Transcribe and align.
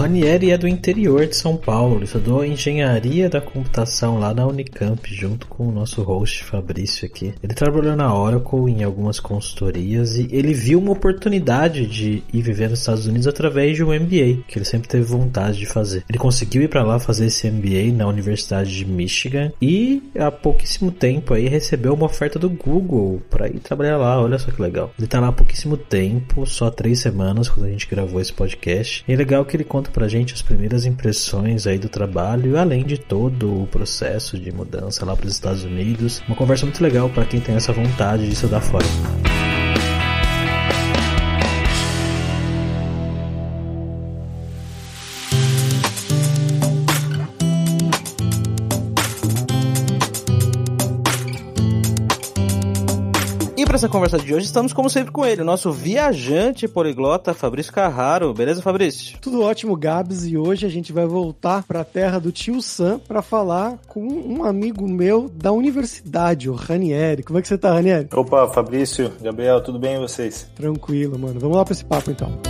Ranieri 0.00 0.50
é 0.50 0.56
do 0.56 0.66
interior 0.66 1.26
de 1.26 1.36
São 1.36 1.58
Paulo, 1.58 2.02
estudou 2.02 2.42
engenharia 2.42 3.28
da 3.28 3.38
computação 3.38 4.18
lá 4.18 4.32
na 4.32 4.46
Unicamp, 4.46 5.14
junto 5.14 5.46
com 5.46 5.68
o 5.68 5.70
nosso 5.70 6.02
host 6.02 6.42
Fabrício 6.42 7.04
aqui. 7.04 7.34
Ele 7.42 7.52
trabalhou 7.52 7.94
na 7.94 8.14
Oracle 8.14 8.72
em 8.72 8.82
algumas 8.82 9.20
consultorias 9.20 10.16
e 10.16 10.26
ele 10.32 10.54
viu 10.54 10.78
uma 10.78 10.92
oportunidade 10.92 11.86
de 11.86 12.22
ir 12.32 12.40
viver 12.40 12.70
nos 12.70 12.78
Estados 12.78 13.06
Unidos 13.06 13.26
através 13.26 13.76
de 13.76 13.84
um 13.84 13.88
MBA, 13.88 14.42
que 14.48 14.56
ele 14.56 14.64
sempre 14.64 14.88
teve 14.88 15.04
vontade 15.04 15.58
de 15.58 15.66
fazer. 15.66 16.02
Ele 16.08 16.18
conseguiu 16.18 16.62
ir 16.62 16.68
para 16.68 16.82
lá 16.82 16.98
fazer 16.98 17.26
esse 17.26 17.50
MBA 17.50 17.92
na 17.94 18.06
Universidade 18.06 18.74
de 18.74 18.86
Michigan 18.86 19.52
e 19.60 20.02
há 20.18 20.30
pouquíssimo 20.30 20.90
tempo 20.90 21.34
aí 21.34 21.46
recebeu 21.46 21.92
uma 21.92 22.06
oferta 22.06 22.38
do 22.38 22.48
Google 22.48 23.20
para 23.28 23.48
ir 23.48 23.60
trabalhar 23.60 23.98
lá. 23.98 24.18
Olha 24.18 24.38
só 24.38 24.50
que 24.50 24.62
legal. 24.62 24.94
Ele 24.98 25.06
tá 25.06 25.20
lá 25.20 25.28
há 25.28 25.32
pouquíssimo 25.32 25.76
tempo, 25.76 26.46
só 26.46 26.70
três 26.70 27.00
semanas 27.00 27.50
quando 27.50 27.66
a 27.66 27.70
gente 27.70 27.86
gravou 27.86 28.18
esse 28.18 28.32
podcast. 28.32 29.04
E 29.06 29.12
é 29.12 29.16
legal 29.16 29.44
que 29.44 29.54
ele 29.54 29.64
conta 29.64 29.89
conta 29.90 30.00
pra 30.00 30.08
gente 30.08 30.32
as 30.32 30.40
primeiras 30.40 30.86
impressões 30.86 31.66
aí 31.66 31.78
do 31.78 31.88
trabalho, 31.88 32.56
além 32.56 32.84
de 32.84 32.96
todo 32.96 33.62
o 33.62 33.66
processo 33.66 34.38
de 34.38 34.52
mudança 34.52 35.04
lá 35.04 35.16
para 35.16 35.26
os 35.26 35.32
Estados 35.32 35.64
Unidos. 35.64 36.22
Uma 36.26 36.36
conversa 36.36 36.64
muito 36.64 36.82
legal 36.82 37.10
para 37.10 37.24
quem 37.24 37.40
tem 37.40 37.56
essa 37.56 37.72
vontade 37.72 38.26
de 38.26 38.32
estudar 38.32 38.60
fora. 38.60 38.86
Para 53.70 53.76
essa 53.76 53.88
conversa 53.88 54.18
de 54.18 54.34
hoje, 54.34 54.46
estamos 54.46 54.72
como 54.72 54.90
sempre 54.90 55.12
com 55.12 55.24
ele, 55.24 55.42
o 55.42 55.44
nosso 55.44 55.70
viajante 55.70 56.66
poliglota 56.66 57.32
Fabrício 57.32 57.72
Carraro. 57.72 58.34
Beleza, 58.34 58.60
Fabrício? 58.60 59.16
Tudo 59.20 59.42
ótimo, 59.42 59.76
Gabs, 59.76 60.26
e 60.26 60.36
hoje 60.36 60.66
a 60.66 60.68
gente 60.68 60.92
vai 60.92 61.06
voltar 61.06 61.62
para 61.62 61.82
a 61.82 61.84
terra 61.84 62.18
do 62.18 62.32
tio 62.32 62.60
Sam 62.60 62.98
para 62.98 63.22
falar 63.22 63.78
com 63.86 64.02
um 64.02 64.42
amigo 64.42 64.88
meu 64.88 65.30
da 65.32 65.52
universidade, 65.52 66.50
o 66.50 66.54
Ranieri. 66.54 67.22
Como 67.22 67.38
é 67.38 67.42
que 67.42 67.46
você 67.46 67.56
tá, 67.56 67.72
Ranieri? 67.72 68.08
Opa, 68.12 68.48
Fabrício, 68.48 69.12
Gabriel, 69.22 69.60
tudo 69.60 69.78
bem 69.78 69.94
e 69.94 70.00
vocês? 70.00 70.48
Tranquilo, 70.56 71.16
mano. 71.16 71.38
Vamos 71.38 71.56
lá 71.56 71.64
para 71.64 71.72
esse 71.72 71.84
papo 71.84 72.10
então. 72.10 72.49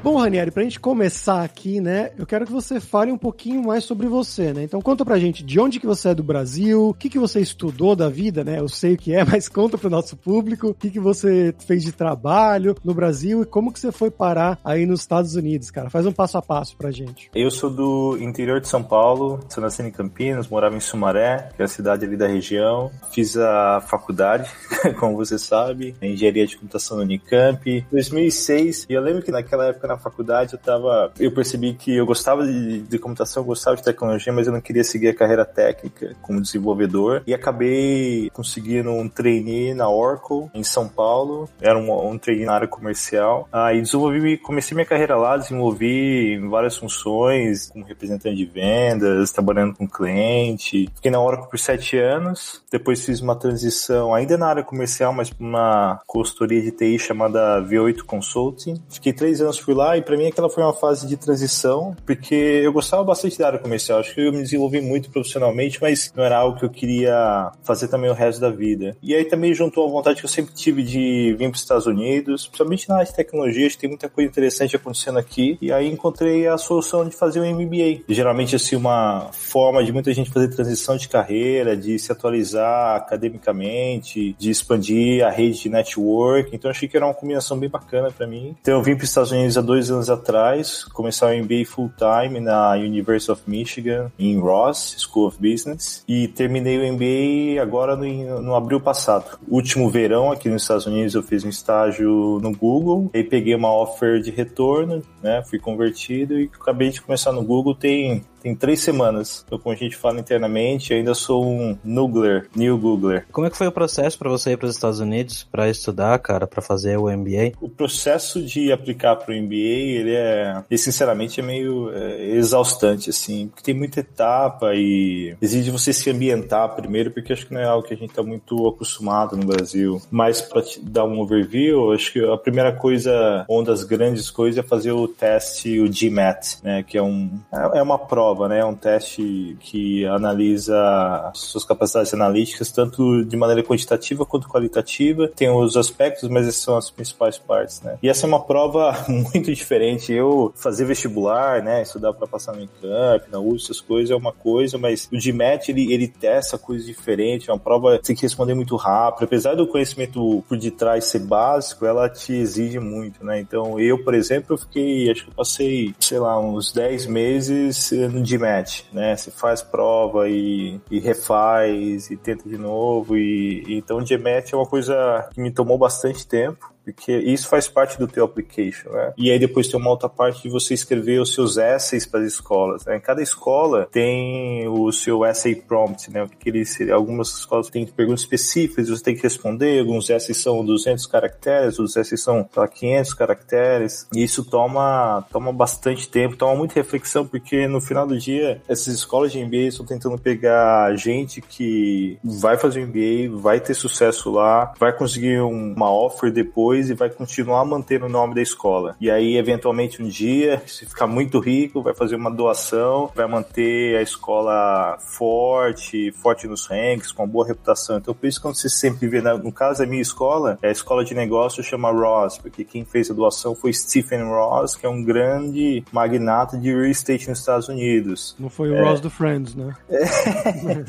Bom, 0.00 0.16
Ranieri, 0.16 0.52
pra 0.52 0.62
gente 0.62 0.78
começar 0.78 1.42
aqui, 1.42 1.80
né, 1.80 2.12
eu 2.16 2.24
quero 2.24 2.46
que 2.46 2.52
você 2.52 2.78
fale 2.78 3.10
um 3.10 3.18
pouquinho 3.18 3.64
mais 3.64 3.82
sobre 3.82 4.06
você, 4.06 4.52
né? 4.52 4.62
Então 4.62 4.80
conta 4.80 5.04
pra 5.04 5.18
gente 5.18 5.42
de 5.42 5.58
onde 5.58 5.80
que 5.80 5.86
você 5.86 6.10
é 6.10 6.14
do 6.14 6.22
Brasil, 6.22 6.90
o 6.90 6.94
que 6.94 7.10
que 7.10 7.18
você 7.18 7.40
estudou 7.40 7.96
da 7.96 8.08
vida, 8.08 8.44
né? 8.44 8.60
Eu 8.60 8.68
sei 8.68 8.94
o 8.94 8.96
que 8.96 9.12
é, 9.12 9.24
mas 9.26 9.48
conta 9.48 9.76
pro 9.76 9.90
nosso 9.90 10.16
público 10.16 10.68
o 10.68 10.74
que 10.74 10.88
que 10.88 11.00
você 11.00 11.52
fez 11.66 11.82
de 11.82 11.90
trabalho 11.90 12.76
no 12.84 12.94
Brasil 12.94 13.42
e 13.42 13.46
como 13.46 13.72
que 13.72 13.80
você 13.80 13.90
foi 13.90 14.08
parar 14.08 14.58
aí 14.64 14.86
nos 14.86 15.00
Estados 15.00 15.34
Unidos, 15.34 15.68
cara. 15.70 15.90
Faz 15.90 16.06
um 16.06 16.12
passo 16.12 16.38
a 16.38 16.42
passo 16.42 16.76
pra 16.76 16.92
gente. 16.92 17.28
Eu 17.34 17.50
sou 17.50 17.68
do 17.68 18.16
interior 18.20 18.60
de 18.60 18.68
São 18.68 18.84
Paulo, 18.84 19.40
sou 19.48 19.60
nascido 19.60 19.88
em 19.88 19.92
Campinas, 19.92 20.46
morava 20.46 20.76
em 20.76 20.80
Sumaré, 20.80 21.48
que 21.56 21.62
é 21.62 21.64
a 21.64 21.68
cidade 21.68 22.04
ali 22.04 22.16
da 22.16 22.28
região. 22.28 22.88
Fiz 23.10 23.36
a 23.36 23.80
faculdade, 23.80 24.48
como 25.00 25.16
você 25.16 25.36
sabe, 25.38 25.96
engenharia 26.00 26.46
de 26.46 26.56
computação 26.56 26.98
no 26.98 27.02
Unicamp. 27.02 27.84
2006, 27.90 28.86
e 28.88 28.92
eu 28.92 29.02
lembro 29.02 29.22
que 29.22 29.32
naquela 29.32 29.66
época 29.66 29.87
na 29.88 29.98
faculdade 29.98 30.52
eu 30.52 30.58
tava. 30.58 31.12
Eu 31.18 31.32
percebi 31.32 31.74
que 31.74 31.96
eu 31.96 32.06
gostava 32.06 32.46
de, 32.46 32.82
de 32.82 32.98
computação, 32.98 33.42
gostava 33.42 33.76
de 33.76 33.82
tecnologia, 33.82 34.32
mas 34.32 34.46
eu 34.46 34.52
não 34.52 34.60
queria 34.60 34.84
seguir 34.84 35.08
a 35.08 35.14
carreira 35.14 35.44
técnica 35.44 36.14
como 36.22 36.40
desenvolvedor. 36.40 37.22
E 37.26 37.34
acabei 37.34 38.30
conseguindo 38.32 38.90
um 38.90 39.08
trainee 39.08 39.74
na 39.74 39.88
Oracle, 39.88 40.50
em 40.54 40.62
São 40.62 40.88
Paulo. 40.88 41.48
Era 41.60 41.78
um, 41.78 42.10
um 42.10 42.18
trainee 42.18 42.44
na 42.44 42.52
área 42.52 42.68
comercial. 42.68 43.48
Aí 43.50 43.80
desenvolvi, 43.80 44.36
comecei 44.36 44.74
minha 44.74 44.86
carreira 44.86 45.16
lá, 45.16 45.36
desenvolvi 45.36 46.38
várias 46.48 46.76
funções, 46.76 47.70
como 47.70 47.84
representante 47.84 48.36
de 48.36 48.44
vendas, 48.44 49.32
trabalhando 49.32 49.74
com 49.74 49.88
cliente. 49.88 50.88
Fiquei 50.94 51.10
na 51.10 51.20
Oracle 51.20 51.48
por 51.48 51.58
sete 51.58 51.96
anos. 51.96 52.62
Depois 52.70 53.04
fiz 53.04 53.20
uma 53.20 53.34
transição, 53.34 54.14
ainda 54.14 54.36
na 54.36 54.48
área 54.48 54.62
comercial, 54.62 55.12
mas 55.12 55.30
para 55.30 55.46
uma 55.46 56.00
consultoria 56.06 56.60
de 56.60 56.70
TI 56.70 56.98
chamada 56.98 57.62
V8 57.62 58.02
Consulting. 58.02 58.82
Fiquei 58.88 59.12
três 59.12 59.40
anos 59.40 59.60
por 59.60 59.74
lá 59.78 59.96
e 59.96 60.02
para 60.02 60.16
mim 60.16 60.26
aquela 60.26 60.50
foi 60.50 60.62
uma 60.62 60.72
fase 60.72 61.06
de 61.06 61.16
transição, 61.16 61.96
porque 62.04 62.34
eu 62.34 62.72
gostava 62.72 63.04
bastante 63.04 63.38
da 63.38 63.46
área 63.46 63.58
comercial, 63.58 64.00
acho 64.00 64.12
que 64.12 64.20
eu 64.20 64.32
me 64.32 64.42
desenvolvi 64.42 64.80
muito 64.80 65.08
profissionalmente, 65.10 65.78
mas 65.80 66.12
não 66.16 66.24
era 66.24 66.36
algo 66.36 66.58
que 66.58 66.64
eu 66.64 66.70
queria 66.70 67.52
fazer 67.62 67.86
também 67.86 68.10
o 68.10 68.14
resto 68.14 68.40
da 68.40 68.50
vida. 68.50 68.96
E 69.00 69.14
aí 69.14 69.24
também 69.24 69.54
juntou 69.54 69.86
a 69.86 69.90
vontade 69.90 70.18
que 70.18 70.26
eu 70.26 70.30
sempre 70.30 70.52
tive 70.52 70.82
de 70.82 71.34
vir 71.38 71.48
para 71.48 71.54
os 71.54 71.60
Estados 71.60 71.86
Unidos, 71.86 72.46
principalmente 72.46 72.88
na 72.88 72.96
área 72.96 73.06
de 73.06 73.14
tecnologia, 73.14 73.66
acho 73.66 73.76
que 73.76 73.82
tem 73.82 73.90
muita 73.90 74.08
coisa 74.08 74.28
interessante 74.28 74.74
acontecendo 74.74 75.18
aqui, 75.18 75.56
e 75.62 75.72
aí 75.72 75.88
encontrei 75.88 76.48
a 76.48 76.58
solução 76.58 77.08
de 77.08 77.14
fazer 77.14 77.40
um 77.40 77.54
MBA. 77.54 78.02
Geralmente, 78.08 78.56
assim, 78.56 78.74
uma 78.74 79.28
forma 79.32 79.84
de 79.84 79.92
muita 79.92 80.12
gente 80.12 80.30
fazer 80.30 80.48
transição 80.48 80.96
de 80.96 81.08
carreira, 81.08 81.76
de 81.76 81.98
se 81.98 82.10
atualizar 82.10 82.96
academicamente, 82.96 84.34
de 84.38 84.50
expandir 84.50 85.24
a 85.24 85.30
rede 85.30 85.60
de 85.60 85.68
network, 85.68 86.50
então 86.54 86.70
achei 86.70 86.88
que 86.88 86.96
era 86.96 87.06
uma 87.06 87.14
combinação 87.14 87.58
bem 87.58 87.68
bacana 87.68 88.10
para 88.10 88.26
mim. 88.26 88.56
Então 88.60 88.74
eu 88.74 88.82
vim 88.82 88.96
para 88.96 89.04
os 89.04 89.10
Estados 89.10 89.30
Unidos 89.30 89.56
dois 89.68 89.90
anos 89.90 90.08
atrás, 90.08 90.82
começar 90.82 91.26
o 91.26 91.44
MBA 91.44 91.66
full 91.66 91.92
time 91.98 92.40
na 92.40 92.72
University 92.72 93.30
of 93.30 93.42
Michigan, 93.46 94.10
em 94.18 94.40
Ross 94.40 94.96
School 94.98 95.26
of 95.26 95.36
Business, 95.38 96.02
e 96.08 96.26
terminei 96.26 96.78
o 96.78 96.94
MBA 96.94 97.60
agora 97.60 97.94
no, 97.94 98.40
no 98.40 98.54
abril 98.54 98.80
passado. 98.80 99.38
Último 99.46 99.90
verão 99.90 100.32
aqui 100.32 100.48
nos 100.48 100.62
Estados 100.62 100.86
Unidos 100.86 101.14
eu 101.14 101.22
fiz 101.22 101.44
um 101.44 101.50
estágio 101.50 102.40
no 102.42 102.50
Google, 102.56 103.10
aí 103.12 103.22
peguei 103.22 103.54
uma 103.54 103.70
offer 103.70 104.22
de 104.22 104.30
retorno, 104.30 105.02
né, 105.22 105.44
fui 105.46 105.58
convertido 105.58 106.40
e 106.40 106.50
acabei 106.58 106.88
de 106.88 107.02
começar 107.02 107.30
no 107.30 107.42
Google 107.42 107.74
tem 107.74 108.24
tem 108.42 108.54
três 108.54 108.80
semanas. 108.80 109.44
Então, 109.46 109.58
como 109.58 109.74
a 109.74 109.78
gente 109.78 109.96
fala 109.96 110.20
internamente, 110.20 110.92
ainda 110.92 111.14
sou 111.14 111.44
um 111.44 111.76
Noogler, 111.84 112.48
New 112.54 112.78
Googler. 112.78 113.26
Como 113.32 113.46
é 113.46 113.50
que 113.50 113.56
foi 113.56 113.66
o 113.66 113.72
processo 113.72 114.18
para 114.18 114.30
você 114.30 114.52
ir 114.52 114.56
para 114.56 114.66
os 114.66 114.74
Estados 114.74 115.00
Unidos 115.00 115.46
para 115.50 115.68
estudar, 115.68 116.18
cara, 116.18 116.46
para 116.46 116.62
fazer 116.62 116.96
o 116.96 117.10
MBA? 117.10 117.52
O 117.60 117.68
processo 117.68 118.42
de 118.42 118.72
aplicar 118.72 119.16
para 119.16 119.34
o 119.34 119.36
MBA, 119.36 119.54
ele 119.54 120.14
é, 120.14 120.62
ele, 120.70 120.78
sinceramente, 120.78 121.40
é 121.40 121.42
meio 121.42 121.90
é, 121.92 122.30
exaustante, 122.36 123.10
assim, 123.10 123.48
porque 123.48 123.62
tem 123.62 123.74
muita 123.74 124.00
etapa 124.00 124.74
e 124.74 125.36
exige 125.40 125.70
você 125.70 125.92
se 125.92 126.10
ambientar 126.10 126.74
primeiro, 126.74 127.10
porque 127.10 127.32
acho 127.32 127.46
que 127.46 127.54
não 127.54 127.60
é 127.60 127.64
algo 127.64 127.86
que 127.86 127.94
a 127.94 127.96
gente 127.96 128.10
está 128.10 128.22
muito 128.22 128.68
acostumado 128.68 129.36
no 129.36 129.46
Brasil. 129.46 130.00
Mas 130.10 130.40
para 130.40 130.62
te 130.62 130.80
dar 130.80 131.04
um 131.04 131.20
overview, 131.20 131.92
acho 131.92 132.12
que 132.12 132.24
a 132.24 132.36
primeira 132.36 132.72
coisa, 132.72 133.44
uma 133.48 133.64
das 133.64 133.84
grandes 133.84 134.30
coisas 134.30 134.64
é 134.64 134.66
fazer 134.66 134.92
o 134.92 135.08
teste, 135.08 135.80
o 135.80 135.90
GMAT, 135.90 136.58
né, 136.62 136.82
que 136.82 136.96
é 136.96 137.02
um 137.02 137.28
é 137.74 137.82
uma 137.82 137.98
prova 137.98 138.27
prova, 138.28 138.48
né? 138.48 138.60
É 138.60 138.64
um 138.64 138.74
teste 138.74 139.56
que 139.60 140.04
analisa 140.06 141.30
suas 141.34 141.64
capacidades 141.64 142.12
analíticas, 142.12 142.70
tanto 142.70 143.24
de 143.24 143.36
maneira 143.36 143.62
quantitativa 143.62 144.26
quanto 144.26 144.48
qualitativa. 144.48 145.28
Tem 145.28 145.50
os 145.50 145.76
aspectos, 145.76 146.28
mas 146.28 146.46
essas 146.46 146.62
são 146.62 146.76
as 146.76 146.90
principais 146.90 147.38
partes, 147.38 147.80
né? 147.80 147.98
E 148.02 148.08
essa 148.08 148.26
é 148.26 148.28
uma 148.28 148.44
prova 148.44 148.92
muito 149.08 149.54
diferente. 149.54 150.12
Eu 150.12 150.52
fazer 150.56 150.84
vestibular, 150.84 151.62
né? 151.62 151.82
Estudar 151.82 152.12
para 152.12 152.26
passar 152.26 152.52
no 152.52 152.58
Unicamp, 152.58 153.30
na 153.30 153.38
USP, 153.38 153.70
essas 153.70 153.80
coisas 153.80 154.10
é 154.10 154.16
uma 154.16 154.32
coisa, 154.32 154.76
mas 154.76 155.08
o 155.12 155.18
GMAT, 155.18 155.70
ele, 155.70 155.92
ele 155.92 156.08
testa 156.08 156.58
coisas 156.58 156.86
diferentes. 156.86 157.48
É 157.48 157.52
uma 157.52 157.58
prova 157.58 157.98
que 157.98 158.04
tem 158.04 158.16
que 158.16 158.22
responder 158.22 158.54
muito 158.54 158.76
rápido. 158.76 159.24
Apesar 159.24 159.54
do 159.54 159.66
conhecimento 159.66 160.44
por 160.48 160.58
detrás 160.58 161.04
ser 161.04 161.20
básico, 161.20 161.86
ela 161.86 162.08
te 162.08 162.34
exige 162.34 162.78
muito, 162.78 163.24
né? 163.24 163.40
Então, 163.40 163.80
eu, 163.80 164.02
por 164.02 164.14
exemplo, 164.14 164.54
eu 164.54 164.58
fiquei, 164.58 165.10
acho 165.10 165.24
que 165.24 165.30
eu 165.30 165.34
passei, 165.34 165.94
sei 165.98 166.18
lá, 166.18 166.38
uns 166.38 166.72
10 166.72 167.06
meses 167.06 167.92
no 168.18 168.24
GMAT, 168.24 168.86
né? 168.92 169.16
Você 169.16 169.30
faz 169.30 169.62
prova 169.62 170.28
e, 170.28 170.80
e 170.90 170.98
refaz 170.98 172.10
e 172.10 172.16
tenta 172.16 172.48
de 172.48 172.58
novo 172.58 173.16
e, 173.16 173.64
então 173.68 173.98
o 173.98 174.04
GMAT 174.04 174.52
é 174.52 174.56
uma 174.56 174.66
coisa 174.66 175.28
que 175.32 175.40
me 175.40 175.50
tomou 175.50 175.78
bastante 175.78 176.26
tempo 176.26 176.72
porque 176.92 177.16
isso 177.18 177.48
faz 177.48 177.68
parte 177.68 177.98
do 177.98 178.06
teu 178.06 178.24
application, 178.24 178.90
né? 178.90 179.12
E 179.16 179.30
aí 179.30 179.38
depois 179.38 179.68
tem 179.68 179.78
uma 179.78 179.90
outra 179.90 180.08
parte 180.08 180.42
de 180.42 180.48
você 180.48 180.74
escrever 180.74 181.20
os 181.20 181.34
seus 181.34 181.56
essays 181.56 182.06
para 182.06 182.20
as 182.20 182.26
escolas, 182.26 182.84
né? 182.86 182.98
Cada 182.98 183.22
escola 183.22 183.86
tem 183.90 184.66
o 184.68 184.90
seu 184.92 185.24
essay 185.24 185.54
prompt, 185.54 186.10
né? 186.10 186.22
O 186.22 186.28
que, 186.28 186.48
ele 186.48 186.64
algumas 186.92 187.28
escolas 187.28 187.68
têm 187.68 187.86
perguntas 187.86 188.20
específicas, 188.20 188.88
você 188.88 189.02
tem 189.02 189.14
que 189.14 189.22
responder, 189.22 189.80
alguns 189.80 190.08
essays 190.08 190.38
são 190.38 190.64
200 190.64 191.06
caracteres, 191.06 191.78
outros 191.78 191.96
essays 191.96 192.22
são 192.22 192.48
lá, 192.56 192.66
500 192.66 193.14
caracteres, 193.14 194.08
e 194.14 194.22
isso 194.22 194.44
toma 194.44 195.24
toma 195.30 195.52
bastante 195.52 196.08
tempo, 196.08 196.36
toma 196.36 196.54
muita 196.56 196.74
reflexão, 196.74 197.26
porque 197.26 197.66
no 197.68 197.80
final 197.80 198.06
do 198.06 198.18
dia 198.18 198.62
essas 198.68 198.94
escolas 198.94 199.32
de 199.32 199.44
MBA 199.44 199.68
estão 199.68 199.84
tentando 199.84 200.18
pegar 200.18 200.94
gente 200.96 201.40
que 201.40 202.18
vai 202.24 202.56
fazer 202.56 202.86
MBA, 202.86 203.38
vai 203.38 203.60
ter 203.60 203.74
sucesso 203.74 204.30
lá, 204.30 204.72
vai 204.78 204.92
conseguir 204.92 205.40
uma 205.40 205.90
offer 205.90 206.32
depois 206.32 206.77
depois 206.78 206.90
e 206.90 206.94
vai 206.94 207.10
continuar 207.10 207.64
mantendo 207.64 208.06
o 208.06 208.08
nome 208.08 208.34
da 208.34 208.42
escola. 208.42 208.96
E 209.00 209.10
aí, 209.10 209.36
eventualmente, 209.36 210.02
um 210.02 210.08
dia, 210.08 210.62
se 210.66 210.86
ficar 210.86 211.06
muito 211.06 211.38
rico, 211.38 211.82
vai 211.82 211.94
fazer 211.94 212.16
uma 212.16 212.30
doação, 212.30 213.10
vai 213.14 213.26
manter 213.26 213.96
a 213.96 214.02
escola 214.02 214.96
forte, 214.98 216.12
forte 216.12 216.46
nos 216.46 216.66
ranks, 216.66 217.12
com 217.12 217.22
uma 217.22 217.28
boa 217.28 217.46
reputação. 217.46 217.98
Então, 217.98 218.14
por 218.14 218.26
isso, 218.26 218.40
quando 218.40 218.56
você 218.56 218.68
sempre 218.68 219.08
vê, 219.08 219.20
no 219.20 219.52
caso 219.52 219.80
da 219.80 219.86
minha 219.86 220.02
escola, 220.02 220.58
é 220.62 220.68
a 220.68 220.72
escola 220.72 221.04
de 221.04 221.14
negócio 221.14 221.62
chama 221.62 221.90
Ross, 221.90 222.38
porque 222.38 222.64
quem 222.64 222.84
fez 222.84 223.10
a 223.10 223.14
doação 223.14 223.54
foi 223.54 223.72
Stephen 223.72 224.22
Ross, 224.24 224.76
que 224.76 224.86
é 224.86 224.88
um 224.88 225.02
grande 225.02 225.84
magnata 225.92 226.56
de 226.56 226.70
real 226.70 226.86
estate 226.86 227.28
nos 227.28 227.40
Estados 227.40 227.68
Unidos. 227.68 228.36
Não 228.38 228.48
foi 228.48 228.70
o 228.70 228.76
é... 228.76 228.82
Ross 228.82 229.00
do 229.00 229.10
Friends, 229.10 229.54
né? 229.54 229.74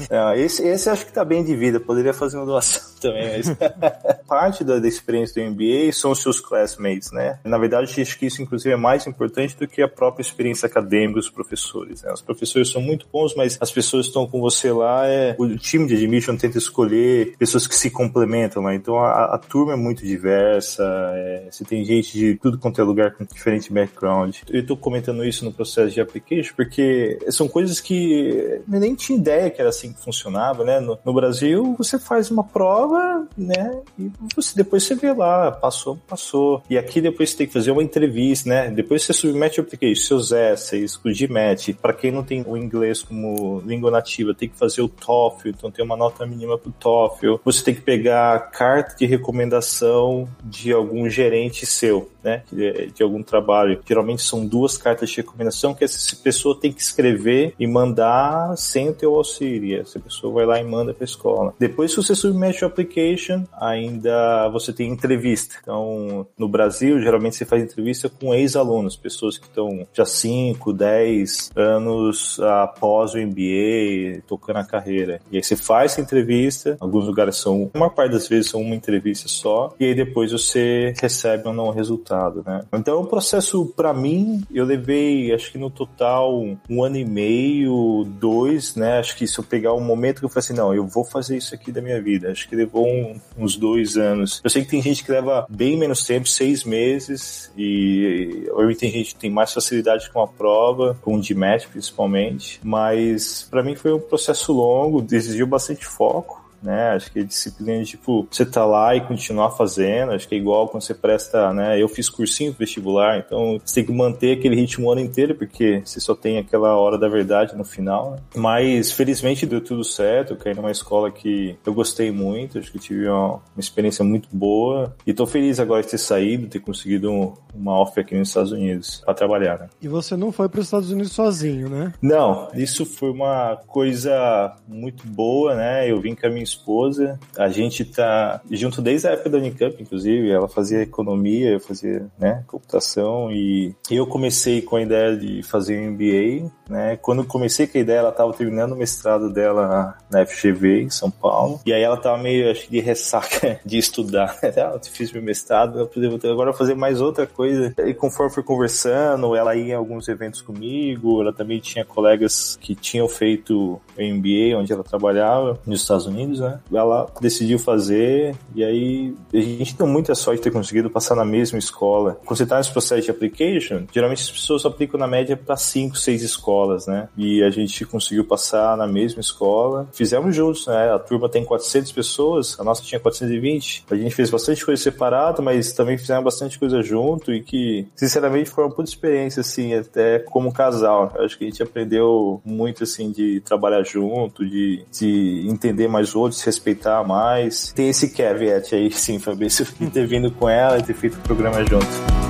É. 0.10 0.40
esse, 0.40 0.64
esse 0.64 0.90
acho 0.90 1.06
que 1.06 1.12
tá 1.12 1.24
bem 1.24 1.44
de 1.44 1.56
vida, 1.56 1.80
poderia 1.80 2.14
fazer 2.14 2.38
uma 2.38 2.46
doação 2.46 2.89
também, 3.00 3.38
mas 3.38 3.56
parte 4.28 4.64
da, 4.64 4.80
da 4.80 4.88
experiência 4.88 5.42
do 5.42 5.52
MBA 5.52 5.92
são 5.92 6.12
os 6.12 6.22
seus 6.22 6.40
classmates, 6.40 7.12
né? 7.12 7.40
Na 7.44 7.58
verdade, 7.58 8.02
acho 8.02 8.18
que 8.18 8.26
isso, 8.26 8.42
inclusive, 8.42 8.74
é 8.74 8.78
mais 8.78 9.08
importante 9.08 9.58
do 9.58 9.68
que 9.68 9.82
a 9.82 9.88
própria 9.88 10.22
experiência 10.22 10.68
acadêmica 10.68 11.20
dos 11.20 11.30
professores. 11.30 12.04
Né? 12.04 12.12
Os 12.14 12.22
professores 12.22 12.70
são 12.70 12.82
muito 12.82 13.08
bons, 13.12 13.36
mas 13.36 13.58
as 13.60 13.72
pessoas 13.72 14.06
que 14.06 14.10
estão 14.10 14.28
com 14.28 14.40
você 14.40 14.72
lá, 14.72 15.08
é, 15.08 15.36
o 15.38 15.58
time 15.58 15.88
de 15.88 15.96
admission 15.96 16.36
tenta 16.36 16.58
escolher 16.58 17.36
pessoas 17.38 17.68
que 17.68 17.76
se 17.76 17.90
complementam, 17.90 18.64
né? 18.64 18.76
Então, 18.76 18.98
a, 18.98 19.36
a 19.36 19.38
turma 19.38 19.74
é 19.74 19.76
muito 19.76 20.06
diversa, 20.06 20.84
é, 21.14 21.48
você 21.50 21.64
tem 21.64 21.84
gente 21.84 22.18
de 22.18 22.36
tudo 22.36 22.58
quanto 22.58 22.82
é 22.82 22.84
lugar 22.84 23.16
com 23.16 23.26
diferente 23.26 23.72
background. 23.72 24.38
Eu 24.50 24.62
estou 24.62 24.78
comentando 24.78 25.24
isso 25.24 25.46
no 25.46 25.54
processo 25.54 25.94
de 25.94 26.02
application 26.02 26.54
porque 26.56 27.18
são 27.30 27.48
coisas 27.48 27.80
que 27.80 28.62
eu 28.72 28.80
nem 28.80 28.96
tinha 28.96 29.18
ideia 29.18 29.50
que 29.50 29.62
era 29.62 29.70
assim 29.70 29.94
que 29.94 30.02
funcionava, 30.02 30.64
né? 30.64 30.80
No, 30.80 30.98
no 31.04 31.14
Brasil, 31.14 31.76
você 31.78 32.00
faz 32.00 32.30
uma 32.32 32.44
prova, 32.44 32.89
né? 33.38 33.82
E 33.98 34.12
você, 34.36 34.56
depois 34.56 34.84
você 34.84 34.96
vê 34.96 35.14
lá, 35.14 35.52
passou, 35.52 35.98
passou. 36.08 36.64
E 36.70 36.78
aqui 36.78 37.02
depois 37.02 37.30
você 37.30 37.38
tem 37.38 37.48
que 37.48 37.54
fazer 37.54 37.72
uma 37.72 37.84
entrevista, 37.84 38.50
né? 38.50 38.70
Depois 38.70 39.04
você 39.04 39.14
submete 39.14 39.60
o 39.60 39.64
application, 39.64 40.02
seus 40.02 40.32
essays, 40.32 40.96
o 40.96 41.10
GMAT. 41.12 41.74
Para 41.74 41.94
quem 41.94 42.12
não 42.12 42.24
tem 42.24 42.44
o 42.46 42.58
inglês 42.58 43.02
como 43.02 43.62
língua 43.66 43.92
nativa, 43.92 44.34
tem 44.34 44.50
que 44.50 44.58
fazer 44.58 44.82
o 44.82 44.90
TOEFL, 44.90 45.50
então 45.50 45.72
tem 45.72 45.84
uma 45.84 45.98
nota 45.98 46.26
mínima 46.26 46.58
pro 46.58 46.72
TOEFL. 46.72 47.36
Você 47.44 47.64
tem 47.64 47.76
que 47.76 47.82
pegar 47.82 48.36
a 48.36 48.40
carta 48.40 48.96
de 48.96 49.06
recomendação 49.06 50.28
de 50.44 50.72
algum 50.72 51.10
gerente 51.10 51.66
seu 51.66 52.10
né, 52.24 52.44
de 52.52 53.02
algum 53.02 53.24
trabalho. 53.24 53.80
Geralmente 53.86 54.22
são 54.22 54.46
duas 54.46 54.78
cartas 54.78 55.10
de 55.10 55.18
recomendação 55.18 55.74
que 55.74 55.84
essa 55.84 56.16
pessoa 56.18 56.58
tem 56.60 56.72
que 56.72 56.82
escrever 56.82 57.54
e 57.60 57.66
mandar 57.66 58.58
sem 58.58 58.90
o 58.90 58.94
teu 58.94 59.16
auxílio. 59.16 59.82
Essa 59.82 60.00
pessoa 60.00 60.34
vai 60.34 60.46
lá 60.46 60.60
e 60.60 60.64
manda 60.64 60.94
para 60.94 61.04
a 61.04 61.06
escola. 61.06 61.54
Depois, 61.58 61.92
se 61.92 61.98
você 61.98 62.14
submete 62.14 62.64
o 62.64 62.68
application, 62.82 63.44
ainda 63.60 64.50
você 64.50 64.74
tem 64.74 64.90
entrevista. 64.90 65.56
Então, 65.62 66.28
no 66.38 66.48
Brasil, 66.48 67.00
geralmente 67.02 67.36
você 67.36 67.46
faz 67.46 67.64
entrevista 67.64 68.10
com 68.10 68.34
ex-alunos, 68.34 68.96
pessoas 68.96 69.38
que 69.38 69.46
estão 69.46 69.88
já 69.94 70.06
5, 70.06 70.74
10 70.74 71.52
anos 71.56 72.40
após 72.40 73.14
o 73.14 73.18
MBA, 73.18 74.22
tocando 74.28 74.58
a 74.58 74.66
carreira. 74.66 75.22
E 75.32 75.38
aí 75.38 75.44
você 75.44 75.56
faz 75.56 75.92
essa 75.92 76.02
entrevista, 76.02 76.78
alguns 76.80 77.06
lugares 77.06 77.36
são, 77.38 77.70
a 77.74 77.78
maior 77.78 77.92
parte 77.92 78.12
das 78.12 78.28
vezes 78.28 78.50
são 78.50 78.62
uma 78.62 78.76
entrevista 78.76 79.28
só, 79.28 79.74
e 79.80 79.86
aí 79.86 79.96
depois 79.96 80.32
você 80.32 80.94
recebe 81.00 81.48
ou 81.48 81.54
não 81.54 81.66
o 81.66 81.72
resultado 81.72 82.30
né? 82.46 82.64
Então, 82.74 83.02
o 83.02 83.08
processo, 83.08 83.66
para 83.76 83.94
mim, 83.94 84.44
eu 84.54 84.66
levei, 84.66 85.34
acho 85.34 85.52
que 85.52 85.58
no 85.58 85.70
total, 85.70 86.44
um 86.70 86.84
ano 86.84 86.98
e 86.98 87.06
meio, 87.06 88.06
dois, 88.20 88.76
né? 88.76 89.00
Acho 89.00 89.16
que 89.16 89.28
se 89.28 89.40
eu 89.40 89.44
pegar 89.44 89.74
um 89.74 89.82
momento 89.82 90.20
que 90.20 90.26
eu 90.26 90.30
falei 90.30 90.40
assim, 90.40 90.54
não, 90.54 90.74
eu 90.74 90.86
vou 90.86 91.04
fazer 91.04 91.38
isso 91.38 91.54
aqui 91.54 91.72
da 91.72 91.82
minha 91.82 92.02
vida, 92.02 92.32
acho 92.32 92.48
que 92.48 92.56
levou 92.70 92.88
um, 92.88 93.20
uns 93.38 93.56
dois 93.56 93.98
anos. 93.98 94.40
Eu 94.44 94.50
sei 94.50 94.64
que 94.64 94.70
tem 94.70 94.82
gente 94.82 95.04
que 95.04 95.12
leva 95.12 95.46
bem 95.50 95.78
menos 95.78 96.06
tempo, 96.06 96.28
seis 96.28 96.64
meses, 96.64 97.52
e 97.58 98.48
obviamente 98.52 98.80
tem 98.80 98.92
gente 98.92 99.14
que 99.14 99.20
tem 99.20 99.30
mais 99.30 99.54
facilidade 99.54 100.10
com 100.12 100.22
a 100.22 100.28
prova, 100.28 100.98
com 101.02 101.16
o 101.16 101.22
DMAT 101.22 101.68
principalmente, 101.68 102.60
mas 102.64 103.48
para 103.50 103.64
mim 103.64 103.76
foi 103.76 103.94
um 103.94 104.00
processo 104.00 104.54
longo, 104.54 105.06
exigiu 105.12 105.48
bastante 105.48 105.86
foco, 105.86 106.49
né? 106.62 106.92
Acho 106.92 107.12
que 107.12 107.24
disciplina 107.24 107.80
de, 107.80 107.92
tipo, 107.92 108.28
você 108.30 108.46
tá 108.46 108.66
lá 108.66 108.96
e 108.96 109.02
continuar 109.02 109.52
fazendo, 109.52 110.12
acho 110.12 110.28
que 110.28 110.36
é 110.36 110.38
igual 110.38 110.68
quando 110.68 110.84
você 110.84 110.94
presta, 110.94 111.54
né? 111.54 111.82
Eu 111.82 111.88
fiz 111.88 112.10
cursinho 112.10 112.56
vestibular, 112.58 113.18
então 113.18 113.60
você 113.64 113.76
tem 113.76 113.86
que 113.86 113.92
manter 113.92 114.38
aquele 114.38 114.56
ritmo 114.56 114.88
o 114.88 114.92
ano 114.92 115.02
inteiro, 115.02 115.36
porque 115.36 115.82
você 115.84 116.00
só 116.00 116.16
tem 116.16 116.38
aquela 116.38 116.78
hora 116.78 116.98
da 116.98 117.08
verdade 117.08 117.56
no 117.56 117.64
final, 117.64 118.12
né? 118.12 118.18
Mas, 118.36 118.92
felizmente, 118.92 119.46
deu 119.46 119.62
tudo 119.62 119.84
certo, 119.84 120.34
eu 120.34 120.38
caí 120.38 120.54
numa 120.54 120.72
escola 120.72 121.12
que 121.12 121.58
eu 121.66 121.74
gostei 121.74 122.12
muito, 122.12 122.60
acho 122.60 122.72
que 122.72 122.80
tive 122.80 123.08
uma, 123.08 123.34
uma 123.34 123.60
experiência 123.60 124.04
muito 124.04 124.28
boa, 124.32 124.96
e 125.06 125.14
tô 125.14 125.26
feliz 125.26 125.60
agora 125.60 125.82
de 125.82 125.90
ter 125.90 125.98
saído, 125.98 126.48
ter 126.48 126.60
conseguido 126.60 127.12
um, 127.12 127.34
uma 127.54 127.80
offer 127.80 128.04
aqui 128.04 128.16
nos 128.16 128.30
Estados 128.30 128.52
Unidos 128.52 129.02
para 129.06 129.14
trabalhar, 129.14 129.60
né? 129.60 129.70
E 129.82 129.88
você 129.88 130.16
não 130.16 130.32
foi 130.32 130.50
para 130.50 130.60
os 130.60 130.68
Estados 130.68 130.92
Unidos 130.92 131.12
sozinho, 131.12 131.70
né? 131.70 131.94
Não, 132.02 132.50
isso 132.54 132.86
foi 132.86 133.12
uma 133.12 133.58
coisa 133.68 134.56
muito 134.68 135.08
boa, 135.08 135.56
né? 135.56 135.90
Eu 135.90 136.00
vim 136.00 136.16
com 136.16 136.28
a 136.28 136.30
minha 136.30 136.44
esposa. 136.50 137.20
A 137.38 137.50
gente 137.50 137.86
tá 137.86 138.42
junto 138.52 138.82
desde 138.82 139.08
a 139.08 139.12
época 139.12 139.30
da 139.30 139.38
Unicamp, 139.38 139.82
inclusive. 139.82 140.30
Ela 140.30 140.48
fazia 140.48 140.82
economia, 140.82 141.52
eu 141.52 141.60
fazia, 141.60 142.08
né, 142.18 142.44
computação. 142.48 143.32
E 143.32 143.76
eu 143.90 144.06
comecei 144.06 144.62
com 144.62 144.76
a 144.76 144.82
ideia 144.82 145.16
de 145.16 145.44
fazer 145.44 145.80
um 145.80 145.92
MBA, 145.92 146.52
né? 146.70 146.98
Quando 146.98 147.26
comecei 147.26 147.68
com 147.68 147.78
a 147.78 147.82
ideia, 147.82 148.00
ela 148.00 148.10
estava 148.10 148.32
terminando 148.34 148.74
o 148.74 148.76
mestrado 148.76 149.32
dela 149.32 149.98
na 150.10 150.26
FGV, 150.26 150.84
em 150.84 150.90
São 150.90 151.10
Paulo. 151.10 151.60
E 151.66 151.74
aí 151.74 151.82
ela 151.82 151.98
tava 151.98 152.22
meio, 152.22 152.52
acho 152.52 152.66
que, 152.66 152.72
de 152.72 152.80
ressaca 152.80 153.60
de 153.66 153.78
estudar. 153.78 154.38
Ah, 154.44 154.74
eu 154.74 154.80
fiz 154.84 155.12
meu 155.12 155.22
mestrado, 155.22 155.90
agora 156.26 156.54
fazer 156.54 156.76
mais 156.76 157.00
outra 157.02 157.26
coisa. 157.26 157.74
E 157.78 157.94
conforme 157.94 158.34
fui 158.34 158.44
conversando, 158.44 159.36
ela 159.36 159.56
ia 159.56 159.74
em 159.74 159.74
alguns 159.74 160.08
eventos 160.08 160.42
comigo. 160.42 161.22
Ela 161.22 161.32
também 161.34 161.60
tinha 161.60 161.86
colegas 161.86 162.58
que 162.60 162.76
tinham 162.76 163.08
feito 163.08 163.80
MBA, 163.98 164.58
onde 164.58 164.72
ela 164.72 164.84
trabalhava, 164.84 165.60
nos 165.66 165.82
Estados 165.82 166.06
Unidos, 166.06 166.39
né? 166.40 166.60
Ela 166.72 167.08
decidiu 167.22 167.60
fazer 167.60 168.36
e 168.56 168.64
aí 168.64 169.16
a 169.34 169.40
gente 169.40 169.76
deu 169.76 169.88
muita 169.88 170.16
sorte 170.16 170.38
de 170.40 170.44
ter 170.44 170.52
conseguido 170.52 170.90
passar 170.90 171.16
na 171.16 171.26
mesma 171.26 171.60
escola. 171.60 172.20
Quando 172.26 172.38
você 172.38 172.46
tá 172.46 172.58
nesse 172.58 172.72
processo 172.72 173.02
de 173.04 173.12
application, 173.12 173.86
geralmente 173.92 174.24
as 174.24 174.32
pessoas 174.32 174.66
aplicam 174.66 175.00
na 175.00 175.08
média 175.08 175.38
para 175.38 175.56
5, 175.56 175.98
6 175.98 176.24
escolas, 176.24 176.88
né? 176.88 177.10
E 177.18 177.44
a 177.44 177.50
gente 177.50 177.86
conseguiu 177.86 178.26
passar 178.26 178.78
na 178.78 178.88
mesma 178.88 179.22
escola. 179.22 179.88
Fizemos 179.92 180.36
juntos, 180.36 180.68
né? 180.68 180.94
A 180.94 181.00
turma 181.00 181.30
tem 181.30 181.44
400 181.44 181.92
pessoas, 181.92 182.60
a 182.60 182.64
nossa 182.64 182.82
tinha 182.84 183.00
420. 183.00 183.86
A 183.90 183.96
gente 183.96 184.16
fez 184.16 184.30
bastante 184.30 184.66
coisa 184.66 184.82
separada, 184.82 185.42
mas 185.42 185.74
também 185.74 185.98
fizemos 185.98 186.24
bastante 186.24 186.58
coisa 186.58 186.82
junto 186.82 187.34
e 187.34 187.42
que, 187.42 187.88
sinceramente, 187.96 188.50
foi 188.50 188.64
uma 188.64 188.74
puta 188.74 188.90
experiência, 188.90 189.42
assim, 189.42 189.74
até 189.74 190.20
como 190.20 190.52
casal. 190.52 191.12
Eu 191.16 191.26
acho 191.26 191.38
que 191.38 191.46
a 191.46 191.48
gente 191.48 191.62
aprendeu 191.62 192.42
muito, 192.46 192.84
assim, 192.84 193.12
de 193.12 193.40
trabalhar 193.42 193.84
junto, 193.84 194.48
de, 194.48 194.86
de 194.92 195.46
entender 195.48 195.88
mais 195.88 196.16
outros, 196.30 196.40
se 196.42 196.46
respeitar 196.46 197.04
mais. 197.04 197.74
Tem 197.74 197.90
esse 197.90 198.10
caveat 198.10 198.74
aí, 198.74 198.92
sim, 198.92 199.20
Fabrício, 199.20 199.68
de 199.80 199.90
ter 199.90 200.08
vindo 200.08 200.32
com 200.32 200.48
ela 200.48 200.78
e 200.78 200.84
ter 200.84 200.94
feito 200.94 201.16
o 201.16 201.22
programa 201.22 201.66
junto. 201.66 202.29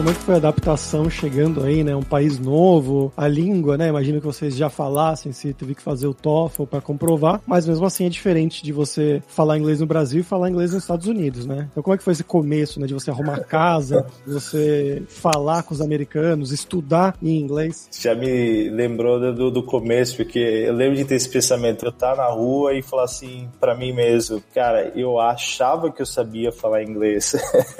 Como 0.00 0.08
é 0.08 0.14
que 0.14 0.20
foi 0.20 0.32
a 0.32 0.38
adaptação 0.38 1.10
chegando 1.10 1.62
aí, 1.62 1.84
né? 1.84 1.94
Um 1.94 2.02
país 2.02 2.38
novo, 2.38 3.12
a 3.14 3.28
língua, 3.28 3.76
né? 3.76 3.88
Imagino 3.88 4.18
que 4.18 4.26
vocês 4.26 4.56
já 4.56 4.70
falassem, 4.70 5.30
se 5.30 5.52
teve 5.52 5.74
que 5.74 5.82
fazer 5.82 6.06
o 6.06 6.14
TOEFL 6.14 6.64
para 6.64 6.80
comprovar, 6.80 7.42
mas 7.46 7.66
mesmo 7.66 7.84
assim 7.84 8.06
é 8.06 8.08
diferente 8.08 8.64
de 8.64 8.72
você 8.72 9.22
falar 9.28 9.58
inglês 9.58 9.78
no 9.78 9.84
Brasil 9.84 10.20
e 10.20 10.22
falar 10.22 10.48
inglês 10.48 10.72
nos 10.72 10.84
Estados 10.84 11.06
Unidos, 11.06 11.44
né? 11.44 11.68
Então 11.70 11.82
como 11.82 11.92
é 11.94 11.98
que 11.98 12.02
foi 12.02 12.14
esse 12.14 12.24
começo, 12.24 12.80
né? 12.80 12.86
De 12.86 12.94
você 12.94 13.10
arrumar 13.10 13.40
casa, 13.40 14.06
de 14.26 14.32
você 14.32 15.02
falar 15.06 15.64
com 15.64 15.74
os 15.74 15.82
americanos, 15.82 16.50
estudar 16.50 17.14
em 17.22 17.38
inglês? 17.38 17.86
Já 17.92 18.14
me 18.14 18.70
lembrou 18.70 19.20
do, 19.34 19.50
do 19.50 19.62
começo, 19.62 20.16
porque 20.16 20.38
eu 20.38 20.72
lembro 20.72 20.96
de 20.96 21.04
ter 21.04 21.16
esse 21.16 21.28
pensamento, 21.28 21.84
eu 21.84 21.90
estar 21.90 22.16
tá 22.16 22.22
na 22.22 22.28
rua 22.30 22.72
e 22.72 22.80
falar 22.80 23.04
assim 23.04 23.50
para 23.60 23.76
mim 23.76 23.92
mesmo, 23.92 24.42
cara, 24.54 24.92
eu 24.96 25.20
achava 25.20 25.92
que 25.92 26.00
eu 26.00 26.06
sabia 26.06 26.50
falar 26.50 26.82
inglês 26.82 27.34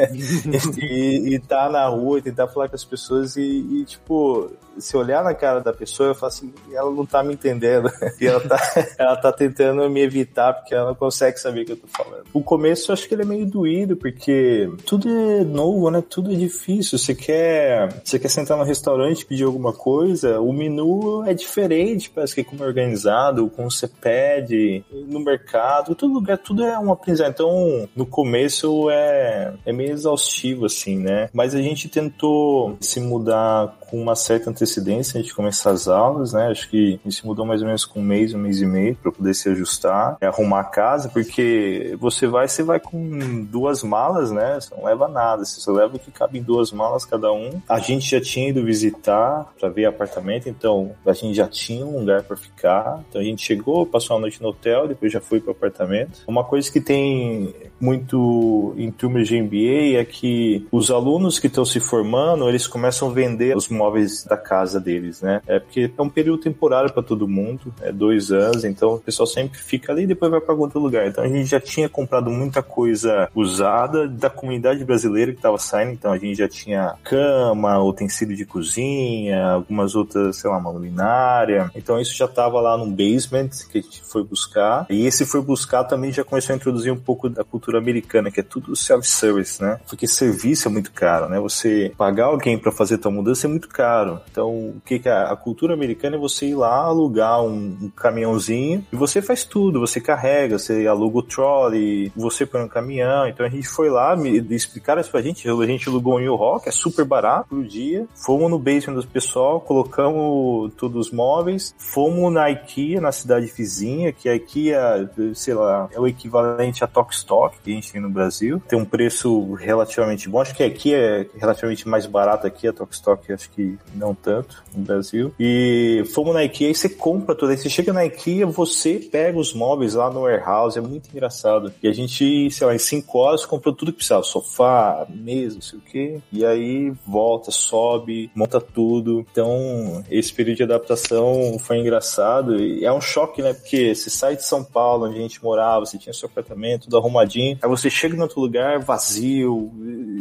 e, 0.77 1.35
e 1.35 1.39
tá 1.39 1.71
na 1.71 1.89
rua 1.89 2.10
rua 2.11 2.19
e 2.19 2.23
tentar 2.23 2.49
falar 2.49 2.69
com 2.69 2.75
as 2.75 2.85
pessoas 2.85 3.37
e, 3.37 3.43
e 3.43 3.85
tipo, 3.85 4.51
se 4.79 4.97
olhar 4.97 5.23
na 5.23 5.35
cara 5.35 5.61
da 5.61 5.73
pessoa, 5.73 6.11
eu 6.11 6.15
falo 6.15 6.29
assim, 6.29 6.53
ela 6.73 6.91
não 6.91 7.07
tá 7.07 7.23
me 7.23 7.35
entendendo. 7.35 7.91
e 8.21 8.27
ela 8.27 8.41
tá, 8.41 8.59
ela 8.99 9.17
tá 9.17 9.33
tentando 9.33 9.89
me 9.89 10.01
evitar 10.01 10.55
porque 10.55 10.75
ela 10.75 10.89
não 10.89 10.95
consegue 10.95 11.39
saber 11.39 11.63
o 11.63 11.67
que 11.67 11.73
eu 11.73 11.77
tô 11.77 11.87
falando. 11.89 12.25
O 12.33 12.43
começo 12.43 12.91
eu 12.91 12.95
acho 12.95 13.09
que 13.09 13.15
ele 13.15 13.23
é 13.23 13.27
meio 13.27 13.47
doído, 13.47 13.97
porque 13.97 14.71
tudo 14.85 15.09
é 15.09 15.45
novo, 15.45 15.91
né? 15.91 16.03
Tudo 16.09 16.33
é 16.33 16.37
difícil. 16.37 16.99
Você 16.99 17.15
quer, 17.15 18.01
você 18.05 18.19
quer 18.19 18.29
sentar 18.29 18.57
no 18.57 18.65
restaurante 18.65 19.23
e 19.23 19.27
pedir 19.27 19.45
alguma 19.45 19.73
coisa, 19.73 20.41
o 20.41 20.53
menu 20.53 21.25
é 21.25 21.35
diferente, 21.35 22.11
parece 22.11 22.35
que 22.35 22.41
é 22.41 22.45
como 22.45 22.65
é 22.65 22.67
organizado, 22.67 23.49
como 23.51 23.71
você 23.71 23.87
pede, 23.87 24.85
no 24.91 25.21
mercado, 25.21 25.95
todo 25.95 26.13
lugar, 26.13 26.39
tudo 26.39 26.65
é 26.65 26.79
um 26.79 26.93
aprendizado. 26.93 27.31
Então, 27.31 27.89
no 27.95 28.07
começo 28.07 28.91
é, 28.91 29.55
é 29.65 29.73
meio 29.73 29.93
exaustivo, 29.93 30.67
assim, 30.67 30.99
né? 30.99 31.29
Mas 31.33 31.55
a 31.55 31.63
gente 31.63 31.89
tentou 32.01 32.77
se 32.81 33.01
mudar 33.01 33.77
com 33.91 34.01
uma 34.01 34.15
certa 34.15 34.51
antecedência 34.51 35.19
antes 35.19 35.31
de 35.31 35.35
começar 35.35 35.71
as 35.71 35.89
aulas, 35.89 36.33
né? 36.33 36.49
Acho 36.49 36.69
que 36.71 37.01
a 37.05 37.09
gente 37.09 37.27
mudou 37.27 37.45
mais 37.45 37.61
ou 37.61 37.67
menos 37.67 37.85
com 37.85 38.01
um 38.01 38.05
mês, 38.05 38.33
um 38.33 38.39
mês 38.39 38.61
e 38.61 38.67
meio 38.67 38.95
para 38.95 39.11
poder 39.11 39.35
se 39.35 39.49
ajustar, 39.49 40.17
é 40.21 40.27
arrumar 40.27 40.61
a 40.61 40.65
casa, 40.65 41.09
porque 41.09 41.97
você 41.99 42.27
vai, 42.27 42.47
você 42.47 42.63
vai 42.63 42.79
com 42.79 43.45
duas 43.45 43.83
malas, 43.83 44.31
né? 44.31 44.61
Você 44.61 44.75
não 44.75 44.85
leva 44.85 45.09
nada, 45.09 45.45
você 45.45 45.61
só 45.61 45.73
leva 45.73 45.97
o 45.97 45.99
que 45.99 46.11
cabe 46.11 46.39
em 46.39 46.43
duas 46.43 46.71
malas 46.71 47.05
cada 47.05 47.33
um. 47.33 47.61
A 47.69 47.79
gente 47.79 48.11
já 48.11 48.21
tinha 48.21 48.49
ido 48.49 48.65
visitar 48.65 49.53
para 49.59 49.69
ver 49.69 49.87
apartamento, 49.87 50.49
então 50.49 50.93
a 51.05 51.13
gente 51.13 51.35
já 51.35 51.49
tinha 51.49 51.85
um 51.85 51.99
lugar 51.99 52.23
para 52.23 52.37
ficar. 52.37 53.03
Então 53.09 53.21
a 53.21 53.25
gente 53.25 53.43
chegou, 53.43 53.87
passou 53.87 54.17
a 54.17 54.21
noite 54.21 54.41
no 54.41 54.49
hotel, 54.49 54.87
depois 54.87 55.13
já 55.13 55.21
foi 55.21 55.41
para 55.41 55.53
apartamento. 55.53 56.23
Uma 56.27 56.45
coisa 56.45 56.71
que 56.71 56.81
tem 56.81 57.55
muito 57.81 58.75
em 58.77 58.91
turmas 58.91 59.27
de 59.27 59.41
MBA 59.41 59.99
é 59.99 60.05
que 60.05 60.67
os 60.71 60.91
alunos 60.91 61.39
que 61.39 61.47
estão 61.47 61.65
se 61.65 61.81
formando, 61.81 62.49
eles 62.49 62.67
começam 62.67 63.09
a 63.09 63.13
vender 63.13 63.57
os 63.57 63.69
móveis 63.81 64.25
da 64.25 64.37
casa 64.37 64.79
deles, 64.79 65.23
né? 65.23 65.41
É 65.47 65.59
porque 65.59 65.91
é 65.97 66.03
um 66.03 66.11
período 66.11 66.43
temporário 66.43 66.93
para 66.93 67.03
todo 67.03 67.27
mundo, 67.27 67.73
é 67.81 67.91
dois 67.91 68.31
anos, 68.31 68.65
então 68.65 68.95
o 68.95 69.01
pessoal 69.01 69.27
sempre 69.27 69.59
fica 69.59 69.93
ali 69.93 70.03
e 70.03 70.07
depois 70.07 70.31
vai 70.31 70.41
para 70.41 70.55
outro 70.55 70.79
lugar. 70.79 71.07
Então 71.07 71.25
a 71.25 71.29
gente 71.29 71.47
já 71.47 71.61
tinha 71.61 71.89
comprado 71.89 72.31
muita 72.31 72.63
coisa 72.63 73.29
usada 73.35 74.07
da 74.07 74.29
comunidade 74.29 74.85
brasileira 74.85 75.33
que 75.33 75.39
estava 75.39 75.57
saindo, 75.57 75.93
então 75.93 76.13
a 76.13 76.19
gente 76.19 76.37
já 76.37 76.49
tinha 76.49 76.95
cama, 77.03 77.83
utensílio 77.83 78.37
de 78.37 78.45
cozinha, 78.45 79.53
algumas 79.53 79.95
outras, 79.95 80.37
sei 80.37 80.51
lá, 80.51 80.59
uma 80.59 80.71
luminária. 80.71 81.71
Então 81.75 81.99
isso 81.99 82.15
já 82.15 82.27
estava 82.27 82.61
lá 82.61 82.77
no 82.77 82.87
basement 82.87 83.51
que 83.71 83.79
a 83.79 83.81
gente 83.81 84.03
foi 84.03 84.23
buscar. 84.23 84.87
E 84.91 85.07
esse 85.07 85.25
foi 85.25 85.41
buscar 85.41 85.85
também 85.85 86.13
já 86.13 86.25
começou 86.25 86.53
a 86.53 86.57
introduzir 86.57 86.93
um 86.93 87.01
pouco 87.01 87.29
da 87.29 87.45
cultura 87.45 87.79
americana, 87.79 88.31
que 88.31 88.41
é 88.41 88.43
tudo 88.43 88.77
self-service, 88.77 89.63
né? 89.63 89.81
Porque 89.89 90.07
serviço 90.07 90.69
é 90.69 90.71
muito 90.71 90.93
caro, 90.93 91.29
né? 91.29 91.41
Você 91.41 91.93
pagar 91.97 92.27
alguém 92.27 92.59
para 92.59 92.73
fazer 92.73 92.99
tua 92.99 93.11
mudança 93.11 93.47
é 93.47 93.51
muito 93.51 93.69
caro. 93.71 94.21
Então, 94.31 94.51
o 94.51 94.83
que, 94.85 94.99
que 94.99 95.09
é? 95.09 95.13
A 95.13 95.37
cultura 95.37 95.75
americana 95.75 96.17
é 96.17 96.19
você 96.19 96.47
ir 96.47 96.55
lá 96.55 96.85
alugar 96.85 97.43
um, 97.43 97.77
um 97.83 97.91
caminhãozinho 97.91 98.85
e 98.93 98.97
você 98.97 99.23
faz 99.23 99.45
tudo. 99.45 99.81
Você 99.81 100.01
carrega, 100.01 100.59
você 100.59 100.87
aluga 100.87 101.19
o 101.19 101.23
trolley, 101.23 102.13
você 102.15 102.45
põe 102.45 102.63
um 102.63 102.69
caminhão. 102.69 103.27
Então 103.29 103.45
a 103.45 103.49
gente 103.49 103.69
foi 103.69 103.89
lá, 103.89 104.17
me 104.17 104.39
explicaram 104.55 105.01
isso 105.01 105.11
pra 105.11 105.23
gente. 105.23 105.49
A 105.49 105.67
gente 105.67 105.89
alugou 105.89 106.19
um 106.19 106.35
U-Haul, 106.35 106.61
que 106.61 106.69
é 106.69 106.73
super 106.73 107.05
barato 107.05 107.49
por 107.49 107.65
dia. 107.65 108.07
Fomos 108.15 108.51
no 108.51 108.59
basement 108.59 108.95
do 108.95 109.07
pessoal, 109.07 109.61
colocamos 109.61 110.73
todos 110.75 111.07
os 111.07 111.13
móveis. 111.13 111.75
Fomos 111.79 112.33
na 112.33 112.51
IKEA, 112.51 113.01
na 113.01 113.13
cidade 113.13 113.47
vizinha, 113.47 114.13
que 114.13 114.29
a 114.29 114.35
IKEA, 114.35 115.11
sei 115.35 115.55
lá, 115.55 115.89
é 115.93 116.01
o 116.01 116.07
equivalente 116.07 116.85
a 116.85 116.87
Tok 116.87 117.15
Stock 117.15 117.59
que 117.63 117.71
a 117.71 117.75
gente 117.75 117.93
tem 117.93 118.01
no 118.01 118.11
Brasil. 118.11 118.61
Tem 118.69 118.79
um 118.79 118.85
preço 118.85 119.53
relativamente 119.55 120.29
bom. 120.29 120.41
Acho 120.41 120.55
que 120.55 120.63
aqui 120.63 120.95
é 120.95 121.27
relativamente 121.37 121.89
mais 121.89 122.07
barato 122.07 122.47
aqui, 122.47 122.67
a 122.67 122.73
Tok 122.73 122.95
Stock 122.95 123.33
acho 123.33 123.51
que 123.51 123.60
não 123.95 124.15
tanto 124.15 124.63
no 124.75 124.83
Brasil. 124.83 125.33
E 125.39 126.05
fomos 126.13 126.35
na 126.35 126.45
IKEA 126.45 126.71
e 126.71 126.75
você 126.75 126.89
compra 126.89 127.35
tudo. 127.35 127.51
Aí 127.51 127.59
você 127.59 127.69
chega 127.69 127.93
na 127.93 128.05
IKEA, 128.05 128.47
você 128.47 128.95
pega 128.95 129.39
os 129.39 129.53
móveis 129.53 129.95
lá 129.95 130.11
no 130.11 130.23
warehouse, 130.23 130.79
é 130.79 130.83
muito 130.83 131.09
engraçado. 131.13 131.73
E 131.83 131.89
a 131.89 131.93
gente, 131.93 132.51
sei 132.51 132.67
lá, 132.67 132.75
em 132.75 132.79
cinco 132.79 133.19
horas 133.19 133.45
comprou 133.45 133.75
tudo 133.75 133.93
que 133.93 133.99
precisava. 133.99 134.23
Sofá, 134.23 135.07
mesa, 135.09 135.57
não 135.57 135.63
sei 135.63 135.79
o 135.79 135.83
quê. 135.83 136.21
E 136.33 136.45
aí 136.45 136.93
volta, 137.07 137.51
sobe, 137.51 138.31
monta 138.35 138.61
tudo. 138.61 139.27
Então, 139.31 140.05
esse 140.11 140.33
período 140.33 140.59
de 140.59 140.63
adaptação 140.65 141.59
foi 141.59 141.79
engraçado. 141.79 142.63
E 142.63 142.85
é 142.85 142.93
um 142.93 143.01
choque, 143.01 143.43
né? 143.43 143.53
Porque 143.53 143.95
você 143.95 144.11
sai 144.11 144.37
de 144.37 144.45
São 144.45 144.63
Paulo, 144.63 145.07
onde 145.07 145.19
a 145.19 145.23
gente 145.23 145.43
morava, 145.43 145.85
você 145.85 145.99
tinha 145.99 146.13
seu 146.13 146.29
apartamento, 146.29 146.85
tudo 146.85 146.97
arrumadinho. 146.97 147.59
Aí 147.61 147.69
você 147.69 147.91
chega 147.91 148.17
em 148.17 148.21
outro 148.21 148.41
lugar 148.41 148.79
vazio. 148.81 149.71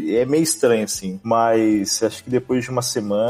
É 0.07 0.25
meio 0.25 0.43
estranho, 0.43 0.83
assim. 0.83 1.19
Mas 1.23 2.01
acho 2.03 2.23
que 2.23 2.29
depois 2.29 2.63
de 2.63 2.69
uma 2.69 2.81
semana 2.81 3.28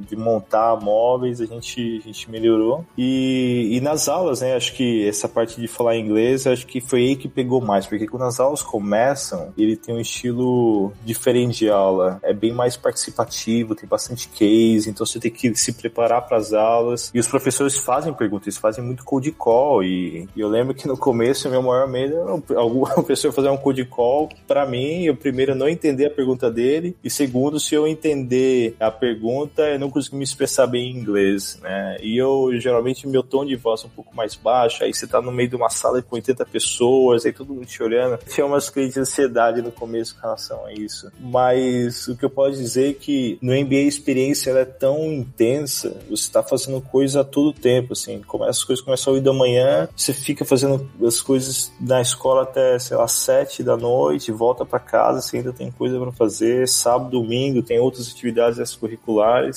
de 0.00 0.16
montar 0.16 0.76
móveis, 0.80 1.40
a 1.40 1.46
gente, 1.46 2.00
a 2.02 2.06
gente 2.06 2.30
melhorou. 2.30 2.84
E, 2.96 3.68
e 3.72 3.80
nas 3.80 4.08
aulas, 4.08 4.40
né? 4.40 4.54
Acho 4.54 4.72
que 4.74 5.06
essa 5.06 5.28
parte 5.28 5.60
de 5.60 5.68
falar 5.68 5.96
inglês, 5.96 6.46
acho 6.46 6.66
que 6.66 6.80
foi 6.80 7.00
aí 7.00 7.16
que 7.16 7.28
pegou 7.28 7.60
mais. 7.60 7.86
Porque 7.86 8.06
quando 8.06 8.24
as 8.24 8.40
aulas 8.40 8.62
começam, 8.62 9.52
ele 9.56 9.76
tem 9.76 9.94
um 9.94 10.00
estilo 10.00 10.92
diferente 11.04 11.58
de 11.58 11.70
aula. 11.70 12.18
É 12.22 12.32
bem 12.32 12.52
mais 12.52 12.76
participativo, 12.76 13.74
tem 13.74 13.88
bastante 13.88 14.28
case, 14.28 14.88
então 14.88 15.06
você 15.06 15.18
tem 15.18 15.30
que 15.30 15.54
se 15.54 15.72
preparar 15.72 16.26
para 16.26 16.36
as 16.36 16.52
aulas. 16.52 17.10
E 17.14 17.18
os 17.18 17.26
professores 17.26 17.76
fazem 17.76 18.12
perguntas, 18.12 18.48
eles 18.48 18.58
fazem 18.58 18.84
muito 18.84 19.04
code 19.04 19.32
call. 19.32 19.82
E, 19.82 20.28
e 20.34 20.40
eu 20.40 20.48
lembro 20.48 20.74
que 20.74 20.88
no 20.88 20.96
começo, 20.96 21.48
meu 21.48 21.62
maior 21.62 21.88
medo 21.88 22.16
era 22.16 22.60
alguma 22.60 23.02
pessoa 23.02 23.32
fazer 23.32 23.48
um 23.48 23.56
code 23.56 23.84
call. 23.84 24.28
Para 24.46 24.66
mim, 24.66 25.04
eu 25.04 25.16
primeiro 25.16 25.54
não 25.54 25.68
entender 25.68 26.06
a 26.06 26.10
pergunta 26.10 26.50
dele, 26.50 26.96
e 27.02 27.10
segundo, 27.10 27.58
se 27.58 27.74
eu 27.74 27.86
entender 27.86 28.74
a 28.78 28.90
pergunta, 28.90 29.05
eu 29.12 29.78
não 29.78 29.90
consigo 29.90 30.16
me 30.16 30.24
expressar 30.24 30.66
bem 30.66 30.90
em 30.90 30.96
inglês, 30.96 31.58
né? 31.62 31.96
E 32.00 32.16
eu, 32.16 32.50
geralmente, 32.58 33.06
meu 33.06 33.22
tom 33.22 33.44
de 33.44 33.56
voz 33.56 33.82
é 33.82 33.86
um 33.86 33.90
pouco 33.90 34.14
mais 34.14 34.34
baixo, 34.34 34.84
aí 34.84 34.92
você 34.92 35.06
tá 35.06 35.20
no 35.20 35.32
meio 35.32 35.48
de 35.48 35.56
uma 35.56 35.68
sala 35.68 36.02
com 36.02 36.16
80 36.16 36.44
pessoas, 36.46 37.24
aí 37.24 37.32
todo 37.32 37.52
mundo 37.52 37.66
te 37.66 37.82
olhando. 37.82 38.18
Tinha 38.28 38.46
umas 38.46 38.70
crises 38.70 38.94
de 38.94 39.00
ansiedade 39.00 39.62
no 39.62 39.70
começo 39.70 40.14
com 40.14 40.22
relação 40.22 40.64
a 40.64 40.72
isso. 40.72 41.10
Mas 41.20 42.08
o 42.08 42.16
que 42.16 42.24
eu 42.24 42.30
posso 42.30 42.58
dizer 42.58 42.90
é 42.90 42.94
que 42.94 43.38
no 43.40 43.52
MBA 43.52 43.76
a 43.76 43.88
experiência 43.88 44.50
é 44.50 44.64
tão 44.64 45.12
intensa, 45.12 45.96
você 46.08 46.30
tá 46.30 46.42
fazendo 46.42 46.80
coisa 46.80 47.20
a 47.20 47.24
todo 47.24 47.52
tempo, 47.52 47.92
assim. 47.92 48.22
As 48.48 48.62
coisas 48.62 48.84
começam 48.84 49.14
a 49.14 49.16
ir 49.18 49.20
da 49.20 49.32
manhã, 49.32 49.88
você 49.96 50.12
fica 50.12 50.44
fazendo 50.44 50.88
as 51.04 51.20
coisas 51.20 51.72
na 51.80 52.00
escola 52.00 52.42
até, 52.42 52.78
sei 52.78 52.96
lá, 52.96 53.08
sete 53.08 53.62
da 53.62 53.76
noite, 53.76 54.32
volta 54.32 54.64
para 54.64 54.78
casa, 54.78 55.20
você 55.20 55.38
ainda 55.38 55.52
tem 55.52 55.70
coisa 55.70 55.98
para 55.98 56.12
fazer, 56.12 56.68
sábado, 56.68 57.10
domingo, 57.10 57.62
tem 57.62 57.78
outras 57.78 58.10
atividades 58.10 58.58
extracurriculares. 58.58 58.95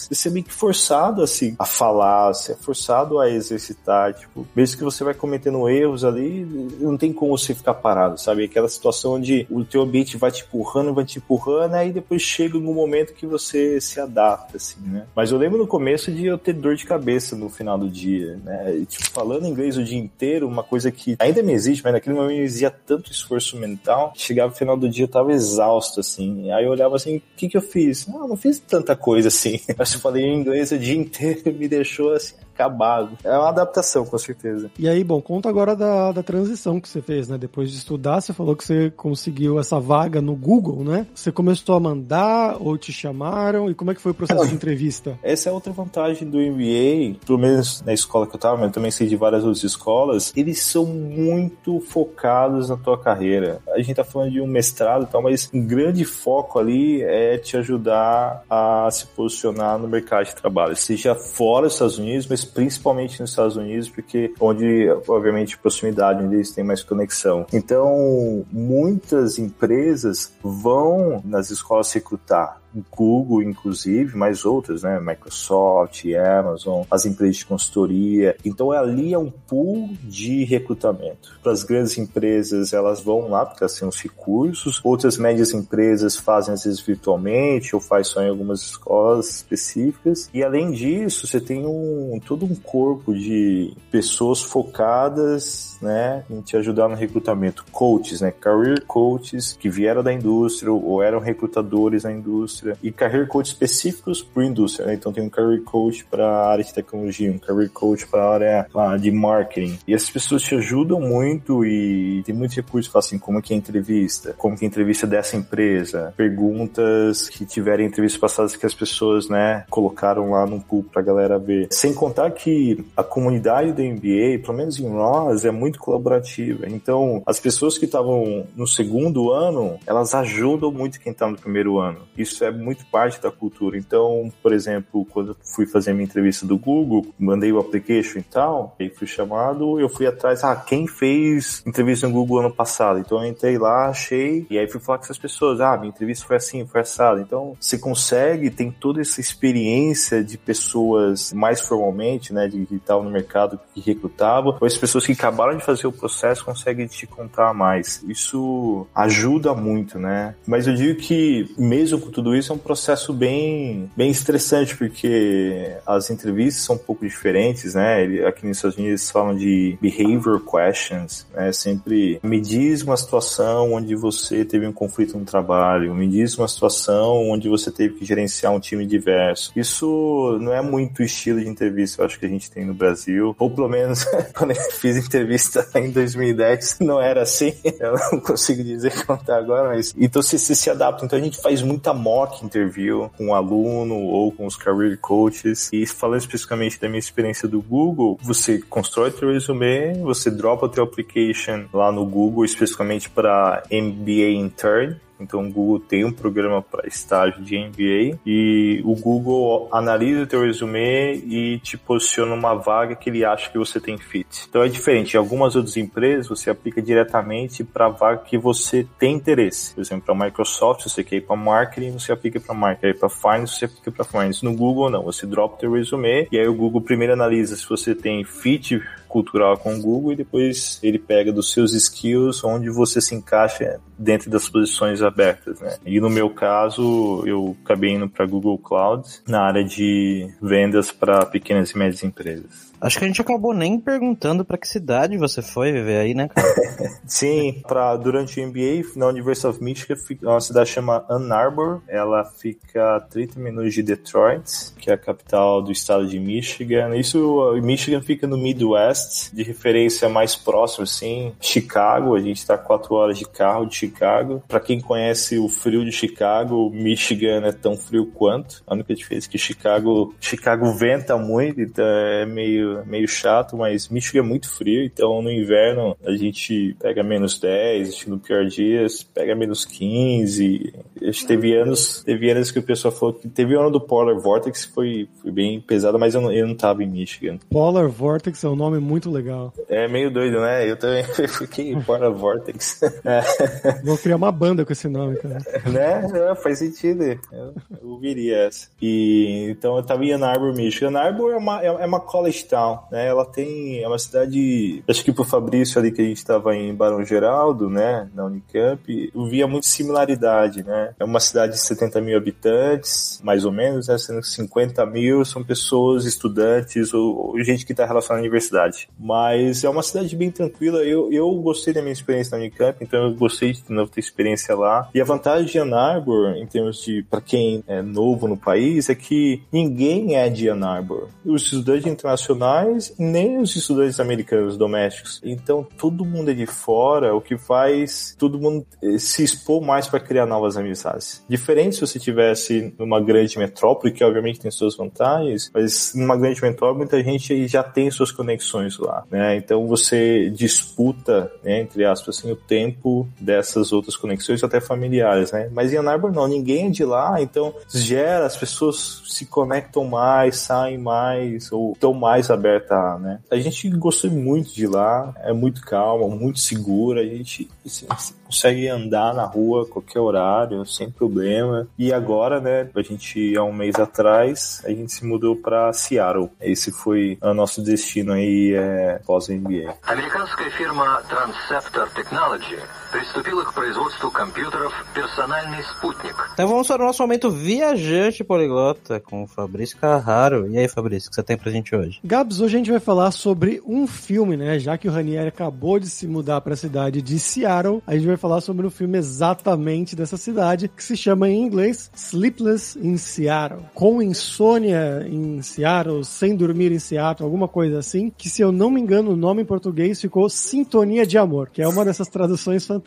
Você 0.09 0.27
é 0.27 0.31
meio 0.31 0.45
que 0.45 0.53
forçado 0.53 1.21
assim, 1.21 1.55
a 1.57 1.65
falar, 1.65 2.33
você 2.33 2.53
é 2.53 2.55
forçado 2.55 3.19
a 3.19 3.29
exercitar, 3.29 4.13
tipo, 4.13 4.47
mesmo 4.55 4.77
que 4.77 4.83
você 4.83 5.03
vai 5.03 5.13
cometendo 5.13 5.67
erros 5.69 6.03
ali, 6.03 6.45
não 6.79 6.97
tem 6.97 7.11
como 7.13 7.37
você 7.37 7.53
ficar 7.53 7.73
parado, 7.73 8.19
sabe? 8.19 8.43
Aquela 8.43 8.67
situação 8.67 9.13
onde 9.13 9.47
o 9.49 9.63
teu 9.63 9.81
ambiente 9.81 10.17
vai 10.17 10.31
te 10.31 10.43
empurrando, 10.43 10.93
vai 10.93 11.05
te 11.05 11.17
empurrando, 11.17 11.75
aí 11.75 11.91
depois 11.91 12.21
chega 12.21 12.57
um 12.57 12.73
momento 12.73 13.13
que 13.13 13.25
você 13.25 13.79
se 13.81 13.99
adapta, 13.99 14.57
assim, 14.57 14.79
né? 14.81 15.05
Mas 15.15 15.31
eu 15.31 15.37
lembro 15.37 15.57
no 15.57 15.67
começo 15.67 16.11
de 16.11 16.25
eu 16.25 16.37
ter 16.37 16.53
dor 16.53 16.75
de 16.75 16.85
cabeça 16.85 17.35
no 17.35 17.49
final 17.49 17.77
do 17.77 17.89
dia, 17.89 18.39
né? 18.43 18.75
E, 18.75 18.85
tipo, 18.85 19.09
falando 19.11 19.47
inglês 19.47 19.77
o 19.77 19.83
dia 19.83 19.97
inteiro, 19.97 20.47
uma 20.47 20.63
coisa 20.63 20.91
que 20.91 21.15
ainda 21.19 21.41
me 21.41 21.53
existe, 21.53 21.83
mas 21.83 21.93
naquele 21.93 22.15
momento 22.15 22.37
me 22.37 22.43
exigia 22.43 22.71
tanto 22.71 23.11
esforço 23.11 23.57
mental, 23.57 24.13
chegava 24.15 24.49
no 24.49 24.55
final 24.55 24.77
do 24.77 24.89
dia 24.89 25.05
eu 25.05 25.07
tava 25.07 25.31
exausto, 25.31 25.99
assim. 25.99 26.51
Aí 26.51 26.65
eu 26.65 26.71
olhava 26.71 26.95
assim, 26.95 27.17
o 27.17 27.21
que 27.35 27.47
que 27.47 27.57
eu 27.57 27.61
fiz? 27.61 28.07
Não, 28.07 28.27
não 28.27 28.37
fiz 28.37 28.59
tanta 28.59 28.95
coisa 28.95 29.28
assim. 29.29 29.59
Eu 29.69 29.85
falei 29.99 30.25
inglês 30.25 30.71
o 30.71 30.77
dia 30.77 30.95
inteiro 30.95 31.53
me 31.53 31.67
deixou 31.67 32.13
assim, 32.13 32.35
acabado. 32.59 33.17
É 33.23 33.37
uma 33.37 33.49
adaptação, 33.49 34.05
com 34.05 34.17
certeza. 34.17 34.69
E 34.77 34.89
aí, 34.89 35.03
bom, 35.03 35.21
conta 35.21 35.47
agora 35.47 35.75
da, 35.75 36.11
da 36.11 36.21
transição 36.21 36.79
que 36.79 36.89
você 36.89 37.01
fez, 37.01 37.29
né? 37.29 37.37
Depois 37.37 37.71
de 37.71 37.77
estudar, 37.77 38.19
você 38.19 38.33
falou 38.33 38.55
que 38.55 38.65
você 38.65 38.91
conseguiu 38.91 39.59
essa 39.59 39.79
vaga 39.79 40.21
no 40.21 40.35
Google, 40.35 40.83
né? 40.83 41.07
Você 41.15 41.31
começou 41.31 41.75
a 41.75 41.79
mandar 41.79 42.57
ou 42.59 42.77
te 42.77 42.91
chamaram? 42.91 43.69
E 43.69 43.73
como 43.73 43.91
é 43.91 43.95
que 43.95 44.01
foi 44.01 44.11
o 44.11 44.15
processo 44.15 44.47
de 44.47 44.53
entrevista? 44.53 45.17
Essa 45.23 45.49
é 45.49 45.51
outra 45.53 45.71
vantagem 45.71 46.29
do 46.29 46.37
MBA, 46.37 47.19
pelo 47.25 47.39
menos 47.39 47.81
na 47.83 47.93
escola 47.93 48.27
que 48.27 48.35
eu 48.35 48.39
tava, 48.39 48.57
mas 48.57 48.67
eu 48.67 48.71
também 48.71 48.91
sei 48.91 49.07
de 49.07 49.15
várias 49.15 49.43
outras 49.43 49.63
escolas, 49.63 50.33
eles 50.35 50.61
são 50.61 50.85
muito 50.85 51.79
focados 51.79 52.69
na 52.69 52.75
tua 52.75 52.97
carreira. 52.97 53.61
A 53.69 53.77
gente 53.77 53.95
tá 53.95 54.03
falando 54.03 54.31
de 54.31 54.41
um 54.41 54.47
mestrado 54.47 55.03
e 55.03 55.07
tal, 55.07 55.21
mas 55.21 55.49
um 55.53 55.65
grande 55.65 56.03
foco 56.03 56.59
ali 56.59 57.01
é 57.03 57.37
te 57.37 57.55
ajudar 57.55 58.43
a 58.49 58.89
se 58.91 59.05
posicionar 59.07 59.77
no 59.77 59.87
mercado 59.87 60.25
de 60.25 60.35
trabalho, 60.35 60.75
seja 60.75 61.15
fora 61.15 61.65
dos 61.65 61.73
Estados 61.73 61.97
Unidos, 61.97 62.27
mas 62.27 62.48
principalmente 62.49 63.19
nos 63.21 63.29
Estados 63.31 63.55
Unidos, 63.55 63.89
porque 63.89 64.33
onde, 64.39 64.89
obviamente, 65.07 65.57
proximidade, 65.57 66.23
onde 66.23 66.35
eles 66.35 66.51
têm 66.51 66.63
mais 66.63 66.83
conexão. 66.83 67.45
Então, 67.53 68.45
muitas 68.51 69.39
empresas 69.39 70.33
vão 70.43 71.21
nas 71.23 71.49
escolas 71.49 71.91
recrutar 71.93 72.59
Google, 72.91 73.41
inclusive, 73.41 74.15
mas 74.15 74.45
outras, 74.45 74.83
né? 74.83 74.99
Microsoft, 74.99 76.05
Amazon, 76.39 76.83
as 76.89 77.05
empresas 77.05 77.37
de 77.37 77.45
consultoria. 77.45 78.35
Então 78.45 78.71
ali 78.71 79.13
é 79.13 79.17
um 79.17 79.29
pool 79.29 79.89
de 80.03 80.43
recrutamento. 80.43 81.39
Para 81.41 81.51
as 81.51 81.63
grandes 81.63 81.97
empresas, 81.97 82.73
elas 82.73 83.01
vão 83.01 83.29
lá 83.29 83.45
porque 83.45 83.63
elas 83.63 83.77
têm 83.77 83.87
os 83.87 84.01
recursos. 84.01 84.79
Outras 84.83 85.17
médias 85.17 85.53
empresas 85.53 86.15
fazem 86.15 86.53
às 86.53 86.63
vezes 86.63 86.79
virtualmente 86.79 87.75
ou 87.75 87.81
faz 87.81 88.07
só 88.07 88.21
em 88.21 88.29
algumas 88.29 88.61
escolas 88.61 89.29
específicas. 89.29 90.29
E 90.33 90.43
além 90.43 90.71
disso, 90.71 91.27
você 91.27 91.39
tem 91.39 91.65
um 91.65 92.19
todo 92.25 92.45
um 92.45 92.55
corpo 92.55 93.13
de 93.13 93.73
pessoas 93.91 94.41
focadas, 94.41 95.77
né, 95.81 96.23
em 96.29 96.41
te 96.41 96.55
ajudar 96.57 96.87
no 96.87 96.95
recrutamento. 96.95 97.65
Coaches, 97.71 98.21
né, 98.21 98.31
career 98.31 98.83
coaches 98.85 99.57
que 99.59 99.69
vieram 99.69 100.03
da 100.03 100.13
indústria 100.13 100.71
ou 100.71 101.01
eram 101.01 101.19
recrutadores 101.19 102.03
na 102.03 102.11
indústria 102.11 102.58
e 102.81 102.91
career 102.91 103.27
coaches 103.27 103.53
específicos 103.53 104.21
para 104.21 104.45
indústria. 104.45 104.87
Né? 104.87 104.93
Então 104.93 105.11
tem 105.11 105.23
um 105.23 105.29
career 105.29 105.61
coach 105.63 106.05
para 106.05 106.25
a 106.25 106.51
área 106.51 106.63
de 106.63 106.73
tecnologia, 106.73 107.31
um 107.31 107.37
career 107.37 107.69
coach 107.71 108.07
para 108.07 108.23
a 108.23 108.33
área 108.33 108.67
de 108.99 109.11
marketing. 109.11 109.79
E 109.87 109.93
essas 109.93 110.09
pessoas 110.09 110.41
te 110.41 110.55
ajudam 110.55 110.99
muito 110.99 111.65
e 111.65 112.21
tem 112.25 112.35
muitos 112.35 112.55
recursos 112.55 112.93
assim 112.95 113.17
como 113.17 113.41
que 113.41 113.53
é 113.53 113.55
a 113.55 113.59
entrevista, 113.59 114.33
como 114.37 114.57
que 114.57 114.65
é 114.65 114.67
a 114.67 114.69
entrevista 114.69 115.07
dessa 115.07 115.35
empresa, 115.37 116.13
perguntas 116.15 117.29
que 117.29 117.45
tiverem 117.45 117.87
entrevistas 117.87 118.19
passadas 118.19 118.55
que 118.55 118.65
as 118.65 118.73
pessoas, 118.73 119.29
né, 119.29 119.65
colocaram 119.69 120.31
lá 120.31 120.45
no 120.45 120.59
pool 120.59 120.85
a 120.95 121.01
galera 121.01 121.37
ver. 121.39 121.67
Sem 121.71 121.93
contar 121.93 122.31
que 122.31 122.83
a 122.95 123.03
comunidade 123.03 123.71
do 123.71 123.81
MBA, 123.81 124.39
pelo 124.43 124.57
menos 124.57 124.79
em 124.79 124.89
nós, 124.89 125.45
é 125.45 125.51
muito 125.51 125.79
colaborativa. 125.79 126.65
Então, 126.67 127.21
as 127.25 127.39
pessoas 127.39 127.77
que 127.77 127.85
estavam 127.85 128.45
no 128.55 128.67
segundo 128.67 129.31
ano, 129.31 129.79
elas 129.85 130.13
ajudam 130.13 130.71
muito 130.71 130.99
quem 130.99 131.11
está 131.11 131.29
no 131.29 131.37
primeiro 131.37 131.79
ano. 131.79 131.99
Isso 132.17 132.43
é 132.43 132.48
muito 132.51 132.85
parte 132.85 133.21
da 133.21 133.31
cultura. 133.31 133.77
Então, 133.77 134.31
por 134.41 134.53
exemplo, 134.53 135.05
quando 135.05 135.31
eu 135.31 135.37
fui 135.43 135.65
fazer 135.65 135.93
minha 135.93 136.05
entrevista 136.05 136.45
do 136.45 136.57
Google, 136.57 137.05
mandei 137.17 137.51
o 137.51 137.59
application 137.59 138.19
e 138.19 138.23
tal, 138.23 138.75
aí 138.79 138.89
fui 138.89 139.07
chamado, 139.07 139.79
eu 139.79 139.89
fui 139.89 140.05
atrás, 140.05 140.43
ah, 140.43 140.55
quem 140.55 140.87
fez 140.87 141.63
entrevista 141.65 142.07
no 142.07 142.13
Google 142.13 142.39
ano 142.39 142.51
passado? 142.51 142.99
Então 142.99 143.23
eu 143.23 143.29
entrei 143.29 143.57
lá, 143.57 143.89
achei, 143.89 144.45
e 144.49 144.57
aí 144.57 144.67
fui 144.69 144.79
falar 144.79 144.97
com 144.97 145.05
essas 145.05 145.17
pessoas, 145.17 145.59
ah, 145.61 145.77
minha 145.77 145.89
entrevista 145.89 146.25
foi 146.25 146.37
assim, 146.37 146.65
foi 146.65 146.81
assada. 146.81 147.21
Então, 147.21 147.55
você 147.59 147.77
consegue, 147.77 148.49
tem 148.49 148.71
toda 148.71 149.01
essa 149.01 149.19
experiência 149.21 150.23
de 150.23 150.37
pessoas 150.37 151.33
mais 151.33 151.61
formalmente, 151.61 152.33
né, 152.33 152.47
de 152.47 152.67
estavam 152.71 153.03
no 153.03 153.11
mercado 153.11 153.59
que 153.73 153.81
recrutavam, 153.81 154.57
ou 154.59 154.67
as 154.67 154.77
pessoas 154.77 155.05
que 155.05 155.11
acabaram 155.11 155.57
de 155.57 155.63
fazer 155.63 155.87
o 155.87 155.91
processo 155.91 156.43
conseguem 156.43 156.87
te 156.87 157.05
contar 157.05 157.53
mais. 157.53 158.03
Isso 158.07 158.87
ajuda 158.95 159.53
muito, 159.53 159.99
né? 159.99 160.35
Mas 160.45 160.67
eu 160.67 160.73
digo 160.73 160.99
que 160.99 161.53
mesmo 161.57 161.99
com 161.99 162.09
tudo 162.09 162.35
isso 162.35 162.38
é 162.47 162.53
um 162.53 162.57
processo 162.57 163.11
bem, 163.13 163.89
bem 163.95 164.09
estressante 164.09 164.75
porque 164.75 165.75
as 165.85 166.09
entrevistas 166.09 166.63
são 166.63 166.75
um 166.75 166.79
pouco 166.79 167.05
diferentes, 167.05 167.75
né? 167.75 168.03
Aqui 168.27 168.45
nos 168.45 168.57
Estados 168.57 168.77
Unidos 168.77 169.01
eles 169.01 169.11
falam 169.11 169.35
de 169.35 169.77
behavior 169.81 170.41
questions, 170.41 171.25
né? 171.33 171.51
Sempre 171.51 172.19
me 172.23 172.39
diz 172.39 172.81
uma 172.81 172.95
situação 172.97 173.73
onde 173.73 173.95
você 173.95 174.45
teve 174.45 174.67
um 174.67 174.73
conflito 174.73 175.17
no 175.17 175.25
trabalho, 175.25 175.93
me 175.95 176.07
diz 176.07 176.37
uma 176.37 176.47
situação 176.47 177.29
onde 177.29 177.49
você 177.49 177.71
teve 177.71 177.95
que 177.95 178.05
gerenciar 178.05 178.53
um 178.53 178.59
time 178.59 178.85
diverso. 178.85 179.51
Isso 179.55 180.37
não 180.41 180.53
é 180.53 180.61
muito 180.61 181.03
estilo 181.03 181.39
de 181.39 181.47
entrevista, 181.47 182.01
eu 182.01 182.05
acho 182.05 182.19
que 182.19 182.25
a 182.25 182.29
gente 182.29 182.49
tem 182.49 182.65
no 182.65 182.73
Brasil, 182.73 183.35
ou 183.37 183.49
pelo 183.49 183.67
menos 183.67 184.05
quando 184.35 184.51
eu 184.51 184.71
fiz 184.71 184.97
entrevista 184.97 185.67
em 185.75 185.91
2010 185.91 186.77
não 186.81 187.01
era 187.01 187.21
assim. 187.23 187.53
Eu 187.79 187.95
não 188.11 188.19
consigo 188.19 188.63
dizer 188.63 189.05
como 189.05 189.19
tá 189.23 189.37
agora, 189.37 189.69
mas 189.69 189.93
então 189.97 190.21
você, 190.21 190.37
você 190.37 190.55
se 190.55 190.69
adapta. 190.69 191.05
Então 191.05 191.17
a 191.17 191.21
gente 191.21 191.41
faz 191.41 191.61
muita 191.61 191.93
mock 191.93 192.28
interview 192.43 193.09
com 193.17 193.27
um 193.27 193.33
aluno 193.33 193.95
ou 193.95 194.31
com 194.31 194.45
os 194.45 194.55
career 194.55 194.97
coaches. 194.99 195.69
E 195.71 195.85
falando 195.85 196.21
especificamente 196.21 196.79
da 196.79 196.87
minha 196.87 196.99
experiência 196.99 197.47
do 197.47 197.61
Google, 197.61 198.19
você 198.21 198.59
constrói 198.69 199.11
teu 199.11 199.31
resume, 199.31 199.93
você 200.01 200.29
dropa 200.29 200.69
teu 200.69 200.83
application 200.83 201.65
lá 201.73 201.91
no 201.91 202.05
Google, 202.05 202.45
especificamente 202.45 203.09
para 203.09 203.63
MBA 203.71 204.31
Intern 204.31 204.97
então 205.19 205.45
o 205.45 205.51
Google 205.51 205.79
tem 205.79 206.05
um 206.05 206.11
programa 206.11 206.61
para 206.61 206.87
estágio 206.87 207.43
de 207.43 207.57
MBA 207.57 208.19
e 208.25 208.81
o 208.83 208.95
Google 208.95 209.67
analisa 209.71 210.23
o 210.23 210.27
teu 210.27 210.41
resume 210.41 211.15
e 211.25 211.59
te 211.59 211.77
posiciona 211.77 212.33
uma 212.33 212.55
vaga 212.55 212.95
que 212.95 213.09
ele 213.09 213.25
acha 213.25 213.49
que 213.49 213.57
você 213.57 213.79
tem 213.79 213.97
fit. 213.97 214.45
Então 214.49 214.63
é 214.63 214.67
diferente. 214.67 215.15
Em 215.15 215.17
algumas 215.17 215.55
outras 215.55 215.77
empresas 215.77 216.27
você 216.27 216.49
aplica 216.49 216.81
diretamente 216.81 217.63
para 217.63 217.87
a 217.87 217.89
vaga 217.89 218.23
que 218.23 218.37
você 218.37 218.87
tem 218.97 219.15
interesse. 219.15 219.73
Por 219.73 219.81
exemplo, 219.81 220.05
para 220.05 220.25
Microsoft, 220.25 220.83
você 220.83 221.03
quer 221.03 221.17
ir 221.17 221.21
para 221.21 221.35
marketing, 221.35 221.91
você 221.93 222.11
aplica 222.11 222.39
para 222.39 222.55
marketing. 222.55 222.99
Para 222.99 223.09
finance, 223.09 223.57
você 223.57 223.65
aplica 223.65 223.91
para 223.91 224.05
finance. 224.05 224.43
No 224.43 224.55
Google 224.55 224.89
não, 224.89 225.03
você 225.03 225.25
dropa 225.25 225.55
o 225.55 225.57
teu 225.57 225.71
resume 225.71 226.27
e 226.31 226.39
aí 226.39 226.47
o 226.47 226.53
Google 226.53 226.81
primeiro 226.81 227.13
analisa 227.13 227.55
se 227.55 227.67
você 227.67 227.93
tem 227.93 228.23
fit 228.23 228.81
cultural 229.09 229.57
com 229.57 229.75
o 229.75 229.81
Google 229.81 230.13
e 230.13 230.15
depois 230.15 230.79
ele 230.83 230.99
pega 230.99 231.33
dos 231.33 231.51
seus 231.51 231.73
skills 231.73 232.43
onde 232.43 232.69
você 232.69 233.01
se 233.01 233.15
encaixa 233.15 233.81
dentro 233.97 234.29
das 234.29 234.47
posições 234.47 235.01
abertas, 235.09 235.59
né? 235.59 235.77
E 235.85 235.99
no 235.99 236.09
meu 236.09 236.29
caso, 236.29 237.23
eu 237.25 237.55
acabei 237.63 237.91
indo 237.91 238.07
para 238.07 238.25
Google 238.25 238.57
Cloud 238.57 239.07
na 239.27 239.41
área 239.41 239.63
de 239.63 240.29
vendas 240.41 240.91
para 240.91 241.25
pequenas 241.25 241.71
e 241.71 241.77
médias 241.77 242.03
empresas. 242.03 242.68
Acho 242.81 242.97
que 242.97 243.05
a 243.05 243.07
gente 243.07 243.21
acabou 243.21 243.53
nem 243.53 243.79
perguntando 243.79 244.45
para 244.45 244.57
que 244.57 244.67
cidade 244.67 245.17
você 245.17 245.41
foi 245.41 245.71
viver 245.71 245.97
aí, 245.97 246.13
né, 246.13 246.29
cara? 246.29 246.47
Sim, 247.05 247.61
para 247.67 247.95
durante 247.97 248.39
o 248.39 248.47
MBA 248.47 248.87
na 248.95 249.07
University 249.07 249.47
of 249.47 249.63
Michigan, 249.63 249.95
uma 250.21 250.39
cidade 250.39 250.69
chama 250.69 251.05
Ann 251.09 251.31
Arbor. 251.31 251.81
Ela 251.87 252.23
fica 252.23 252.95
a 252.95 252.99
30 252.99 253.39
minutos 253.39 253.73
de 253.73 253.83
Detroit, 253.83 254.73
que 254.77 254.89
é 254.89 254.93
a 254.93 254.97
capital 254.97 255.61
do 255.61 255.71
estado 255.71 256.07
de 256.07 256.19
Michigan. 256.19 256.95
Isso, 256.95 257.59
Michigan 257.61 258.01
fica 258.01 258.25
no 258.25 258.37
Midwest, 258.37 259.33
de 259.33 259.43
referência 259.43 260.07
mais 260.07 260.35
próximo, 260.35 260.83
assim, 260.83 261.33
Chicago. 261.41 262.15
A 262.15 262.19
gente 262.19 262.37
está 262.37 262.57
quatro 262.57 262.95
horas 262.95 263.17
de 263.17 263.25
carro 263.25 263.65
de 263.65 263.75
Chicago. 263.75 264.41
Para 264.47 264.59
quem 264.59 264.79
conhece 264.79 265.37
o 265.37 265.49
frio 265.49 265.83
de 265.83 265.91
Chicago, 265.91 266.69
Michigan 266.69 267.41
é 267.45 267.51
tão 267.51 267.75
frio 267.75 268.05
quanto. 268.05 268.63
A 268.65 268.73
única 268.73 268.95
diferença 268.95 269.27
é 269.27 269.31
que 269.31 269.37
Chicago, 269.37 270.15
Chicago 270.21 270.71
venta 270.73 271.17
muito, 271.17 271.59
então 271.59 271.85
é 271.85 272.25
meio 272.25 272.68
meio, 272.85 273.07
chato, 273.07 273.57
mas 273.57 273.89
Michigan 273.89 274.19
é 274.19 274.23
muito 274.23 274.49
frio, 274.49 274.83
então 274.83 275.21
no 275.21 275.31
inverno 275.31 275.95
a 276.05 276.11
gente 276.15 276.75
pega 276.79 277.03
menos 277.03 277.39
10, 277.39 278.07
no 278.07 278.19
pior 278.19 278.45
dias 278.45 279.03
pega 279.03 279.35
menos 279.35 279.65
15. 279.65 280.73
Acho 281.07 281.21
que 281.21 281.27
teve 281.27 281.55
anos, 281.55 282.03
teve 282.03 282.29
anos 282.29 282.51
que 282.51 282.59
o 282.59 282.63
pessoal 282.63 282.93
falou 282.93 283.13
que 283.13 283.27
teve 283.27 283.55
o 283.55 283.59
ano 283.59 283.71
do 283.71 283.81
Polar 283.81 284.17
Vortex 284.19 284.65
que 284.65 284.71
foi, 284.71 285.09
foi 285.21 285.31
bem 285.31 285.59
pesado, 285.59 285.99
mas 285.99 286.15
eu 286.15 286.21
não, 286.21 286.31
eu 286.31 286.47
não 286.47 286.55
tava 286.55 286.83
em 286.83 286.87
Michigan. 286.87 287.37
Polar 287.49 287.87
Vortex 287.87 288.43
é 288.43 288.49
um 288.49 288.55
nome 288.55 288.79
muito 288.79 289.09
legal. 289.09 289.53
É 289.85 289.87
meio 289.87 290.11
doido, 290.11 290.39
né? 290.41 290.69
Eu 290.69 290.77
também 290.77 291.03
fiquei 291.27 291.75
Polar 291.81 292.11
Vortex. 292.11 292.81
É. 293.03 293.21
Vou 293.83 293.97
criar 293.97 294.15
uma 294.15 294.31
banda 294.31 294.65
com 294.65 294.71
esse 294.71 294.87
nome, 294.87 295.17
cara. 295.17 295.39
né? 295.65 296.35
faz 296.35 296.59
sentido. 296.59 297.03
Eu, 297.03 297.53
eu 297.81 297.89
ouviria 297.89 298.47
essa. 298.47 298.67
E 298.81 299.47
então 299.49 299.77
eu 299.77 299.83
tava 299.83 300.05
em 300.05 300.11
Ann 300.11 300.23
Arbor, 300.23 300.53
Michigan. 300.53 300.89
Ann 300.89 300.97
Arbor 300.97 301.33
é 301.33 301.37
uma, 301.37 301.61
é 301.61 301.85
uma 301.85 301.99
college 301.99 302.45
town 302.45 302.79
né? 302.91 303.07
Ela 303.07 303.25
tem, 303.25 303.81
é 303.81 303.87
uma 303.87 303.97
cidade, 303.97 304.83
acho 304.87 305.03
que 305.03 305.11
pro 305.11 305.23
Fabrício 305.23 305.79
ali 305.79 305.91
que 305.91 306.01
a 306.01 306.05
gente 306.05 306.17
estava 306.17 306.55
em 306.55 306.73
Barão 306.73 307.03
Geraldo, 307.03 307.69
né, 307.69 308.09
na 308.13 308.25
Unicamp, 308.25 309.11
eu 309.13 309.25
via 309.25 309.47
muita 309.47 309.67
similaridade, 309.67 310.63
né? 310.63 310.93
É 310.99 311.03
uma 311.03 311.19
cidade 311.19 311.53
de 311.53 311.59
70 311.59 312.01
mil 312.01 312.17
habitantes, 312.17 313.19
mais 313.23 313.45
ou 313.45 313.51
menos, 313.51 313.87
né? 313.87 313.97
Sendo 313.97 314.21
que 314.21 314.27
50 314.27 314.85
mil 314.85 315.23
são 315.25 315.43
pessoas, 315.43 316.05
estudantes 316.05 316.93
ou, 316.93 317.29
ou 317.29 317.43
gente 317.43 317.65
que 317.65 317.73
está 317.73 317.85
relacionada 317.85 318.19
à 318.19 318.23
universidade. 318.23 318.89
Mas 318.99 319.63
é 319.69 319.71
uma 319.71 319.83
cidade 319.83 320.15
bem 320.15 320.31
tranquila. 320.31 320.79
Eu, 320.83 321.11
eu 321.11 321.31
gostei 321.35 321.73
da 321.73 321.81
minha 321.81 321.93
experiência 321.93 322.37
na 322.37 322.43
Unicamp, 322.43 322.77
então 322.81 323.03
eu 323.03 323.15
gostei 323.15 323.53
de 323.53 323.63
novo 323.69 323.91
ter 323.91 323.99
experiência 323.99 324.55
lá. 324.55 324.89
E 324.93 325.01
a 325.01 325.05
vantagem 325.05 325.45
de 325.45 325.59
Ann 325.59 325.73
Arbor, 325.73 326.35
em 326.35 326.45
termos 326.45 326.83
de, 326.83 327.03
para 327.03 327.21
quem 327.21 327.63
é 327.67 327.81
novo 327.81 328.27
no 328.27 328.37
país, 328.37 328.89
é 328.89 328.95
que 328.95 329.41
ninguém 329.51 330.15
é 330.15 330.29
de 330.29 330.49
Ann 330.49 330.63
Arbor. 330.63 331.09
Os 331.25 331.43
estudantes 331.43 331.85
internacionais 331.85 332.93
nem 332.97 333.37
os 333.39 333.55
estudantes 333.55 333.99
americanos 333.99 334.57
domésticos. 334.57 335.21
Então, 335.23 335.65
todo 335.77 336.05
mundo 336.05 336.31
é 336.31 336.33
de 336.33 336.45
fora, 336.45 337.15
o 337.15 337.21
que 337.21 337.37
faz 337.37 338.15
todo 338.17 338.39
mundo 338.39 338.65
eh, 338.83 338.97
se 338.97 339.23
expor 339.23 339.61
mais 339.61 339.87
para 339.87 339.99
criar 339.99 340.25
novas 340.25 340.57
amizades. 340.57 341.23
Diferente 341.27 341.75
se 341.75 341.81
você 341.81 341.99
tivesse 341.99 342.73
numa 342.77 342.99
grande 342.99 343.37
metrópole, 343.37 343.93
que 343.93 344.03
obviamente 344.03 344.39
tem 344.39 344.51
suas 344.51 344.75
vantagens, 344.75 345.51
mas 345.53 345.93
numa 345.95 346.17
grande 346.17 346.41
metrópole 346.41 346.79
muita 346.79 347.01
gente 347.03 347.47
já 347.47 347.63
tem 347.63 347.89
suas 347.91 348.11
conexões 348.11 348.77
lá, 348.77 349.03
né? 349.09 349.37
Então 349.49 349.65
você 349.65 350.29
disputa, 350.29 351.31
né, 351.43 351.61
entre 351.61 351.83
aspas, 351.83 352.19
assim, 352.19 352.31
o 352.31 352.35
tempo 352.35 353.09
dessas 353.19 353.73
outras 353.73 353.97
conexões 353.97 354.43
até 354.43 354.61
familiares, 354.61 355.31
né? 355.31 355.49
Mas 355.51 355.73
em 355.73 355.77
Ann 355.77 355.89
Arbor 355.89 356.11
não, 356.11 356.27
ninguém 356.27 356.67
é 356.67 356.69
de 356.69 356.85
lá, 356.85 357.19
então 357.19 357.55
gera, 357.73 358.27
as 358.27 358.37
pessoas 358.37 359.01
se 359.07 359.25
conectam 359.25 359.85
mais, 359.85 360.37
saem 360.37 360.77
mais, 360.77 361.51
ou 361.51 361.71
estão 361.71 361.95
mais 361.95 362.29
aberta, 362.29 362.99
né? 362.99 363.21
A 363.31 363.37
gente 363.37 363.67
gostou 363.71 364.11
muito 364.11 364.53
de 364.53 364.67
lá, 364.67 365.15
é 365.23 365.33
muito 365.33 365.61
calma, 365.61 366.07
muito 366.15 366.37
segura, 366.37 367.01
a 367.01 367.05
gente 367.05 367.49
assim, 367.65 367.87
consegue 368.28 368.68
andar 368.68 369.14
na 369.14 369.24
rua 369.24 369.62
a 369.62 369.66
qualquer 369.66 370.00
horário, 370.00 370.66
sem 370.66 370.90
problema. 370.90 371.68
E 371.78 371.92
agora, 371.92 372.40
né, 372.40 372.68
a 372.74 372.82
gente, 372.82 373.36
há 373.36 373.44
um 373.44 373.52
mês 373.52 373.76
atrás, 373.76 374.62
a 374.64 374.70
gente 374.70 374.92
se 374.92 375.04
mudou 375.04 375.36
para 375.36 375.72
Seattle. 375.72 376.30
Esse 376.40 376.72
foi 376.72 377.18
o 377.22 377.32
nosso 377.32 377.62
destino 377.62 378.12
aí 378.12 378.54
é, 378.54 379.00
pós-NBA. 379.06 379.74
Американская 379.86 380.50
фирма 380.50 381.02
Transceptor 381.08 381.88
Technology 381.90 382.58
приступила 382.90 383.44
к 383.44 383.52
производству 383.52 384.10
компьютеров 384.10 384.72
«Персональный 384.94 385.62
спутник». 385.62 386.14
Então 386.32 386.48
vamos 386.48 386.66
para 386.66 386.82
o 386.82 386.86
nosso 386.86 387.02
momento 387.02 387.30
viajante 387.30 388.24
poliglota 388.24 389.00
com 389.00 389.24
o 389.24 389.26
Fabrício 389.26 389.76
Carraro. 389.78 390.48
E 390.48 390.58
aí, 390.58 390.68
Fabrício, 390.68 391.08
o 391.08 391.10
que 391.10 391.16
você 391.16 391.22
tem 391.22 391.36
pra 391.36 391.50
gente 391.50 391.74
hoje? 391.74 392.00
Gabs, 392.04 392.40
hoje 392.40 392.56
a 392.56 392.58
gente 392.58 392.70
vai 392.70 392.80
falar 392.80 393.10
sobre 393.10 393.60
um 393.66 393.86
filme, 393.86 394.36
né? 394.36 394.58
Já 394.58 394.78
que 394.78 394.88
o 394.88 394.92
Ranieri 394.92 395.28
acabou 395.28 395.78
de 395.78 395.88
se 395.88 396.06
mudar 396.06 396.40
para 396.40 396.54
a 396.54 396.56
cidade 396.56 397.02
de 397.02 397.18
Seattle, 397.18 397.82
a 397.86 397.94
gente 397.94 398.06
vai 398.06 398.16
falar 398.16 398.40
sobre 398.40 398.66
um 398.66 398.70
filme 398.70 398.98
exatamente 398.98 399.96
dessa 399.96 400.16
cidade, 400.16 400.68
que 400.68 400.82
se 400.82 400.96
chama 400.96 401.28
em 401.28 401.42
inglês 401.42 401.90
Sleepless 401.94 402.78
in 402.78 402.96
Seattle. 402.96 403.62
Com 403.74 404.00
insônia 404.00 405.06
em 405.08 405.42
Seattle, 405.42 406.04
sem 406.04 406.36
dormir 406.36 406.72
em 406.72 406.78
Seattle, 406.78 407.24
alguma 407.24 407.48
coisa 407.48 407.78
assim, 407.78 408.10
que 408.16 408.28
se 408.28 408.42
eu 408.42 408.52
não 408.52 408.70
me 408.70 408.80
engano, 408.80 409.12
o 409.12 409.16
nome 409.16 409.42
em 409.42 409.46
português 409.46 410.00
ficou 410.00 410.28
Sintonia 410.28 411.06
de 411.06 411.18
Amor, 411.18 411.50
que 411.50 411.62
é 411.62 411.68
uma 411.68 411.84
dessas 411.84 412.08
traduções 412.08 412.66
fantásticas, 412.66 412.77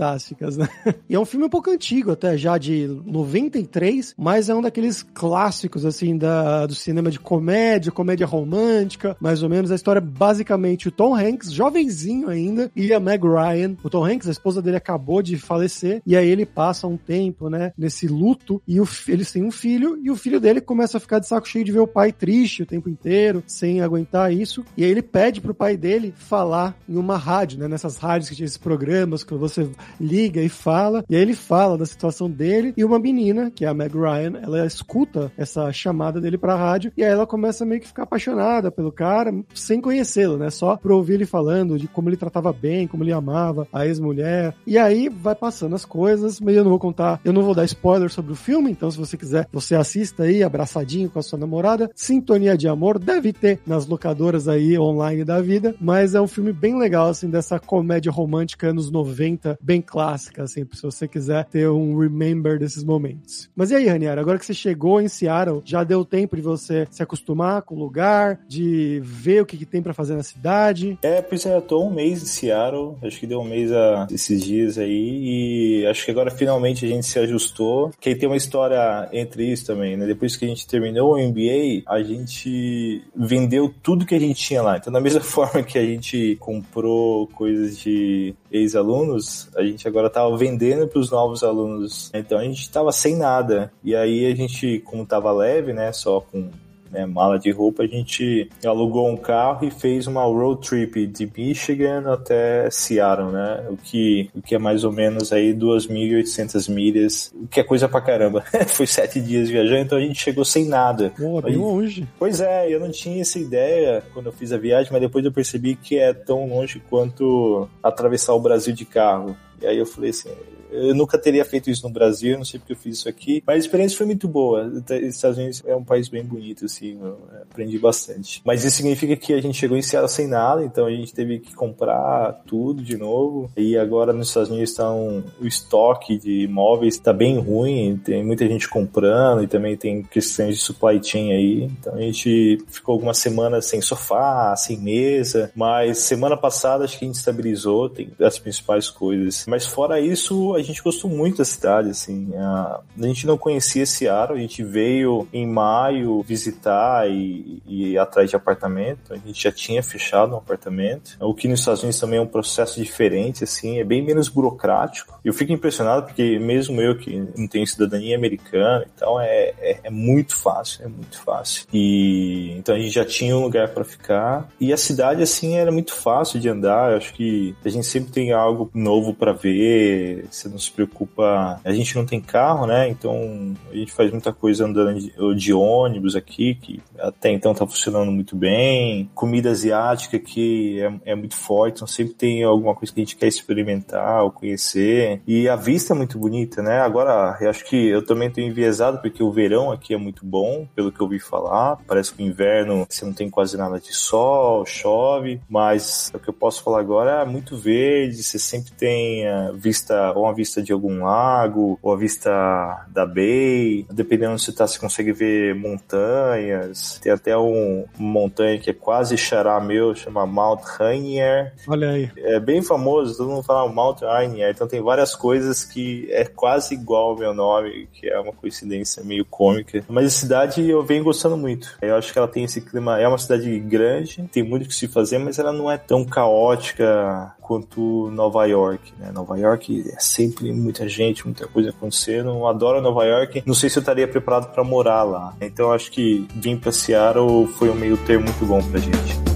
né? 0.57 0.69
E 1.09 1.15
é 1.15 1.21
um 1.21 1.25
filme 1.25 1.45
um 1.45 1.51
pouco 1.51 1.71
antigo, 1.71 2.13
até 2.13 2.37
já 2.37 2.57
de 2.57 2.87
93, 3.05 4.15
mas 4.17 4.49
é 4.49 4.55
um 4.55 4.63
daqueles 4.63 5.03
clássicos, 5.03 5.85
assim, 5.85 6.17
da, 6.17 6.67
do 6.67 6.75
cinema 6.75 7.11
de 7.11 7.19
comédia, 7.19 7.93
comédia 7.93 8.27
romântica, 8.27 9.17
mais 9.21 9.43
ou 9.43 9.49
menos. 9.49 9.71
A 9.71 9.75
história 9.75 9.99
é 9.99 10.03
basicamente 10.03 10.89
o 10.89 10.91
Tom 10.91 11.15
Hanks, 11.15 11.53
jovenzinho 11.53 12.29
ainda, 12.29 12.71
e 12.75 12.93
a 12.93 13.01
Meg 13.01 13.23
Ryan. 13.27 13.77
O 13.83 13.91
Tom 13.91 14.05
Hanks, 14.05 14.29
a 14.29 14.33
esposa 14.33 14.63
dele 14.63 14.77
acabou 14.77 15.23
de 15.23 15.37
falecer, 15.37 16.01
e 16.07 16.17
aí 16.17 16.29
ele 16.29 16.47
passa 16.47 16.87
um 16.87 16.97
tempo, 16.97 17.51
né, 17.51 17.73
nesse 17.77 18.07
luto, 18.07 18.63
e 18.67 18.81
o, 18.81 18.89
eles 19.09 19.31
têm 19.31 19.45
um 19.45 19.51
filho, 19.51 19.99
e 20.03 20.11
o 20.11 20.17
filho 20.17 20.41
dele 20.41 20.61
começa 20.61 20.97
a 20.97 21.01
ficar 21.01 21.19
de 21.19 21.29
saco 21.29 21.49
cheio 21.49 21.65
de 21.65 21.73
ver 21.73 21.81
o 21.81 21.87
pai 21.87 22.13
triste 22.13 22.63
o 22.63 22.67
tempo 22.67 22.89
inteiro, 22.89 23.43
sem 23.47 23.81
aguentar 23.81 24.33
isso, 24.33 24.65
e 24.77 24.85
aí 24.85 24.91
ele 24.91 25.03
pede 25.03 25.41
pro 25.41 25.55
pai 25.55 25.77
dele 25.77 26.15
falar 26.17 26.77
em 26.89 26.97
uma 26.97 27.17
rádio, 27.17 27.59
né, 27.59 27.69
nessas 27.69 27.97
rádios 27.97 28.29
que 28.29 28.37
tinha 28.37 28.47
esses 28.47 28.59
programas 28.59 29.25
que 29.25 29.35
você 29.35 29.69
liga 30.01 30.41
e 30.41 30.49
fala, 30.49 31.05
e 31.09 31.17
aí 31.17 31.23
ele 31.23 31.35
fala 31.35 31.79
da 31.79 31.87
situação 31.87 32.31
dele, 32.31 32.73
e 32.77 32.85
uma 32.85 32.99
menina, 32.99 33.51
que 33.51 33.65
é 33.65 33.69
a 33.69 33.75
Meg 33.75 33.95
Ryan, 33.95 34.41
ela 34.43 34.67
escuta 34.67 35.33
essa 35.37 35.71
chamada 35.73 36.21
dele 36.21 36.39
pra 36.39 36.57
rádio, 36.57 36.93
e 36.97 37.05
aí 37.05 37.11
ela 37.11 37.27
começa 37.27 37.65
meio 37.65 37.81
que 37.81 37.87
ficar 37.87 38.05
apaixonada 38.05 38.71
pelo 38.71 38.93
cara, 38.93 39.33
sem 39.55 39.81
conhecê-lo, 39.81 40.37
né, 40.37 40.51
só 40.51 40.77
por 40.77 40.93
ouvir 40.93 41.15
ele 41.15 41.27
falando 41.27 41.79
de 41.79 41.89
como 41.89 42.09
ele 42.09 42.17
tratava 42.17 42.53
bem, 42.53 42.87
como 42.87 43.05
ele 43.05 43.13
amava 43.13 43.67
a 43.73 43.87
ex-mulher, 43.87 44.55
e 44.67 44.79
aí 44.79 45.09
vai 45.09 45.35
passando 45.35 45.75
as 45.75 45.85
coisas, 45.85 46.41
mas 46.41 46.57
eu 46.57 46.65
não 46.65 46.71
vou 46.71 46.79
contar, 46.79 47.21
eu 47.25 47.33
não 47.33 47.43
vou 47.43 47.55
dar 47.55 47.65
spoiler 47.65 48.11
sobre 48.11 48.33
o 48.33 48.37
filme, 48.37 48.71
então 48.71 48.91
se 48.91 48.99
você 48.99 49.17
quiser, 49.17 49.49
você 49.53 49.75
assista 49.75 50.25
aí, 50.25 50.43
abraçadinho 50.43 51.11
com 51.11 51.19
a 51.19 51.23
sua 51.23 51.39
namorada, 51.39 51.91
Sintonia 51.95 52.57
de 52.57 52.69
Amor, 52.69 52.99
deve 52.99 53.33
ter 53.33 53.61
nas 53.67 53.87
locadoras 53.87 54.49
aí 54.49 54.79
online 54.79 55.25
da 55.25 55.41
vida, 55.41 55.75
mas 55.81 56.15
é 56.15 56.21
um 56.21 56.27
filme 56.27 56.53
bem 56.53 56.79
legal, 56.79 57.09
assim, 57.09 57.29
dessa 57.31 57.59
comédia 57.59 58.13
romântica 58.13 58.69
anos 58.69 58.91
90, 58.91 59.59
bem 59.63 59.72
clássica, 59.81 60.43
assim, 60.43 60.67
se 60.73 60.83
você 60.83 61.09
quiser 61.09 61.45
ter 61.45 61.69
um 61.69 61.99
remember 61.99 62.59
desses 62.59 62.85
momentos. 62.85 63.51
Mas 63.55 63.71
e 63.71 63.77
aí, 63.77 63.87
Ranieri, 63.87 64.21
agora 64.21 64.39
que 64.39 64.47
você 64.47 64.55
chegou 64.55 65.01
em 65.01 65.09
Seattle, 65.09 65.63
já 65.65 65.85
deu 65.85 66.05
tempo 66.05 66.37
de 66.37 66.43
você 66.43 66.87
se 66.91 67.03
acostumar 67.03 67.63
com 67.63 67.75
o 67.75 67.79
lugar, 67.79 68.41
de 68.49 69.01
ver 69.05 69.43
o 69.43 69.47
que, 69.47 69.57
que 69.57 69.67
tem 69.67 69.83
para 69.83 69.95
fazer 69.95 70.15
na 70.15 70.23
cidade? 70.23 70.99
É, 71.03 71.23
pois 71.23 71.47
é, 71.47 71.57
eu 71.57 71.63
tô 71.63 71.85
um 71.85 71.91
mês 71.93 72.23
em 72.23 72.27
Seattle, 72.27 72.97
acho 73.03 73.19
que 73.19 73.27
deu 73.27 73.41
um 73.41 73.45
mês 73.45 73.73
a, 73.73 74.07
esses 74.11 74.43
dias 74.43 74.79
aí, 74.79 75.83
e 75.83 75.87
acho 75.87 76.05
que 76.05 76.11
agora 76.11 76.31
finalmente 76.31 76.85
a 76.85 76.89
gente 76.89 77.07
se 77.07 77.19
ajustou, 77.19 77.91
que 78.01 78.15
tem 78.15 78.29
uma 78.29 78.37
história 78.37 79.09
entre 79.13 79.51
isso 79.51 79.67
também, 79.67 79.97
né? 79.97 80.07
Depois 80.07 80.37
que 80.37 80.45
a 80.45 80.49
gente 80.49 80.67
terminou 80.67 81.15
o 81.15 81.19
MBA, 81.19 81.83
a 81.87 82.03
gente 82.03 83.03
vendeu 83.15 83.73
tudo 83.83 84.07
que 84.07 84.15
a 84.15 84.19
gente 84.19 84.35
tinha 84.35 84.63
lá. 84.63 84.77
Então, 84.77 84.93
da 84.93 85.01
mesma 85.01 85.21
forma 85.23 85.63
que 85.63 85.79
a 85.79 85.85
gente 85.85 86.37
comprou 86.41 87.27
coisas 87.29 87.79
de 87.79 88.35
ex-alunos, 88.51 89.49
a 89.57 89.62
gente 89.65 89.87
agora 89.87 90.11
tava 90.11 90.37
vendendo 90.37 90.87
para 90.87 90.99
os 90.99 91.11
novos 91.11 91.43
alunos. 91.43 92.11
Então, 92.15 92.39
a 92.39 92.45
gente 92.45 92.71
tava 92.71 92.93
sem 92.93 93.17
nada. 93.17 93.73
E 93.83 93.95
aí 93.95 94.31
a 94.31 94.35
gente, 94.35 94.81
como 94.81 95.07
tava 95.07 95.33
leve, 95.33 95.73
né, 95.73 95.93
só 95.93 96.21
com 96.21 96.51
né, 96.93 97.07
mala 97.07 97.39
de 97.39 97.51
roupa, 97.51 97.83
a 97.83 97.87
gente 97.87 98.49
alugou 98.65 99.09
um 99.09 99.17
carro 99.17 99.67
e 99.67 99.71
fez 99.71 100.07
uma 100.07 100.23
road 100.25 100.61
trip 100.67 101.07
de 101.07 101.31
Michigan 101.37 102.13
até 102.13 102.71
Seattle, 102.71 103.33
né? 103.33 103.67
O 103.71 103.77
que, 103.77 104.31
o 104.35 104.43
que 104.43 104.55
é 104.55 104.59
mais 104.59 104.85
ou 104.85 104.93
menos 104.93 105.33
aí 105.33 105.55
2.800 105.55 106.71
milhas, 106.73 107.33
o 107.35 107.47
que 107.47 107.61
é 107.61 107.65
coisa 107.65 107.89
pra 107.89 108.01
caramba. 108.01 108.45
Foi 108.69 108.87
sete 108.87 109.21
dias 109.21 109.49
viajando, 109.49 109.81
então 109.81 109.99
a 109.99 110.03
gente 110.03 110.21
chegou 110.21 110.45
sem 110.45 110.67
nada. 110.67 111.13
Pô, 111.17 111.41
bem 111.41 111.57
longe. 111.57 112.07
Pois 112.19 112.41
é, 112.41 112.73
eu 112.73 112.79
não 112.79 112.91
tinha 112.91 113.23
essa 113.23 113.39
ideia 113.39 114.03
quando 114.13 114.27
eu 114.27 114.33
fiz 114.33 114.53
a 114.53 114.59
viagem, 114.59 114.93
mas 114.93 115.01
depois 115.01 115.25
eu 115.25 115.33
percebi 115.33 115.75
que 115.75 115.99
é 115.99 116.13
tão 116.13 116.47
longe 116.47 116.83
quanto 116.91 117.69
atravessar 117.83 118.35
o 118.35 118.41
Brasil 118.41 118.75
de 118.75 118.85
carro. 118.85 119.37
E 119.61 119.67
aí 119.67 119.79
eu 119.79 119.87
falei 119.87 120.11
assim, 120.11 120.29
eu 120.73 120.95
nunca 120.95 121.19
teria 121.19 121.45
feito 121.45 121.71
isso 121.71 121.87
no 121.87 121.93
Brasil, 121.93 122.37
não 122.37 122.45
sei 122.45 122.59
porque 122.59 122.73
eu 122.73 122.77
fiz 122.77 122.99
isso 122.99 123.09
aqui, 123.09 123.43
mas 123.47 123.57
a 123.57 123.59
experiência 123.59 123.97
foi 123.97 124.07
muito 124.07 124.27
boa. 124.27 124.67
Os 124.67 124.91
Estados 124.91 125.39
Unidos 125.39 125.63
é 125.67 125.77
um 125.77 125.85
país 125.85 126.09
bem 126.09 126.25
bonito, 126.25 126.65
assim, 126.65 126.99
eu 127.01 127.19
aprendi 127.43 127.79
bastante. 127.79 128.41
Mas 128.45 128.65
isso 128.65 128.77
significa 128.77 129.17
que 129.17 129.33
a 129.33 129.41
gente 129.41 129.59
chegou 129.59 129.77
em 129.77 129.83
Seattle 129.83 130.09
sem 130.09 130.27
nada, 130.27 130.65
então 130.65 130.87
a 130.87 130.91
gente 130.91 131.13
teve 131.15 131.39
que 131.39 131.55
comprar 131.55 132.43
tudo 132.47 132.83
de 132.83 132.97
novo. 132.97 133.51
E 133.57 133.77
agora 133.77 134.13
nos 134.13 134.29
Estados 134.29 134.51
Unidos 134.51 134.71
está 134.71 134.93
um, 134.93 135.23
o 135.41 135.47
estoque 135.47 136.19
de 136.19 136.43
imóveis 136.45 136.95
está 136.95 137.13
bem 137.13 137.39
ruim, 137.39 138.01
tem 138.03 138.25
muita 138.25 138.47
gente 138.47 138.69
comprando 138.69 139.43
e 139.43 139.47
também 139.47 139.77
tem 139.77 140.03
questões 140.03 140.57
de 140.57 140.63
supply 140.63 141.03
chain 141.03 141.33
aí. 141.33 141.65
Então 141.65 141.95
a 141.95 142.01
gente 142.01 142.59
ficou 142.69 142.95
algumas 142.95 143.19
semanas 143.19 143.67
sem 143.67 143.81
sofá, 143.81 144.55
sem 144.57 144.79
mesa, 144.79 145.51
mas 145.55 145.99
semana 145.99 146.37
passada 146.37 146.85
acho 146.85 146.99
que 146.99 147.05
a 147.05 147.09
gente 147.09 147.17
estabilizou, 147.17 147.89
tem 147.89 148.11
as 148.21 148.39
principais 148.39 148.89
coisas. 148.89 149.45
Mas 149.47 149.67
fora 149.67 150.01
isso, 150.01 150.55
a 150.55 150.62
gente 150.63 150.83
gostou 150.83 151.11
muito 151.11 151.39
da 151.39 151.45
cidade, 151.45 151.91
assim. 151.91 152.35
A, 152.37 152.81
a 152.99 153.07
gente 153.07 153.27
não 153.27 153.37
conhecia 153.39 153.87
Seattle, 153.87 154.39
a 154.39 154.43
gente 154.43 154.63
veio 154.63 155.27
em 155.33 155.47
maio 155.47 156.23
visitar 156.23 157.09
e, 157.09 157.63
e 157.67 157.93
ir 157.93 157.99
atrás 157.99 158.31
de 158.31 158.37
apartamento. 158.37 159.13
A 159.13 159.17
gente 159.17 159.43
já 159.43 159.53
tinha 159.53 159.83
fechado 159.83 160.35
um 160.35 160.39
apartamento. 160.39 161.17
O 161.21 161.35
que 161.35 161.49
nos 161.49 161.61
Estados 161.61 161.83
Unidos 161.83 162.01
também 162.01 162.19
é 162.19 162.23
um 162.23 162.27
processo 162.27 162.83
diferente, 162.83 163.45
assim, 163.45 163.79
é 163.79 163.85
bem 163.85 164.03
menos 164.03 164.29
burocrático. 164.29 165.19
Eu 165.25 165.33
fico 165.33 165.53
impressionado 165.53 166.07
porque 166.07 166.39
mesmo 166.39 166.81
eu 166.81 166.97
que 166.97 167.25
não 167.37 167.47
tenho 167.47 167.67
cidadania 167.67 168.17
americana 168.17 168.53
então 168.95 169.21
é, 169.21 169.53
é, 169.59 169.81
é 169.85 169.91
muito 169.91 170.37
fácil, 170.37 170.85
é 170.85 170.89
muito 170.89 171.19
fácil. 171.19 171.67
E 171.73 172.53
então 172.57 172.75
a 172.75 172.79
gente 172.79 172.91
já 172.91 173.05
tinha 173.05 173.37
um 173.37 173.43
lugar 173.43 173.69
para 173.69 173.85
ficar. 173.85 174.49
E 174.61 174.73
a 174.73 174.77
cidade, 174.77 175.23
assim, 175.23 175.57
era 175.57 175.73
muito 175.73 175.95
fácil 175.95 176.41
de 176.41 176.49
andar. 176.49 176.93
Eu 176.93 176.99
acho 176.99 177.13
que 177.15 177.55
a 177.65 177.69
gente 177.69 177.87
sempre 177.87 178.13
tem 178.13 178.33
algo 178.33 178.71
novo 178.75 179.15
para 179.15 179.33
ver. 179.33 180.27
Você 180.31 180.49
não 180.53 180.59
se 180.59 180.71
preocupa. 180.71 181.61
A 181.65 181.73
gente 181.73 181.97
não 181.97 182.07
tem 182.07 182.21
carro, 182.21 182.67
né? 182.67 182.89
Então 182.89 183.55
a 183.71 183.75
gente 183.75 183.93
faz 183.93 184.11
muita 184.11 184.33
coisa 184.33 184.65
andando 184.65 185.35
de, 185.35 185.53
ônibus 185.53 186.17
aqui, 186.17 186.55
que 186.55 186.81
até 186.99 187.31
então 187.31 187.55
tá 187.55 187.67
funcionando 187.67 188.11
muito 188.11 188.37
bem. 188.37 189.11
Comida 189.15 189.51
asiática 189.51 190.19
que 190.19 190.81
é, 190.81 191.13
é 191.13 191.15
muito 191.15 191.37
forte, 191.37 191.77
então 191.77 191.87
sempre 191.87 192.15
tem 192.15 192.43
alguma 192.43 192.75
coisa 192.75 192.93
que 192.93 193.01
a 193.01 193.05
gente 193.05 193.17
quer 193.17 193.27
experimentar 193.27 194.23
ou 194.23 194.31
conhecer. 194.31 195.21
E 195.27 195.49
a 195.49 195.57
vista 195.57 195.93
é 195.93 195.97
muito 195.97 196.19
bonita, 196.19 196.63
né? 196.63 196.81
Agora, 196.81 197.37
eu 197.41 197.51
acho 197.51 197.65
que 197.65 197.89
eu 197.89 198.05
também 198.05 198.31
tô 198.31 198.41
enviesado 198.41 198.99
porque 198.99 199.23
o 199.23 199.31
verão 199.31 199.71
aqui 199.71 199.95
é 199.95 199.99
muito 199.99 200.25
bom, 200.25 200.67
pelo 200.75 200.93
que 200.93 201.01
eu 201.01 201.05
ouvi 201.05 201.19
falar. 201.19 201.79
Parece 201.87 202.13
que 202.13 202.23
o 202.23 202.27
inverno 202.27 202.87
você 202.89 203.05
não 203.05 203.13
tem 203.13 203.29
quase 203.29 203.57
nada 203.57 203.81
de 203.81 203.93
sol, 203.93 204.65
chove, 204.67 205.41
mas 205.49 206.11
o 206.15 206.19
que 206.19 206.29
eu 206.29 206.35
posso 206.35 206.63
falar 206.63 206.81
agora 206.81 207.23
é 207.23 207.25
muito 207.25 207.57
verde, 207.57 208.23
você 208.23 208.39
sempre 208.39 208.73
tem 208.73 209.27
a 209.27 209.53
vista, 209.53 210.13
uma 210.13 210.35
vista 210.35 210.42
de 210.63 210.73
algum 210.73 211.05
lago, 211.05 211.79
ou 211.83 211.93
a 211.93 211.97
vista 211.97 212.85
da 212.89 213.07
Bay. 213.07 213.87
Dependendo 213.91 214.33
onde 214.33 214.43
você 214.43 214.53
tá, 214.53 214.67
você 214.67 214.79
consegue 214.79 215.13
ver 215.13 215.55
montanhas. 215.55 216.99
Tem 217.03 217.13
até 217.13 217.37
um, 217.37 217.85
uma 217.99 218.13
montanha 218.13 218.59
que 218.59 218.71
é 218.71 218.73
quase 218.73 219.17
xará 219.17 219.61
meu, 219.61 219.95
chama 219.95 220.27
Mount 220.27 220.63
Rainier. 220.79 221.53
Olha 221.69 221.91
aí. 221.91 222.11
É 222.17 222.41
bem 222.41 222.63
famoso, 222.63 223.17
todo 223.17 223.31
mundo 223.31 223.43
fala 223.43 223.71
Mount 223.71 224.01
Rainier. 224.01 224.51
Então 224.51 224.67
tem 224.67 224.81
várias 224.81 225.15
coisas 225.15 225.65
que 225.65 226.09
é 226.11 226.25
quase 226.25 226.75
igual 226.75 227.11
ao 227.11 227.19
meu 227.19 227.35
nome, 227.35 227.89
que 227.93 228.09
é 228.09 228.19
uma 228.19 228.33
coincidência 228.33 229.03
meio 229.03 229.25
cômica. 229.25 229.85
Mas 229.89 230.07
a 230.07 230.11
cidade 230.11 230.69
eu 230.69 230.83
venho 230.83 231.05
gostando 231.05 231.37
muito. 231.37 231.77
Eu 231.81 231.97
acho 231.97 232.13
que 232.13 232.19
ela 232.19 232.29
tem 232.29 232.45
esse 232.45 232.61
clima, 232.61 233.01
é 233.01 233.07
uma 233.07 233.19
cidade 233.19 233.59
grande, 233.61 234.29
tem 234.33 234.43
muito 234.43 234.69
que 234.69 234.75
se 234.75 234.89
fazer, 234.89 235.19
mas 235.19 235.39
ela 235.39 235.53
não 235.53 235.71
é 235.71 235.77
tão 235.77 236.05
caótica 236.05 237.35
quanto 237.41 238.11
Nova 238.11 238.47
York, 238.47 238.95
né? 238.99 239.11
Nova 239.13 239.39
York 239.39 239.85
é 239.91 240.01
sempre 240.01 240.32
muita 240.41 240.89
gente, 240.89 241.25
muita 241.25 241.47
coisa 241.47 241.71
acontecendo. 241.71 242.31
Eu 242.31 242.47
adoro 242.47 242.81
Nova 242.81 243.05
York. 243.05 243.43
Não 243.47 243.55
sei 243.55 243.69
se 243.69 243.79
eu 243.79 243.81
estaria 243.81 244.07
preparado 244.07 244.53
para 244.53 244.65
morar 244.65 245.03
lá. 245.03 245.35
Então 245.41 245.73
acho 245.73 245.91
que 245.91 246.27
vir 246.35 246.59
para 246.59 246.73
Seattle 246.73 247.47
foi 247.59 247.71
um 247.71 247.75
meio 247.75 247.97
termo 247.99 248.25
muito 248.25 248.47
bom 248.47 248.63
pra 248.63 248.81
gente. 248.81 249.32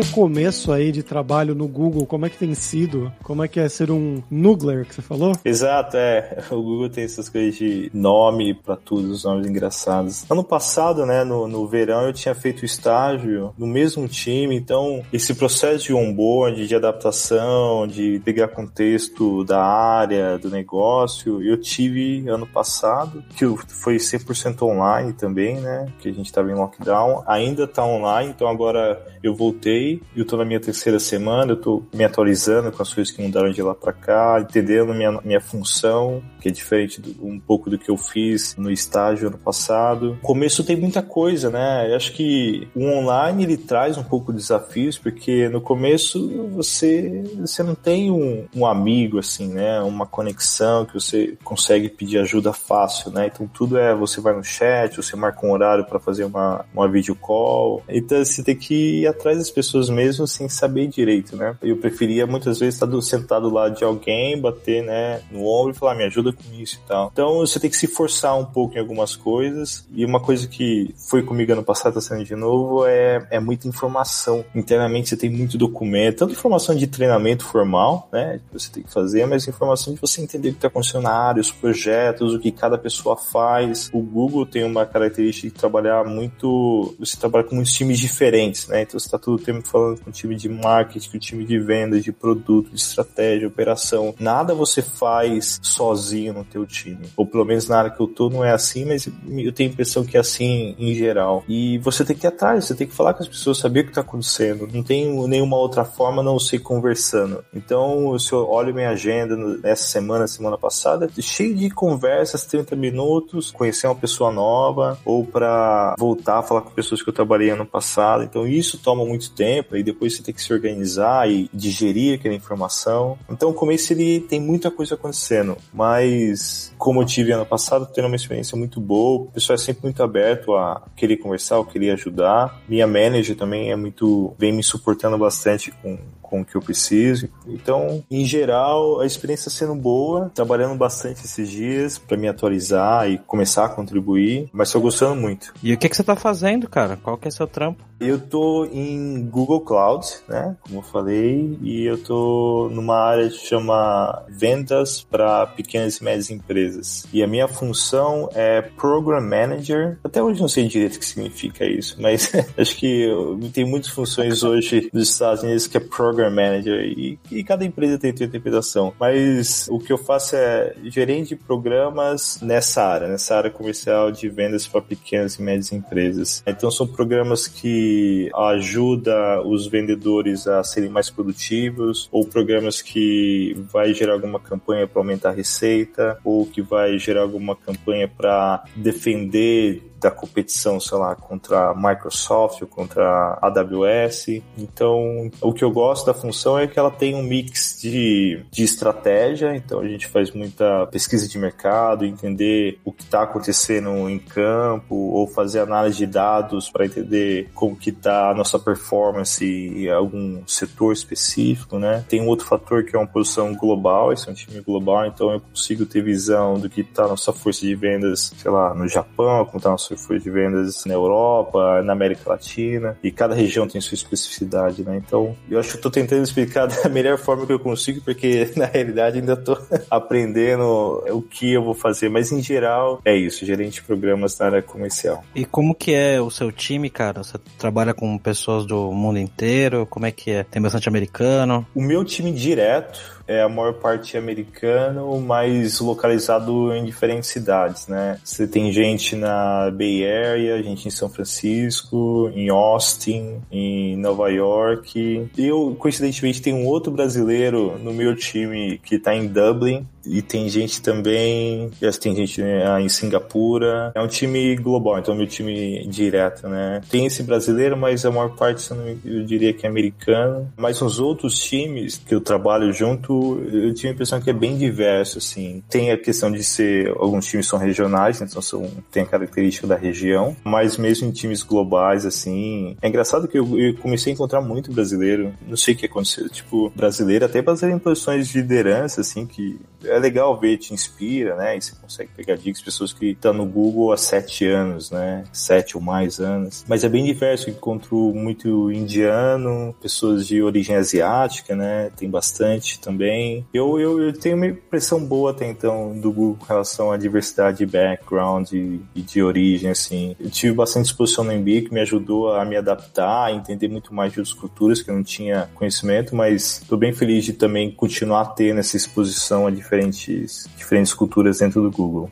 Seu 0.00 0.14
começo 0.14 0.72
aí 0.72 0.90
de 0.92 1.02
trabalho 1.02 1.54
no 1.54 1.68
Google, 1.68 2.06
como 2.06 2.24
é 2.24 2.30
que 2.30 2.38
tem 2.38 2.54
sido? 2.54 3.12
Como 3.22 3.44
é 3.44 3.48
que 3.48 3.60
é 3.60 3.68
ser 3.68 3.90
um 3.90 4.22
Nugler, 4.30 4.86
que 4.86 4.94
você 4.94 5.02
falou? 5.02 5.32
Exato, 5.44 5.96
é. 5.96 6.38
O 6.50 6.62
Google 6.62 6.88
tem 6.88 7.04
essas 7.04 7.28
coisas 7.28 7.56
de 7.56 7.90
nome 7.94 8.54
para 8.54 8.76
tudo, 8.76 9.10
os 9.10 9.24
nomes 9.24 9.46
engraçados. 9.46 10.28
Ano 10.30 10.42
passado, 10.42 11.06
né, 11.06 11.24
no, 11.24 11.46
no 11.46 11.66
verão, 11.66 12.06
eu 12.06 12.12
tinha 12.12 12.34
feito 12.34 12.64
estágio 12.64 13.52
no 13.56 13.66
mesmo 13.66 14.06
time, 14.08 14.56
então 14.56 15.02
esse 15.12 15.34
processo 15.34 15.84
de 15.86 15.94
onboard, 15.94 16.66
de 16.66 16.74
adaptação, 16.74 17.86
de 17.86 18.20
pegar 18.24 18.48
contexto 18.48 19.44
da 19.44 19.62
área, 19.62 20.38
do 20.38 20.50
negócio, 20.50 21.42
eu 21.42 21.56
tive 21.56 22.28
ano 22.28 22.46
passado, 22.46 23.22
que 23.36 23.46
foi 23.68 23.96
100% 23.96 24.62
online 24.62 25.12
também, 25.12 25.56
né, 25.56 25.86
que 25.98 26.08
a 26.08 26.12
gente 26.12 26.26
estava 26.26 26.50
em 26.50 26.54
lockdown, 26.54 27.22
ainda 27.26 27.66
tá 27.66 27.84
online, 27.84 28.30
então 28.30 28.48
agora 28.48 29.00
eu 29.22 29.34
voltei, 29.34 29.89
eu 30.14 30.24
tô 30.24 30.36
na 30.36 30.44
minha 30.44 30.60
terceira 30.60 30.98
semana, 30.98 31.52
eu 31.52 31.56
tô 31.56 31.82
me 31.92 32.04
atualizando 32.04 32.70
com 32.70 32.82
as 32.82 32.92
coisas 32.92 33.12
que 33.12 33.22
mudaram 33.22 33.50
de 33.50 33.62
lá 33.62 33.74
para 33.74 33.92
cá, 33.92 34.38
entendendo 34.40 34.92
minha, 34.94 35.12
minha 35.22 35.40
função, 35.40 36.22
que 36.40 36.48
é 36.48 36.52
diferente 36.52 37.00
do, 37.00 37.26
um 37.26 37.38
pouco 37.38 37.70
do 37.70 37.78
que 37.78 37.90
eu 37.90 37.96
fiz 37.96 38.54
no 38.56 38.70
estágio 38.70 39.28
ano 39.28 39.38
passado. 39.38 40.12
O 40.22 40.26
começo 40.26 40.64
tem 40.64 40.76
muita 40.76 41.02
coisa, 41.02 41.50
né? 41.50 41.90
Eu 41.90 41.96
acho 41.96 42.12
que 42.12 42.68
o 42.74 42.84
online 42.84 43.44
ele 43.44 43.56
traz 43.56 43.96
um 43.96 44.02
pouco 44.02 44.32
de 44.32 44.38
desafios, 44.38 44.98
porque 44.98 45.48
no 45.48 45.60
começo 45.60 46.28
você, 46.50 47.22
você 47.38 47.62
não 47.62 47.74
tem 47.74 48.10
um, 48.10 48.46
um 48.54 48.66
amigo, 48.66 49.18
assim, 49.18 49.48
né? 49.48 49.80
Uma 49.82 50.06
conexão 50.06 50.84
que 50.84 50.94
você 50.94 51.38
consegue 51.44 51.88
pedir 51.88 52.18
ajuda 52.18 52.52
fácil, 52.52 53.10
né? 53.10 53.30
Então 53.32 53.46
tudo 53.46 53.78
é, 53.78 53.94
você 53.94 54.20
vai 54.20 54.34
no 54.34 54.44
chat, 54.44 54.96
você 54.96 55.16
marca 55.16 55.46
um 55.46 55.52
horário 55.52 55.84
para 55.84 55.98
fazer 55.98 56.24
uma, 56.24 56.64
uma 56.74 56.88
video 56.88 57.14
call. 57.14 57.82
Então 57.88 58.24
você 58.24 58.42
tem 58.42 58.56
que 58.56 59.00
ir 59.00 59.06
atrás 59.06 59.38
das 59.38 59.50
pessoas 59.50 59.79
mesmo 59.88 60.26
sem 60.26 60.48
saber 60.48 60.88
direito, 60.88 61.36
né? 61.36 61.56
Eu 61.62 61.76
preferia 61.76 62.26
muitas 62.26 62.58
vezes 62.58 62.74
estar 62.74 63.00
sentado 63.00 63.48
lá 63.48 63.68
de 63.68 63.84
alguém, 63.84 64.40
bater, 64.40 64.82
né, 64.82 65.22
no 65.30 65.46
ombro 65.46 65.72
e 65.72 65.74
falar, 65.74 65.94
me 65.94 66.04
ajuda 66.04 66.32
com 66.32 66.42
isso 66.60 66.80
e 66.84 66.88
tal. 66.88 67.10
Então 67.12 67.38
você 67.38 67.58
tem 67.58 67.70
que 67.70 67.76
se 67.76 67.86
forçar 67.86 68.38
um 68.38 68.44
pouco 68.44 68.76
em 68.76 68.80
algumas 68.80 69.16
coisas. 69.16 69.86
E 69.94 70.04
uma 70.04 70.20
coisa 70.20 70.46
que 70.46 70.94
foi 71.08 71.22
comigo 71.22 71.52
ano 71.52 71.62
passado, 71.62 71.94
tá 71.94 72.00
sendo 72.00 72.24
de 72.24 72.34
novo, 72.34 72.86
é, 72.86 73.26
é 73.30 73.40
muita 73.40 73.68
informação. 73.68 74.44
Internamente 74.54 75.08
você 75.08 75.16
tem 75.16 75.30
muito 75.30 75.56
documento, 75.56 76.18
tanto 76.18 76.32
informação 76.32 76.74
de 76.74 76.86
treinamento 76.86 77.44
formal, 77.44 78.08
né, 78.12 78.40
que 78.46 78.58
você 78.58 78.70
tem 78.70 78.82
que 78.82 78.92
fazer, 78.92 79.26
mas 79.26 79.46
informação 79.46 79.94
de 79.94 80.00
você 80.00 80.20
entender 80.20 80.48
o 80.48 80.52
que 80.52 80.58
está 80.58 80.68
acontecendo 80.68 81.02
na 81.02 81.12
área, 81.12 81.40
os 81.40 81.50
projetos, 81.50 82.34
o 82.34 82.38
que 82.38 82.50
cada 82.50 82.78
pessoa 82.78 83.16
faz. 83.16 83.90
O 83.92 84.00
Google 84.00 84.46
tem 84.46 84.64
uma 84.64 84.86
característica 84.86 85.48
de 85.48 85.54
trabalhar 85.54 86.04
muito, 86.04 86.94
você 86.98 87.16
trabalha 87.16 87.44
com 87.44 87.54
muitos 87.54 87.72
times 87.72 87.98
diferentes, 87.98 88.68
né, 88.68 88.82
então 88.82 88.98
você 88.98 89.06
está 89.06 89.18
todo 89.18 89.34
o 89.34 89.44
tempo 89.44 89.66
falando 89.70 90.00
com 90.00 90.10
o 90.10 90.12
time 90.12 90.34
de 90.34 90.48
marketing, 90.48 91.10
com 91.10 91.16
o 91.16 91.20
time 91.20 91.44
de 91.44 91.58
vendas, 91.58 92.02
de 92.02 92.12
produto, 92.12 92.70
de 92.70 92.80
estratégia, 92.80 93.48
operação. 93.48 94.14
Nada 94.18 94.54
você 94.54 94.82
faz 94.82 95.58
sozinho 95.62 96.32
no 96.32 96.44
teu 96.44 96.66
time. 96.66 97.08
Ou 97.16 97.26
pelo 97.26 97.44
menos 97.44 97.68
na 97.68 97.78
área 97.78 97.90
que 97.90 98.00
eu 98.00 98.06
tô 98.06 98.28
não 98.28 98.44
é 98.44 98.52
assim, 98.52 98.84
mas 98.84 99.06
eu 99.06 99.52
tenho 99.52 99.70
a 99.70 99.72
impressão 99.72 100.04
que 100.04 100.16
é 100.16 100.20
assim 100.20 100.74
em 100.78 100.94
geral. 100.94 101.44
E 101.48 101.78
você 101.78 102.04
tem 102.04 102.16
que 102.16 102.26
ir 102.26 102.28
atrás, 102.28 102.64
você 102.64 102.74
tem 102.74 102.86
que 102.86 102.94
falar 102.94 103.14
com 103.14 103.22
as 103.22 103.28
pessoas, 103.28 103.58
saber 103.58 103.80
o 103.80 103.84
que 103.84 103.90
está 103.90 104.00
acontecendo. 104.00 104.68
Não 104.72 104.82
tem 104.82 105.06
nenhuma 105.28 105.56
outra 105.56 105.84
forma 105.84 106.22
não 106.22 106.38
ser 106.38 106.60
conversando. 106.60 107.44
Então, 107.54 108.18
se 108.18 108.32
eu 108.32 108.48
olho 108.48 108.74
minha 108.74 108.90
agenda 108.90 109.36
nessa 109.36 109.84
semana, 109.84 110.26
semana 110.26 110.58
passada, 110.58 111.08
cheio 111.20 111.54
de 111.54 111.70
conversas, 111.70 112.44
30 112.44 112.74
minutos, 112.76 113.50
conhecer 113.50 113.86
uma 113.86 113.94
pessoa 113.94 114.32
nova, 114.32 114.98
ou 115.04 115.24
para 115.24 115.94
voltar 115.98 116.38
a 116.38 116.42
falar 116.42 116.62
com 116.62 116.70
pessoas 116.70 117.02
que 117.02 117.08
eu 117.08 117.14
trabalhei 117.14 117.50
ano 117.50 117.66
passado. 117.66 118.24
Então, 118.24 118.46
isso 118.46 118.78
toma 118.78 119.04
muito 119.04 119.30
tempo, 119.32 119.49
e 119.58 119.82
depois 119.82 120.16
você 120.16 120.22
tem 120.22 120.34
que 120.34 120.42
se 120.42 120.52
organizar 120.52 121.30
e 121.30 121.50
digerir 121.52 122.18
aquela 122.18 122.34
informação. 122.34 123.18
Então, 123.28 123.50
o 123.50 123.54
começo 123.54 123.92
ele 123.92 124.20
tem 124.20 124.40
muita 124.40 124.70
coisa 124.70 124.94
acontecendo, 124.94 125.56
mas 125.72 126.72
como 126.78 127.02
eu 127.02 127.06
tive 127.06 127.32
ano 127.32 127.46
passado, 127.46 127.88
tendo 127.92 128.06
uma 128.06 128.16
experiência 128.16 128.56
muito 128.56 128.80
boa, 128.80 129.22
o 129.22 129.26
pessoal 129.26 129.54
é 129.54 129.58
sempre 129.58 129.82
muito 129.82 130.02
aberto 130.02 130.54
a 130.54 130.82
querer 130.96 131.16
conversar, 131.16 131.58
a 131.58 131.64
querer 131.64 131.90
ajudar. 131.90 132.60
Minha 132.68 132.86
manager 132.86 133.36
também 133.36 133.70
é 133.70 133.76
muito, 133.76 134.34
vem 134.38 134.52
me 134.52 134.62
suportando 134.62 135.18
bastante 135.18 135.70
com 135.82 135.98
com 136.30 136.40
o 136.40 136.44
que 136.44 136.54
eu 136.54 136.62
preciso. 136.62 137.28
Então, 137.46 138.04
em 138.08 138.24
geral, 138.24 139.00
a 139.00 139.06
experiência 139.06 139.48
está 139.48 139.66
sendo 139.66 139.74
boa, 139.74 140.30
trabalhando 140.32 140.76
bastante 140.76 141.24
esses 141.24 141.50
dias 141.50 141.98
para 141.98 142.16
me 142.16 142.28
atualizar 142.28 143.10
e 143.10 143.18
começar 143.18 143.64
a 143.64 143.68
contribuir, 143.68 144.48
mas 144.52 144.68
estou 144.68 144.80
gostando 144.80 145.20
muito. 145.20 145.52
E 145.62 145.74
o 145.74 145.78
que, 145.78 145.88
que 145.88 145.96
você 145.96 146.02
está 146.02 146.14
fazendo, 146.14 146.68
cara? 146.68 146.96
Qual 146.96 147.18
que 147.18 147.26
é 147.26 147.30
seu 147.30 147.46
trampo? 147.46 147.84
Eu 147.98 148.18
tô 148.18 148.64
em 148.72 149.26
Google 149.26 149.60
Cloud, 149.60 150.06
né? 150.26 150.56
Como 150.62 150.78
eu 150.78 150.82
falei, 150.82 151.58
e 151.60 151.84
eu 151.84 152.02
tô 152.02 152.70
numa 152.72 152.96
área 152.96 153.28
que 153.28 153.36
chama 153.46 154.24
vendas 154.28 155.02
para 155.02 155.46
pequenas 155.48 155.96
e 155.96 156.04
médias 156.04 156.30
empresas. 156.30 157.06
E 157.12 157.22
a 157.22 157.26
minha 157.26 157.46
função 157.46 158.28
é 158.34 158.62
Program 158.62 159.20
Manager. 159.20 159.98
Até 160.02 160.22
hoje 160.22 160.40
não 160.40 160.48
sei 160.48 160.66
direito 160.66 160.96
o 160.96 160.98
que 160.98 161.04
significa 161.04 161.64
isso, 161.66 161.96
mas 162.00 162.32
acho 162.56 162.76
que 162.76 163.06
tem 163.52 163.64
muitas 163.64 163.90
funções 163.90 164.42
hoje 164.42 164.88
nos 164.92 165.10
Estados 165.10 165.42
Unidos 165.42 165.66
que 165.66 165.76
é 165.76 165.80
Program 165.80 166.19
Manager 166.28 166.80
e, 166.80 167.18
e 167.30 167.44
cada 167.44 167.64
empresa 167.64 167.98
tem 167.98 168.14
sua 168.14 168.26
interpretação. 168.26 168.92
Mas 168.98 169.68
o 169.70 169.78
que 169.78 169.92
eu 169.92 169.98
faço 169.98 170.36
é 170.36 170.74
gerente 170.84 171.30
de 171.30 171.36
programas 171.36 172.40
nessa 172.42 172.82
área, 172.82 173.08
nessa 173.08 173.36
área 173.36 173.50
comercial 173.50 174.10
de 174.10 174.28
vendas 174.28 174.66
para 174.66 174.82
pequenas 174.82 175.36
e 175.36 175.42
médias 175.42 175.72
empresas. 175.72 176.42
Então 176.46 176.70
são 176.70 176.86
programas 176.86 177.46
que 177.46 178.30
ajuda 178.34 179.42
os 179.46 179.66
vendedores 179.66 180.46
a 180.46 180.62
serem 180.64 180.90
mais 180.90 181.08
produtivos, 181.08 182.08
ou 182.10 182.26
programas 182.26 182.82
que 182.82 183.56
vai 183.72 183.94
gerar 183.94 184.14
alguma 184.14 184.40
campanha 184.40 184.86
para 184.86 185.00
aumentar 185.00 185.30
a 185.30 185.32
receita, 185.32 186.18
ou 186.24 186.46
que 186.46 186.62
vai 186.62 186.98
gerar 186.98 187.22
alguma 187.22 187.54
campanha 187.54 188.08
para 188.08 188.64
defender 188.74 189.89
da 190.00 190.10
competição, 190.10 190.80
sei 190.80 190.98
lá, 190.98 191.14
contra 191.14 191.70
a 191.70 191.74
Microsoft 191.74 192.62
ou 192.62 192.68
contra 192.68 193.04
a 193.40 193.46
AWS. 193.46 194.42
Então, 194.56 195.30
o 195.40 195.52
que 195.52 195.62
eu 195.62 195.70
gosto 195.70 196.06
da 196.06 196.14
função 196.14 196.58
é 196.58 196.66
que 196.66 196.78
ela 196.78 196.90
tem 196.90 197.14
um 197.14 197.22
mix 197.22 197.78
de, 197.80 198.42
de 198.50 198.64
estratégia, 198.64 199.54
então 199.54 199.80
a 199.80 199.88
gente 199.88 200.06
faz 200.06 200.30
muita 200.32 200.86
pesquisa 200.86 201.28
de 201.28 201.38
mercado, 201.38 202.04
entender 202.04 202.78
o 202.84 202.92
que 202.92 203.02
está 203.02 203.22
acontecendo 203.22 204.08
em 204.08 204.18
campo, 204.18 204.94
ou 204.94 205.26
fazer 205.26 205.60
análise 205.60 205.98
de 205.98 206.06
dados 206.06 206.70
para 206.70 206.86
entender 206.86 207.50
como 207.54 207.76
que 207.76 207.90
está 207.90 208.30
a 208.30 208.34
nossa 208.34 208.58
performance 208.58 209.44
em 209.44 209.88
algum 209.90 210.42
setor 210.46 210.92
específico, 210.92 211.78
né? 211.78 212.04
Tem 212.08 212.20
um 212.20 212.28
outro 212.28 212.46
fator 212.46 212.84
que 212.84 212.96
é 212.96 212.98
uma 212.98 213.06
posição 213.06 213.54
global, 213.54 214.12
esse 214.12 214.28
é 214.28 214.32
um 214.32 214.34
time 214.34 214.60
global, 214.60 215.06
então 215.06 215.30
eu 215.30 215.40
consigo 215.40 215.84
ter 215.86 216.02
visão 216.02 216.58
do 216.58 216.68
que 216.68 216.80
está 216.80 217.04
a 217.04 217.08
nossa 217.08 217.32
força 217.32 217.60
de 217.60 217.74
vendas, 217.74 218.32
sei 218.36 218.50
lá, 218.50 218.74
no 218.74 218.88
Japão, 218.88 219.44
como 219.44 219.58
está 219.58 219.68
a 219.68 219.72
nossa 219.72 219.89
foi 219.96 220.18
de 220.18 220.30
vendas 220.30 220.84
na 220.84 220.94
Europa, 220.94 221.82
na 221.82 221.92
América 221.92 222.30
Latina, 222.30 222.96
e 223.02 223.10
cada 223.10 223.34
região 223.34 223.66
tem 223.66 223.80
sua 223.80 223.94
especificidade, 223.94 224.82
né? 224.84 224.96
Então, 225.04 225.36
eu 225.48 225.58
acho 225.58 225.70
que 225.70 225.76
eu 225.76 225.82
tô 225.82 225.90
tentando 225.90 226.22
explicar 226.22 226.66
da 226.68 226.88
melhor 226.88 227.18
forma 227.18 227.46
que 227.46 227.52
eu 227.52 227.58
consigo, 227.58 228.00
porque 228.02 228.50
na 228.56 228.66
realidade 228.66 229.18
ainda 229.18 229.36
tô 229.36 229.56
aprendendo 229.90 231.04
o 231.10 231.22
que 231.22 231.52
eu 231.52 231.62
vou 231.62 231.74
fazer, 231.74 232.08
mas 232.08 232.32
em 232.32 232.42
geral 232.42 233.00
é 233.04 233.16
isso, 233.16 233.44
gerente 233.44 233.74
de 233.74 233.82
programas 233.82 234.38
na 234.38 234.46
área 234.46 234.62
comercial. 234.62 235.24
E 235.34 235.44
como 235.44 235.74
que 235.74 235.94
é 235.94 236.20
o 236.20 236.30
seu 236.30 236.50
time, 236.50 236.90
cara? 236.90 237.22
Você 237.22 237.38
trabalha 237.58 237.94
com 237.94 238.18
pessoas 238.18 238.66
do 238.66 238.90
mundo 238.92 239.18
inteiro? 239.18 239.86
Como 239.86 240.06
é 240.06 240.10
que 240.10 240.30
é? 240.30 240.44
Tem 240.44 240.60
bastante 240.60 240.88
americano? 240.88 241.66
O 241.74 241.82
meu 241.82 242.04
time 242.04 242.32
direto 242.32 243.19
é 243.30 243.42
a 243.42 243.48
maior 243.48 243.74
parte 243.74 244.16
americano, 244.16 245.20
mas 245.20 245.78
localizado 245.78 246.74
em 246.74 246.84
diferentes 246.84 247.30
cidades, 247.30 247.86
né? 247.86 248.18
Você 248.24 248.44
tem 248.44 248.72
gente 248.72 249.14
na 249.14 249.70
Bay 249.70 250.04
Area, 250.04 250.60
gente 250.60 250.88
em 250.88 250.90
São 250.90 251.08
Francisco, 251.08 252.28
em 252.34 252.48
Austin, 252.48 253.40
em 253.48 253.96
Nova 253.96 254.28
York. 254.28 255.30
Eu, 255.38 255.76
coincidentemente, 255.78 256.42
tenho 256.42 256.56
um 256.56 256.66
outro 256.66 256.90
brasileiro 256.90 257.78
no 257.78 257.92
meu 257.92 258.16
time 258.16 258.80
que 258.82 258.96
está 258.96 259.14
em 259.14 259.28
Dublin, 259.28 259.86
e 260.04 260.22
tem 260.22 260.48
gente 260.48 260.80
também, 260.80 261.70
tem 262.00 262.14
gente 262.14 262.40
né, 262.40 262.80
em 262.80 262.88
Singapura. 262.88 263.92
É 263.94 264.00
um 264.00 264.06
time 264.06 264.56
global, 264.56 264.98
então 264.98 265.14
é 265.14 265.16
meu 265.16 265.26
time 265.26 265.86
direto, 265.86 266.48
né? 266.48 266.80
Tem 266.90 267.06
esse 267.06 267.22
brasileiro, 267.22 267.76
mas 267.76 268.04
a 268.04 268.10
maior 268.10 268.30
parte 268.30 268.70
eu 269.04 269.24
diria 269.24 269.52
que 269.52 269.66
é 269.66 269.68
americano. 269.68 270.50
Mas 270.56 270.80
os 270.80 270.98
outros 270.98 271.38
times 271.38 271.98
que 271.98 272.14
eu 272.14 272.20
trabalho 272.20 272.72
junto, 272.72 273.19
eu 273.52 273.74
tive 273.74 273.88
a 273.88 273.92
impressão 273.92 274.20
que 274.20 274.30
é 274.30 274.32
bem 274.32 274.56
diverso, 274.56 275.18
assim. 275.18 275.62
Tem 275.68 275.90
a 275.90 275.98
questão 275.98 276.30
de 276.30 276.42
ser, 276.42 276.88
alguns 276.96 277.26
times 277.26 277.46
são 277.46 277.58
regionais, 277.58 278.20
então 278.20 278.40
são, 278.42 278.70
tem 278.90 279.02
a 279.02 279.06
característica 279.06 279.66
da 279.66 279.76
região, 279.76 280.36
mas 280.44 280.76
mesmo 280.76 281.08
em 281.08 281.10
times 281.10 281.42
globais, 281.42 282.06
assim. 282.06 282.76
É 282.80 282.88
engraçado 282.88 283.28
que 283.28 283.38
eu, 283.38 283.58
eu 283.58 283.76
comecei 283.76 284.12
a 284.12 284.14
encontrar 284.14 284.40
muito 284.40 284.72
brasileiro, 284.72 285.32
não 285.46 285.56
sei 285.56 285.74
o 285.74 285.76
que 285.76 285.86
aconteceu, 285.86 286.28
tipo, 286.28 286.70
brasileiro, 286.74 287.24
até 287.24 287.42
brasileiro 287.42 287.76
em 287.76 287.82
posições 287.82 288.28
de 288.28 288.40
liderança, 288.40 289.00
assim, 289.00 289.26
que 289.26 289.58
é 289.84 289.98
legal 289.98 290.38
ver, 290.38 290.58
te 290.58 290.74
inspira, 290.74 291.36
né? 291.36 291.56
E 291.56 291.62
você 291.62 291.74
consegue 291.80 292.10
pegar 292.16 292.36
dicas, 292.36 292.60
pessoas 292.62 292.92
que 292.92 293.10
estão 293.10 293.32
no 293.32 293.46
Google 293.46 293.92
há 293.92 293.96
sete 293.96 294.46
anos, 294.46 294.90
né? 294.90 295.24
Sete 295.32 295.76
ou 295.76 295.82
mais 295.82 296.18
anos. 296.18 296.64
Mas 296.68 296.84
é 296.84 296.88
bem 296.88 297.04
diverso, 297.04 297.50
encontro 297.50 298.12
muito 298.14 298.70
indiano, 298.70 299.74
pessoas 299.80 300.26
de 300.26 300.42
origem 300.42 300.76
asiática, 300.76 301.54
né? 301.54 301.90
Tem 301.96 302.08
bastante 302.08 302.78
também. 302.78 303.09
Eu, 303.52 303.78
eu, 303.78 304.00
eu 304.00 304.12
tenho 304.12 304.36
uma 304.36 304.46
impressão 304.46 305.04
boa 305.04 305.30
até 305.30 305.48
então 305.48 305.98
do 305.98 306.12
Google 306.12 306.36
com 306.38 306.46
relação 306.46 306.90
à 306.90 306.96
diversidade 306.96 307.58
de 307.58 307.66
background 307.66 308.52
e, 308.52 308.80
e 308.94 309.02
de 309.02 309.22
origem, 309.22 309.70
assim. 309.70 310.16
Eu 310.18 310.30
tive 310.30 310.54
bastante 310.54 310.86
exposição 310.86 311.24
no 311.24 311.32
MBA 311.32 311.62
que 311.62 311.74
me 311.74 311.80
ajudou 311.80 312.32
a 312.32 312.44
me 312.44 312.56
adaptar, 312.56 313.26
a 313.26 313.32
entender 313.32 313.68
muito 313.68 313.94
mais 313.94 314.12
de 314.12 314.20
outras 314.20 314.34
culturas 314.34 314.82
que 314.82 314.90
eu 314.90 314.94
não 314.94 315.02
tinha 315.02 315.48
conhecimento, 315.54 316.14
mas 316.14 316.60
estou 316.62 316.78
bem 316.78 316.92
feliz 316.92 317.24
de 317.24 317.32
também 317.32 317.70
continuar 317.70 318.34
tendo 318.34 318.60
essa 318.60 318.76
exposição 318.76 319.46
a 319.46 319.50
diferentes, 319.50 320.48
diferentes 320.56 320.94
culturas 320.94 321.38
dentro 321.38 321.62
do 321.62 321.70
Google. 321.70 322.10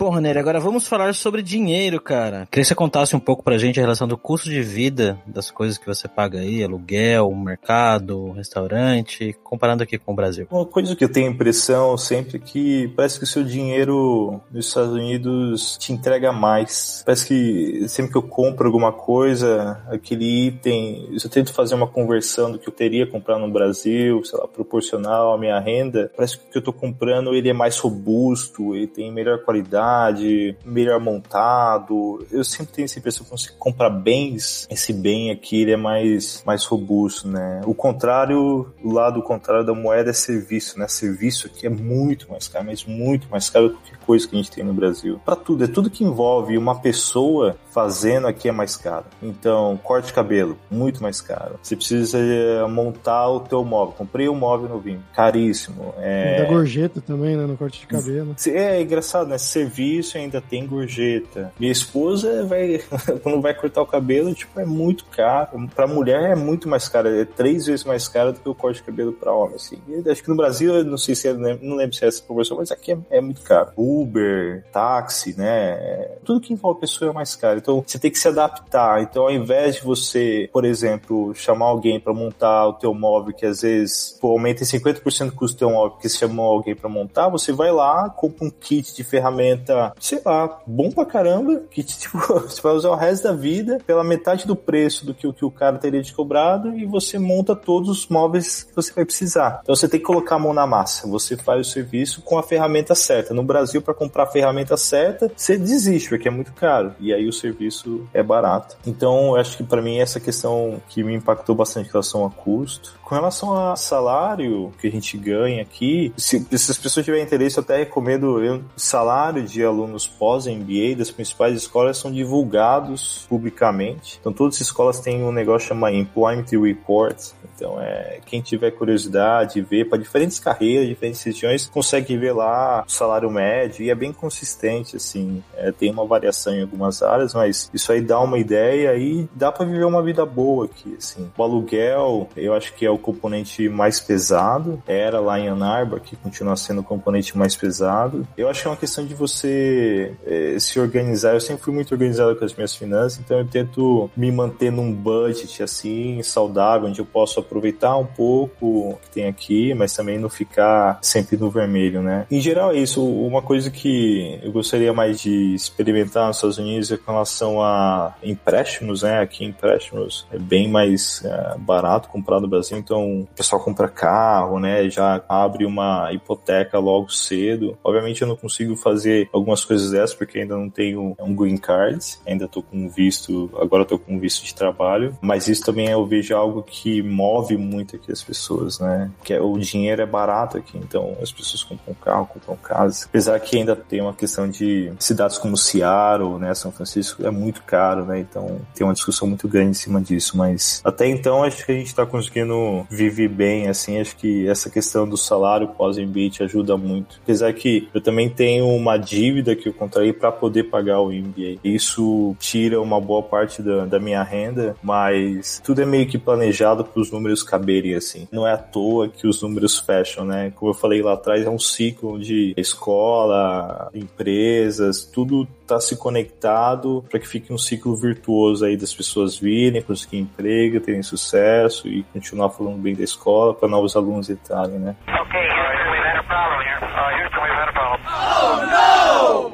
Bom, 0.00 0.08
Ranieri, 0.08 0.38
agora 0.38 0.58
vamos 0.58 0.88
falar 0.88 1.14
sobre 1.14 1.42
dinheiro, 1.42 2.00
cara. 2.00 2.48
Queria 2.50 2.62
que 2.62 2.64
você 2.64 2.74
contasse 2.74 3.14
um 3.14 3.20
pouco 3.20 3.44
pra 3.44 3.58
gente 3.58 3.78
a 3.78 3.82
relação 3.82 4.08
do 4.08 4.16
custo 4.16 4.48
de 4.48 4.62
vida 4.62 5.20
das 5.26 5.50
coisas 5.50 5.76
que 5.76 5.84
você 5.84 6.08
paga 6.08 6.38
aí, 6.38 6.64
aluguel, 6.64 7.30
mercado, 7.34 8.30
restaurante, 8.30 9.36
comparando 9.44 9.82
aqui 9.82 9.98
com 9.98 10.12
o 10.12 10.16
Brasil. 10.16 10.46
Uma 10.50 10.64
coisa 10.64 10.96
que 10.96 11.04
eu 11.04 11.12
tenho 11.12 11.30
impressão 11.30 11.98
sempre 11.98 12.38
que 12.38 12.88
parece 12.96 13.18
que 13.18 13.24
o 13.24 13.26
seu 13.26 13.44
dinheiro 13.44 14.40
nos 14.50 14.68
Estados 14.68 14.94
Unidos 14.94 15.76
te 15.76 15.92
entrega 15.92 16.32
mais. 16.32 17.02
Parece 17.04 17.26
que 17.26 17.86
sempre 17.86 18.12
que 18.12 18.16
eu 18.16 18.22
compro 18.22 18.68
alguma 18.68 18.92
coisa, 18.92 19.82
aquele 19.90 20.46
item, 20.46 21.10
eu 21.12 21.28
tento 21.28 21.52
fazer 21.52 21.74
uma 21.74 21.86
conversão 21.86 22.50
do 22.50 22.58
que 22.58 22.66
eu 22.66 22.72
teria 22.72 23.06
comprado 23.06 23.40
no 23.40 23.52
Brasil, 23.52 24.24
sei 24.24 24.38
lá, 24.38 24.48
proporcional 24.48 25.34
à 25.34 25.38
minha 25.38 25.60
renda, 25.60 26.10
parece 26.16 26.38
que 26.38 26.46
o 26.46 26.50
que 26.52 26.56
eu 26.56 26.62
tô 26.62 26.72
comprando 26.72 27.34
ele 27.34 27.50
é 27.50 27.52
mais 27.52 27.78
robusto, 27.78 28.74
ele 28.74 28.86
tem 28.86 29.12
melhor 29.12 29.44
qualidade 29.44 29.89
qualidade, 29.90 30.56
melhor 30.64 31.00
montado. 31.00 32.24
Eu 32.30 32.44
sempre 32.44 32.72
tenho 32.74 32.84
essa 32.84 32.98
impressão 32.98 33.24
que 33.24 33.30
você 33.30 33.50
compra 33.58 33.90
bens, 33.90 34.66
esse 34.70 34.92
bem 34.92 35.30
aqui 35.30 35.62
ele 35.62 35.72
é 35.72 35.76
mais, 35.76 36.42
mais 36.46 36.64
robusto, 36.64 37.28
né? 37.28 37.60
O 37.64 37.74
contrário, 37.74 38.72
o 38.82 38.92
lado 38.92 39.22
contrário 39.22 39.64
da 39.64 39.74
moeda 39.74 40.10
é 40.10 40.12
serviço, 40.12 40.78
né? 40.78 40.86
Serviço 40.88 41.46
aqui 41.46 41.66
é 41.66 41.70
muito 41.70 42.30
mais 42.30 42.48
caro, 42.48 42.66
mas 42.66 42.84
muito 42.84 43.28
mais 43.30 43.50
caro 43.50 43.70
do 43.70 43.76
que 43.78 43.96
coisa 44.06 44.26
que 44.26 44.34
a 44.34 44.38
gente 44.38 44.50
tem 44.50 44.64
no 44.64 44.72
Brasil. 44.72 45.20
Para 45.24 45.36
tudo, 45.36 45.64
é 45.64 45.66
tudo 45.66 45.90
que 45.90 46.04
envolve 46.04 46.56
uma 46.56 46.80
pessoa 46.80 47.56
fazendo 47.70 48.26
aqui 48.26 48.48
é 48.48 48.52
mais 48.52 48.76
caro. 48.76 49.06
Então, 49.22 49.78
corte 49.82 50.06
de 50.06 50.12
cabelo, 50.12 50.58
muito 50.70 51.02
mais 51.02 51.20
caro. 51.20 51.58
Você 51.62 51.76
precisa 51.76 52.18
eh, 52.18 52.66
montar 52.66 53.28
o 53.28 53.40
teu 53.40 53.64
móvel. 53.64 53.94
Comprei 53.96 54.28
um 54.28 54.34
móvel 54.34 54.68
novinho, 54.68 55.02
caríssimo. 55.14 55.94
É... 55.98 56.42
Da 56.42 56.48
gorjeta 56.48 57.00
também, 57.00 57.36
né, 57.36 57.46
no 57.46 57.56
corte 57.56 57.80
de 57.80 57.86
cabelo. 57.86 58.34
É, 58.46 58.78
é 58.78 58.82
engraçado, 58.82 59.28
né? 59.28 59.38
Serviço 59.38 59.79
ainda 60.14 60.40
tem 60.40 60.66
gorjeta. 60.66 61.52
Minha 61.58 61.72
esposa 61.72 62.44
vai, 62.44 62.80
quando 63.22 63.40
vai 63.40 63.54
cortar 63.54 63.82
o 63.82 63.86
cabelo, 63.86 64.34
tipo, 64.34 64.58
é 64.60 64.64
muito 64.64 65.04
caro. 65.06 65.68
Pra 65.74 65.86
mulher 65.86 66.30
é 66.30 66.34
muito 66.34 66.68
mais 66.68 66.88
caro, 66.88 67.08
é 67.08 67.24
três 67.24 67.66
vezes 67.66 67.84
mais 67.84 68.08
caro 68.08 68.32
do 68.32 68.40
que 68.40 68.48
o 68.48 68.54
corte 68.54 68.76
de 68.76 68.84
cabelo 68.84 69.12
pra 69.12 69.32
homem, 69.32 69.56
assim. 69.56 69.78
Acho 70.08 70.22
que 70.22 70.28
no 70.28 70.36
Brasil, 70.36 70.74
eu 70.74 70.84
não 70.84 70.98
sei 70.98 71.14
se 71.14 71.28
é, 71.28 71.32
não 71.32 71.76
lembro 71.76 71.94
se 71.94 72.04
é 72.04 72.08
essa 72.08 72.22
proporção, 72.22 72.56
mas 72.56 72.70
aqui 72.70 72.92
é, 72.92 72.98
é 73.10 73.20
muito 73.20 73.42
caro. 73.42 73.70
Uber, 73.76 74.64
táxi, 74.72 75.36
né? 75.38 76.08
Tudo 76.24 76.40
que 76.40 76.52
envolve 76.52 76.80
pessoa 76.80 77.10
é 77.10 77.14
mais 77.14 77.34
caro. 77.36 77.58
Então 77.58 77.82
você 77.86 77.98
tem 77.98 78.10
que 78.10 78.18
se 78.18 78.28
adaptar. 78.28 79.02
Então 79.02 79.24
ao 79.24 79.30
invés 79.30 79.76
de 79.76 79.82
você, 79.82 80.48
por 80.52 80.64
exemplo, 80.64 81.34
chamar 81.34 81.66
alguém 81.66 82.00
para 82.00 82.12
montar 82.12 82.68
o 82.68 82.72
teu 82.74 82.94
móvel, 82.94 83.34
que 83.34 83.46
às 83.46 83.60
vezes 83.60 84.18
pô, 84.20 84.32
aumenta 84.32 84.62
em 84.62 84.66
50% 84.66 85.28
o 85.28 85.32
custo 85.32 85.56
do 85.56 85.58
teu 85.58 85.70
móvel 85.70 85.90
porque 85.92 86.08
você 86.08 86.18
chamou 86.18 86.46
alguém 86.46 86.74
para 86.74 86.88
montar, 86.88 87.28
você 87.28 87.52
vai 87.52 87.70
lá, 87.70 88.08
compra 88.10 88.44
um 88.44 88.50
kit 88.50 88.94
de 88.94 89.04
ferramenta, 89.04 89.69
sei 89.98 90.20
lá, 90.24 90.60
bom 90.66 90.90
pra 90.90 91.04
caramba, 91.04 91.62
que 91.70 91.82
tipo, 91.84 92.18
você 92.18 92.60
vai 92.60 92.72
usar 92.72 92.90
o 92.90 92.96
resto 92.96 93.24
da 93.24 93.32
vida 93.32 93.78
pela 93.86 94.04
metade 94.04 94.46
do 94.46 94.56
preço 94.56 95.04
do 95.06 95.14
que 95.14 95.26
o 95.26 95.32
que 95.32 95.44
o 95.44 95.50
cara 95.50 95.78
teria 95.78 96.02
te 96.02 96.12
cobrado 96.12 96.76
e 96.76 96.84
você 96.84 97.18
monta 97.18 97.54
todos 97.54 97.88
os 97.88 98.08
móveis 98.08 98.64
que 98.64 98.74
você 98.74 98.92
vai 98.92 99.04
precisar. 99.04 99.60
Então 99.62 99.74
você 99.74 99.88
tem 99.88 100.00
que 100.00 100.06
colocar 100.06 100.36
a 100.36 100.38
mão 100.38 100.52
na 100.52 100.66
massa. 100.66 101.08
Você 101.08 101.36
faz 101.36 101.66
o 101.66 101.70
serviço 101.70 102.22
com 102.22 102.38
a 102.38 102.42
ferramenta 102.42 102.94
certa. 102.94 103.34
No 103.34 103.42
Brasil, 103.42 103.82
para 103.82 103.94
comprar 103.94 104.24
a 104.24 104.26
ferramenta 104.26 104.76
certa, 104.76 105.30
você 105.34 105.56
desiste, 105.56 106.08
porque 106.08 106.28
é 106.28 106.30
muito 106.30 106.52
caro. 106.52 106.94
E 106.98 107.12
aí 107.12 107.28
o 107.28 107.32
serviço 107.32 108.06
é 108.12 108.22
barato. 108.22 108.76
Então, 108.86 109.34
acho 109.34 109.56
que 109.56 109.64
para 109.64 109.82
mim 109.82 109.98
essa 109.98 110.20
questão 110.20 110.80
que 110.88 111.02
me 111.02 111.14
impactou 111.14 111.54
bastante 111.54 111.88
em 111.88 111.92
relação 111.92 112.24
a 112.24 112.30
custo. 112.30 112.98
Com 113.02 113.14
relação 113.14 113.70
a 113.70 113.74
salário 113.74 114.72
que 114.80 114.86
a 114.86 114.90
gente 114.90 115.16
ganha 115.18 115.62
aqui, 115.62 116.12
se, 116.16 116.46
se 116.56 116.70
as 116.70 116.78
pessoas 116.78 117.04
tiverem 117.04 117.24
interesse, 117.24 117.58
eu 117.58 117.62
até 117.62 117.78
recomendo 117.78 118.42
eu, 118.42 118.62
salário 118.76 119.42
de 119.50 119.64
alunos 119.64 120.06
pós-MBA 120.06 120.96
das 120.96 121.10
principais 121.10 121.56
escolas 121.56 121.98
são 121.98 122.10
divulgados 122.10 123.26
publicamente. 123.28 124.18
Então, 124.20 124.32
todas 124.32 124.56
as 124.56 124.62
escolas 124.62 125.00
têm 125.00 125.22
um 125.22 125.32
negócio 125.32 125.68
chamado 125.68 125.94
Employment 125.94 126.46
Report. 126.50 127.16
Então, 127.54 127.80
é 127.80 128.20
quem 128.24 128.40
tiver 128.40 128.70
curiosidade, 128.70 129.60
ver 129.60 129.88
para 129.88 129.98
diferentes 129.98 130.38
carreiras, 130.38 130.88
diferentes 130.88 131.22
regiões, 131.22 131.66
consegue 131.66 132.16
ver 132.16 132.32
lá 132.32 132.84
o 132.86 132.90
salário 132.90 133.30
médio 133.30 133.84
e 133.84 133.90
é 133.90 133.94
bem 133.94 134.12
consistente, 134.12 134.96
assim. 134.96 135.42
É, 135.56 135.70
tem 135.72 135.90
uma 135.90 136.06
variação 136.06 136.54
em 136.54 136.62
algumas 136.62 137.02
áreas, 137.02 137.34
mas 137.34 137.70
isso 137.72 137.92
aí 137.92 138.00
dá 138.00 138.20
uma 138.20 138.38
ideia 138.38 138.96
e 138.96 139.28
dá 139.34 139.52
para 139.52 139.66
viver 139.66 139.84
uma 139.84 140.02
vida 140.02 140.24
boa 140.24 140.66
aqui, 140.66 140.94
assim. 140.96 141.30
O 141.36 141.42
aluguel, 141.42 142.28
eu 142.36 142.54
acho 142.54 142.74
que 142.74 142.86
é 142.86 142.90
o 142.90 142.98
componente 142.98 143.68
mais 143.68 144.00
pesado. 144.00 144.82
Era 144.86 145.20
lá 145.20 145.38
em 145.38 145.48
Ann 145.48 145.62
Arbor, 145.62 146.00
que 146.00 146.16
continua 146.16 146.56
sendo 146.56 146.80
o 146.80 146.84
componente 146.84 147.36
mais 147.36 147.56
pesado. 147.56 148.26
Eu 148.36 148.48
acho 148.48 148.62
que 148.62 148.68
é 148.68 148.70
uma 148.70 148.76
questão 148.76 149.04
de 149.04 149.14
você 149.14 149.39
é, 149.46 150.56
se 150.58 150.78
organizar. 150.78 151.34
Eu 151.34 151.40
sempre 151.40 151.62
fui 151.62 151.74
muito 151.74 151.92
organizado 151.92 152.36
com 152.36 152.44
as 152.44 152.54
minhas 152.54 152.74
finanças, 152.74 153.18
então 153.18 153.38
eu 153.38 153.46
tento 153.46 154.10
me 154.16 154.30
manter 154.30 154.70
num 154.70 154.92
budget 154.92 155.62
assim, 155.62 156.22
saudável, 156.22 156.88
onde 156.88 157.00
eu 157.00 157.06
posso 157.06 157.40
aproveitar 157.40 157.96
um 157.96 158.06
pouco 158.06 158.90
o 158.90 158.98
que 159.02 159.10
tem 159.10 159.26
aqui, 159.26 159.74
mas 159.74 159.94
também 159.94 160.18
não 160.18 160.28
ficar 160.28 160.98
sempre 161.02 161.36
no 161.36 161.50
vermelho, 161.50 162.02
né? 162.02 162.26
Em 162.30 162.40
geral 162.40 162.72
é 162.72 162.78
isso. 162.78 163.04
Uma 163.04 163.42
coisa 163.42 163.70
que 163.70 164.38
eu 164.42 164.52
gostaria 164.52 164.92
mais 164.92 165.20
de 165.20 165.54
experimentar 165.54 166.26
nos 166.26 166.36
Estados 166.36 166.58
Unidos 166.58 166.90
é 166.92 166.96
com 166.96 167.12
relação 167.12 167.62
a 167.62 168.14
empréstimos, 168.22 169.02
né? 169.02 169.20
Aqui 169.20 169.44
empréstimos 169.44 170.26
é 170.32 170.38
bem 170.38 170.68
mais 170.68 171.22
é, 171.24 171.56
barato 171.58 172.08
comprar 172.08 172.40
no 172.40 172.48
Brasil, 172.48 172.78
então 172.78 173.22
o 173.22 173.28
pessoal 173.34 173.62
compra 173.62 173.88
carro, 173.88 174.58
né? 174.58 174.88
Já 174.88 175.22
abre 175.28 175.64
uma 175.64 176.12
hipoteca 176.12 176.78
logo 176.78 177.10
cedo. 177.10 177.78
Obviamente 177.82 178.22
eu 178.22 178.28
não 178.28 178.36
consigo 178.36 178.76
fazer 178.76 179.28
algumas 179.32 179.64
coisas 179.64 179.90
dessas 179.90 180.14
porque 180.14 180.38
ainda 180.38 180.56
não 180.56 180.68
tenho 180.68 181.16
um 181.18 181.34
green 181.34 181.56
card, 181.56 182.04
ainda 182.26 182.48
tô 182.48 182.62
com 182.62 182.88
visto, 182.88 183.50
agora 183.56 183.84
tô 183.84 183.98
com 183.98 184.18
visto 184.18 184.44
de 184.44 184.54
trabalho, 184.54 185.16
mas 185.20 185.48
isso 185.48 185.64
também 185.64 185.88
eu 185.88 186.04
vejo 186.06 186.34
algo 186.34 186.62
que 186.62 187.02
move 187.02 187.56
muito 187.56 187.96
aqui 187.96 188.12
as 188.12 188.22
pessoas, 188.22 188.78
né? 188.78 189.10
Que 189.22 189.34
é, 189.34 189.40
o 189.40 189.58
dinheiro 189.58 190.02
é 190.02 190.06
barato 190.06 190.58
aqui, 190.58 190.76
então 190.78 191.16
as 191.22 191.32
pessoas 191.32 191.62
compram 191.62 191.94
carro, 191.94 192.26
compram 192.26 192.56
casa. 192.56 193.06
Apesar 193.06 193.38
que 193.40 193.56
ainda 193.56 193.76
tem 193.76 194.00
uma 194.00 194.14
questão 194.14 194.48
de 194.48 194.92
cidades 194.98 195.38
como 195.38 195.56
Seattle, 195.56 196.38
né, 196.38 196.54
São 196.54 196.72
Francisco 196.72 197.24
é 197.24 197.30
muito 197.30 197.62
caro, 197.62 198.04
né? 198.04 198.20
Então 198.20 198.60
tem 198.74 198.86
uma 198.86 198.94
discussão 198.94 199.28
muito 199.28 199.48
grande 199.48 199.70
em 199.70 199.74
cima 199.74 200.00
disso, 200.00 200.36
mas 200.36 200.80
até 200.84 201.06
então 201.06 201.42
acho 201.42 201.64
que 201.64 201.72
a 201.72 201.74
gente 201.74 201.94
tá 201.94 202.04
conseguindo 202.06 202.86
viver 202.90 203.28
bem, 203.28 203.68
assim, 203.68 204.00
acho 204.00 204.16
que 204.16 204.48
essa 204.48 204.70
questão 204.70 205.08
do 205.08 205.16
salário 205.16 205.68
pós-MBA 205.68 206.30
te 206.30 206.42
ajuda 206.42 206.76
muito. 206.76 207.20
Apesar 207.22 207.52
que 207.52 207.88
eu 207.94 208.00
também 208.00 208.28
tenho 208.28 208.68
uma 208.68 208.96
dívida 209.20 209.54
que 209.54 209.68
eu 209.68 209.74
contraí 209.74 210.14
para 210.14 210.32
poder 210.32 210.64
pagar 210.64 211.00
o 211.00 211.12
MBA. 211.12 211.58
Isso 211.62 212.34
tira 212.38 212.80
uma 212.80 212.98
boa 212.98 213.22
parte 213.22 213.62
da, 213.62 213.84
da 213.84 213.98
minha 213.98 214.22
renda, 214.22 214.74
mas 214.82 215.60
tudo 215.62 215.82
é 215.82 215.84
meio 215.84 216.06
que 216.06 216.18
planejado 216.18 216.84
para 216.84 217.00
os 217.02 217.10
números 217.12 217.42
caberem, 217.42 217.94
assim. 217.94 218.26
Não 218.32 218.46
é 218.46 218.52
à 218.52 218.56
toa 218.56 219.08
que 219.08 219.26
os 219.26 219.42
números 219.42 219.78
fecham, 219.78 220.24
né? 220.24 220.52
Como 220.56 220.70
eu 220.70 220.74
falei 220.74 221.02
lá 221.02 221.12
atrás, 221.12 221.44
é 221.44 221.50
um 221.50 221.58
ciclo 221.58 222.18
de 222.18 222.54
escola, 222.56 223.90
empresas, 223.94 225.04
tudo 225.04 225.46
tá 225.66 225.78
se 225.78 225.96
conectado 225.96 227.04
para 227.08 227.20
que 227.20 227.28
fique 227.28 227.52
um 227.52 227.58
ciclo 227.58 227.94
virtuoso 227.94 228.64
aí 228.64 228.76
das 228.76 228.92
pessoas 228.92 229.38
virem, 229.38 229.82
conseguir 229.82 230.18
emprego, 230.18 230.80
terem 230.80 231.02
sucesso 231.02 231.86
e 231.86 232.02
continuar 232.12 232.50
falando 232.50 232.78
bem 232.78 232.94
da 232.94 233.04
escola 233.04 233.54
para 233.54 233.68
novos 233.68 233.94
alunos 233.94 234.28
entrarem, 234.28 234.78
né? 234.78 234.96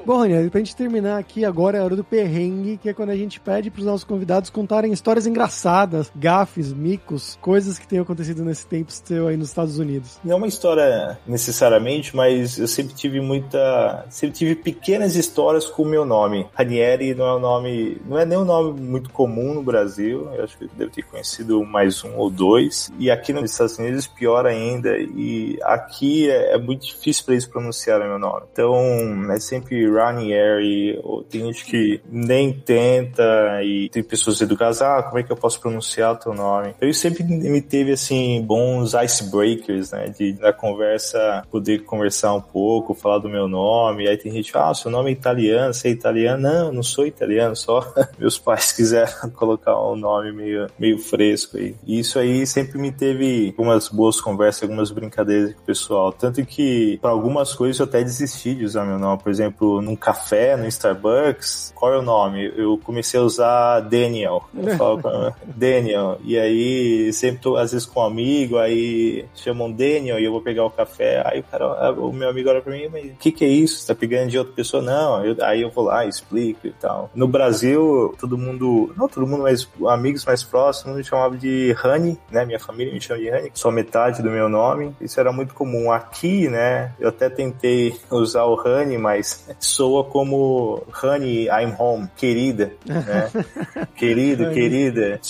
Bom, 0.07 0.19
Ranieri, 0.19 0.49
pra 0.51 0.61
gente 0.61 0.77
terminar 0.77 1.19
aqui, 1.19 1.45
agora 1.45 1.79
é 1.79 1.81
a 1.81 1.85
hora 1.85 1.97
do 1.97 2.05
perrengue, 2.05 2.77
que 2.77 2.89
é 2.89 2.95
quando 2.95 3.11
a 3.11 3.17
gente 3.17 3.41
pede 3.41 3.73
pros 3.73 3.85
nossos 3.85 4.05
convidados 4.05 4.51
contarem 4.51 4.93
histórias 4.93 5.27
engraçadas, 5.27 6.13
gafes, 6.15 6.73
micos, 6.73 7.37
coisas 7.41 7.77
que 7.77 7.89
tenham 7.89 8.05
acontecido 8.05 8.45
nesse 8.45 8.65
tempo 8.69 8.93
seu 8.93 9.27
aí 9.27 9.37
nos 9.37 9.49
Estados 9.49 9.81
Unidos. 9.81 10.21
Não 10.23 10.35
é 10.35 10.37
uma 10.37 10.47
história 10.47 11.19
necessariamente, 11.27 12.15
mas 12.15 12.57
eu 12.57 12.69
sempre 12.69 12.95
tive 12.95 13.21
muita. 13.21 14.07
Sempre 14.09 14.37
tive 14.37 14.55
pequenas 14.55 15.17
histórias 15.17 15.67
com 15.67 15.83
o 15.83 15.87
meu 15.87 16.05
nome. 16.05 16.47
Ranieri 16.55 17.13
não 17.13 17.27
é 17.27 17.35
um 17.35 17.41
nome. 17.41 18.01
Não 18.07 18.17
é 18.17 18.25
nem 18.25 18.39
um 18.39 18.45
nome 18.45 18.81
muito 18.81 19.11
comum 19.11 19.55
no 19.55 19.63
Brasil. 19.65 20.29
Eu 20.33 20.45
acho 20.45 20.57
que 20.57 20.67
eu 20.67 20.71
devo 20.77 20.93
ter 20.93 21.03
conhecido 21.03 21.65
mais 21.65 22.05
um 22.05 22.17
ou 22.17 22.31
dois. 22.31 22.93
E 22.97 23.11
aqui 23.11 23.33
nos 23.33 23.51
Estados 23.51 23.77
Unidos, 23.77 24.07
pior 24.07 24.47
ainda. 24.47 24.97
E 24.97 25.59
aqui 25.65 26.31
é, 26.31 26.55
é 26.55 26.59
muito 26.59 26.87
difícil 26.87 27.25
para 27.25 27.35
eles 27.35 27.45
pronunciarem 27.45 28.07
meu 28.07 28.21
nome. 28.21 28.45
Então, 28.53 29.33
é 29.33 29.41
sempre 29.41 29.96
Ranieri. 29.97 31.01
Tem 31.31 31.45
gente 31.47 31.65
que 31.65 32.01
nem 32.11 32.53
tenta. 32.53 33.63
E 33.63 33.89
tem 33.89 34.03
pessoas 34.03 34.41
educadas. 34.41 34.83
Ah, 34.83 35.03
como 35.03 35.19
é 35.19 35.23
que 35.23 35.33
eu 35.33 35.37
posso 35.37 35.61
pronunciar 35.61 36.19
teu 36.19 36.35
nome? 36.35 36.75
Eu 36.81 36.93
sempre 36.93 37.23
me 37.25 37.61
teve, 37.61 37.93
assim, 37.93 38.43
bons 38.43 38.95
icebreakers, 38.95 39.93
né? 39.93 40.07
De, 40.07 40.33
da 40.33 40.53
conversa, 40.53 41.45
poder 41.51 41.85
conversar 41.85 42.35
um 42.35 42.41
pouco, 42.41 42.95
falar 42.95 43.19
do 43.19 43.29
meu 43.29 43.49
nome. 43.49 44.09
Aí 44.09 44.17
tem 44.17 44.33
gente 44.33 44.57
ah, 44.57 44.75
seu 44.75 44.91
nome 44.91 45.11
é 45.11 45.13
italiano, 45.13 45.73
você 45.73 45.89
é 45.89 45.91
italiano? 45.91 46.43
Não, 46.43 46.73
não 46.73 46.83
sou 46.83 47.07
italiano, 47.07 47.55
só 47.55 47.85
meus 48.19 48.39
pais 48.39 48.73
quiseram 48.73 49.31
colocar 49.35 49.79
um 49.81 49.97
nome 49.97 50.33
meio, 50.33 50.67
meio 50.79 50.99
fresco 50.99 51.57
aí. 51.57 51.75
E 51.87 51.99
isso 51.99 52.19
aí 52.19 52.47
sempre 52.47 52.79
me 52.79 52.91
teve 52.91 53.49
algumas 53.49 53.89
boas 53.89 54.21
conversas, 54.21 54.63
algumas 54.63 54.91
brincadeiras 54.91 55.55
com 55.55 55.61
o 55.61 55.65
pessoal. 55.65 56.13
Tanto 56.13 56.45
que, 56.45 56.99
para 57.01 57.11
algumas 57.11 57.55
coisas, 57.55 57.79
eu 57.79 57.85
até 57.85 58.03
desisti 58.03 58.55
de 58.55 58.65
usar 58.65 58.85
meu 58.85 58.99
nome. 58.99 59.23
Por 59.23 59.31
exemplo, 59.31 59.81
num 59.87 59.97
café, 59.97 60.57
no 60.57 60.67
Starbucks, 60.67 61.73
qual 61.75 61.95
é 61.95 61.99
o 61.99 62.03
nome? 62.03 62.53
Eu 62.57 62.77
comecei 62.79 63.19
a 63.21 63.23
usar 63.23 63.81
Daniel. 63.81 64.45
Eu 64.55 64.77
falo 64.77 65.01
Daniel. 65.47 66.19
E 66.25 66.37
aí, 66.37 67.13
sempre 67.13 67.41
tô, 67.41 67.57
às 67.57 67.73
vezes, 67.73 67.87
com 67.87 68.01
um 68.01 68.05
amigo, 68.05 68.59
aí 68.59 69.25
chamam 69.35 69.71
Daniel 69.71 70.19
e 70.19 70.25
eu 70.25 70.33
vou 70.33 70.43
pegar 70.43 70.65
o 70.65 70.71
café. 70.71 71.23
Aí 71.25 71.41
o 71.41 71.45
cara, 71.45 71.93
o 71.93 72.13
meu 72.13 72.29
amigo 72.29 72.51
olha 72.51 72.61
pra 72.61 72.73
mim, 72.73 72.89
mas 72.91 73.05
o 73.07 73.15
que 73.15 73.31
que 73.31 73.45
é 73.45 73.49
isso? 73.49 73.79
Você 73.79 73.87
tá 73.87 73.95
pegando 73.95 74.31
de 74.31 74.39
outra 74.39 74.53
pessoa? 74.53 74.83
Não. 74.83 75.25
Eu, 75.25 75.37
aí 75.45 75.63
eu 75.63 75.71
vou 75.71 75.85
lá, 75.85 76.05
explico 76.05 76.67
e 76.67 76.73
tal. 76.73 77.11
No 77.15 77.29
Brasil, 77.29 78.15
todo 78.19 78.37
mundo, 78.37 78.93
não 78.97 79.09
todo 79.09 79.27
mundo, 79.27 79.43
mas 79.43 79.69
amigos 79.87 80.25
mais 80.25 80.43
próximos 80.43 80.97
me 80.97 81.05
chamavam 81.05 81.39
de 81.39 81.77
Honey, 81.85 82.19
né? 82.31 82.45
Minha 82.45 82.59
família 82.59 82.93
me 82.93 83.01
chama 83.01 83.21
de 83.21 83.31
Honey, 83.31 83.51
só 83.55 83.71
metade 83.71 84.23
do 84.23 84.31
meu 84.31 84.49
nome. 84.49 84.95
Isso 85.01 85.21
era 85.21 85.33
muito 85.33 85.55
comum. 85.55 85.93
Aqui, 85.93 86.49
né? 86.49 86.93
Eu 86.99 87.11
até 87.11 87.29
tentei 87.29 87.95
usar 88.11 88.45
o 88.45 88.55
Honey, 88.55 88.99
mas 88.99 89.47
soa 89.77 90.05
como 90.05 90.83
Honey, 91.03 91.49
I'm 91.49 91.75
home, 91.79 92.09
querida, 92.17 92.73
né? 92.87 93.31
Querido, 93.95 94.51
querida. 94.51 95.21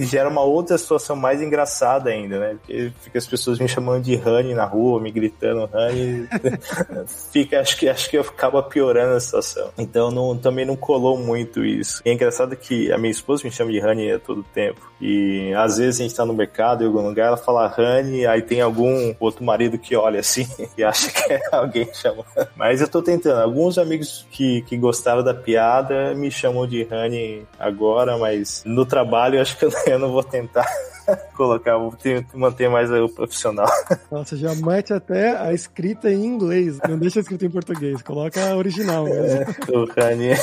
Gera 0.00 0.28
uma 0.28 0.42
outra 0.42 0.78
situação 0.78 1.14
mais 1.16 1.42
engraçada 1.42 2.10
ainda, 2.10 2.38
né? 2.38 2.56
Porque 2.60 2.92
fica 3.02 3.18
as 3.18 3.26
pessoas 3.26 3.58
me 3.58 3.68
chamando 3.68 4.02
de 4.02 4.16
Honey 4.16 4.54
na 4.54 4.64
rua, 4.64 5.00
me 5.00 5.10
gritando 5.10 5.68
Honey. 5.72 6.26
fica, 7.30 7.60
acho 7.60 7.76
que, 7.76 7.88
acho 7.88 8.08
que 8.08 8.16
acaba 8.16 8.62
piorando 8.62 9.16
a 9.16 9.20
situação. 9.20 9.70
Então 9.76 10.10
não, 10.10 10.36
também 10.36 10.64
não 10.64 10.76
colou 10.76 11.18
muito 11.18 11.64
isso. 11.64 12.00
E 12.04 12.10
é 12.10 12.12
engraçado 12.14 12.56
que 12.56 12.90
a 12.90 12.96
minha 12.96 13.10
esposa 13.10 13.44
me 13.44 13.50
chama 13.50 13.70
de 13.70 13.80
Honey 13.80 14.12
a 14.12 14.18
todo 14.18 14.42
tempo. 14.54 14.80
E 15.00 15.52
às 15.54 15.76
vezes 15.76 16.00
a 16.00 16.04
gente 16.04 16.14
tá 16.14 16.24
no 16.24 16.32
mercado 16.32 16.82
em 16.82 16.86
algum 16.86 17.06
lugar, 17.06 17.26
ela 17.26 17.36
fala 17.36 17.74
Honey, 17.76 18.26
aí 18.26 18.40
tem 18.40 18.60
algum 18.62 19.14
outro 19.20 19.44
marido 19.44 19.78
que 19.78 19.94
olha 19.94 20.20
assim 20.20 20.46
e 20.78 20.84
acha 20.84 21.10
que 21.10 21.32
é 21.32 21.40
alguém 21.52 21.88
chamando. 21.92 22.24
Mas 22.56 22.80
eu 22.80 22.88
tô 22.88 23.02
tentando. 23.02 23.40
Alguns 23.40 23.73
amigos 23.78 24.26
que, 24.30 24.62
que 24.62 24.76
gostaram 24.76 25.22
da 25.22 25.34
piada 25.34 26.14
me 26.14 26.30
chamam 26.30 26.66
de 26.66 26.86
Honey 26.90 27.46
agora, 27.58 28.16
mas 28.16 28.62
no 28.64 28.84
trabalho 28.84 29.36
eu 29.36 29.42
acho 29.42 29.56
que 29.56 29.66
eu 29.90 29.98
não 29.98 30.10
vou 30.10 30.22
tentar 30.22 30.66
colocar, 31.36 31.76
vou 31.76 31.92
ter, 31.92 32.26
manter 32.34 32.68
mais 32.68 32.90
o 32.90 33.08
profissional. 33.08 33.68
Nossa, 34.10 34.36
já 34.36 34.54
mete 34.54 34.92
até 34.92 35.36
a 35.36 35.52
escrita 35.52 36.10
em 36.10 36.24
inglês, 36.24 36.78
não 36.88 36.98
deixa 36.98 37.20
a 37.20 37.22
escrita 37.22 37.46
em 37.46 37.50
português, 37.50 38.02
coloca 38.02 38.40
a 38.50 38.56
original 38.56 39.04
mesmo. 39.04 39.40
É, 39.40 39.76
o 39.76 39.82
Honey. 39.82 40.34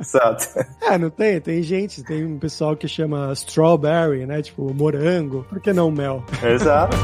Exato. 0.00 0.46
É, 0.82 0.98
não 0.98 1.10
tem, 1.10 1.40
tem 1.40 1.62
gente, 1.62 2.02
tem 2.02 2.24
um 2.24 2.38
pessoal 2.38 2.76
que 2.76 2.88
chama 2.88 3.32
strawberry, 3.32 4.26
né, 4.26 4.42
tipo 4.42 4.72
morango, 4.72 5.44
por 5.48 5.60
que 5.60 5.72
não 5.72 5.90
mel? 5.90 6.24
Exato. 6.42 6.96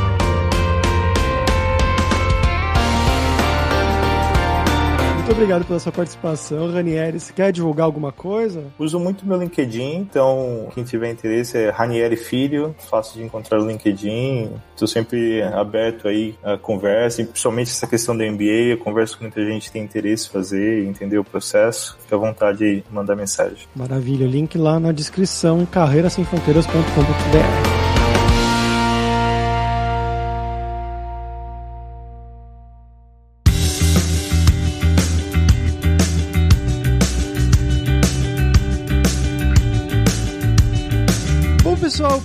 Muito 5.24 5.36
obrigado 5.36 5.64
pela 5.64 5.80
sua 5.80 5.90
participação, 5.90 6.70
Ranieri. 6.70 7.18
Você 7.18 7.32
quer 7.32 7.50
divulgar 7.50 7.86
alguma 7.86 8.12
coisa? 8.12 8.64
Uso 8.78 9.00
muito 9.00 9.26
meu 9.26 9.38
LinkedIn, 9.38 9.96
então 9.96 10.68
quem 10.74 10.84
tiver 10.84 11.10
interesse 11.10 11.56
é 11.56 11.70
Ranieri 11.70 12.14
Filho, 12.14 12.74
fácil 12.90 13.16
de 13.16 13.24
encontrar 13.24 13.58
no 13.58 13.66
LinkedIn. 13.66 14.50
Estou 14.74 14.86
sempre 14.86 15.42
aberto 15.42 16.08
aí 16.08 16.34
a 16.44 16.58
conversa, 16.58 17.22
e 17.22 17.24
principalmente 17.24 17.70
essa 17.70 17.86
questão 17.86 18.14
da 18.14 18.30
MBA. 18.30 18.72
Eu 18.72 18.78
converso 18.78 19.16
com 19.16 19.24
muita 19.24 19.42
gente 19.42 19.68
que 19.68 19.72
tem 19.72 19.82
interesse 19.82 20.28
em 20.28 20.30
fazer, 20.30 20.84
entender 20.84 21.16
o 21.16 21.24
processo. 21.24 21.96
Fique 22.02 22.14
à 22.14 22.18
vontade 22.18 22.58
de 22.58 22.84
mandar 22.90 23.16
mensagem. 23.16 23.66
Maravilha, 23.74 24.26
link 24.26 24.58
lá 24.58 24.78
na 24.78 24.92
descrição 24.92 25.62
em 25.62 25.66
carreirasemfronteiras.com.br. 25.66 27.73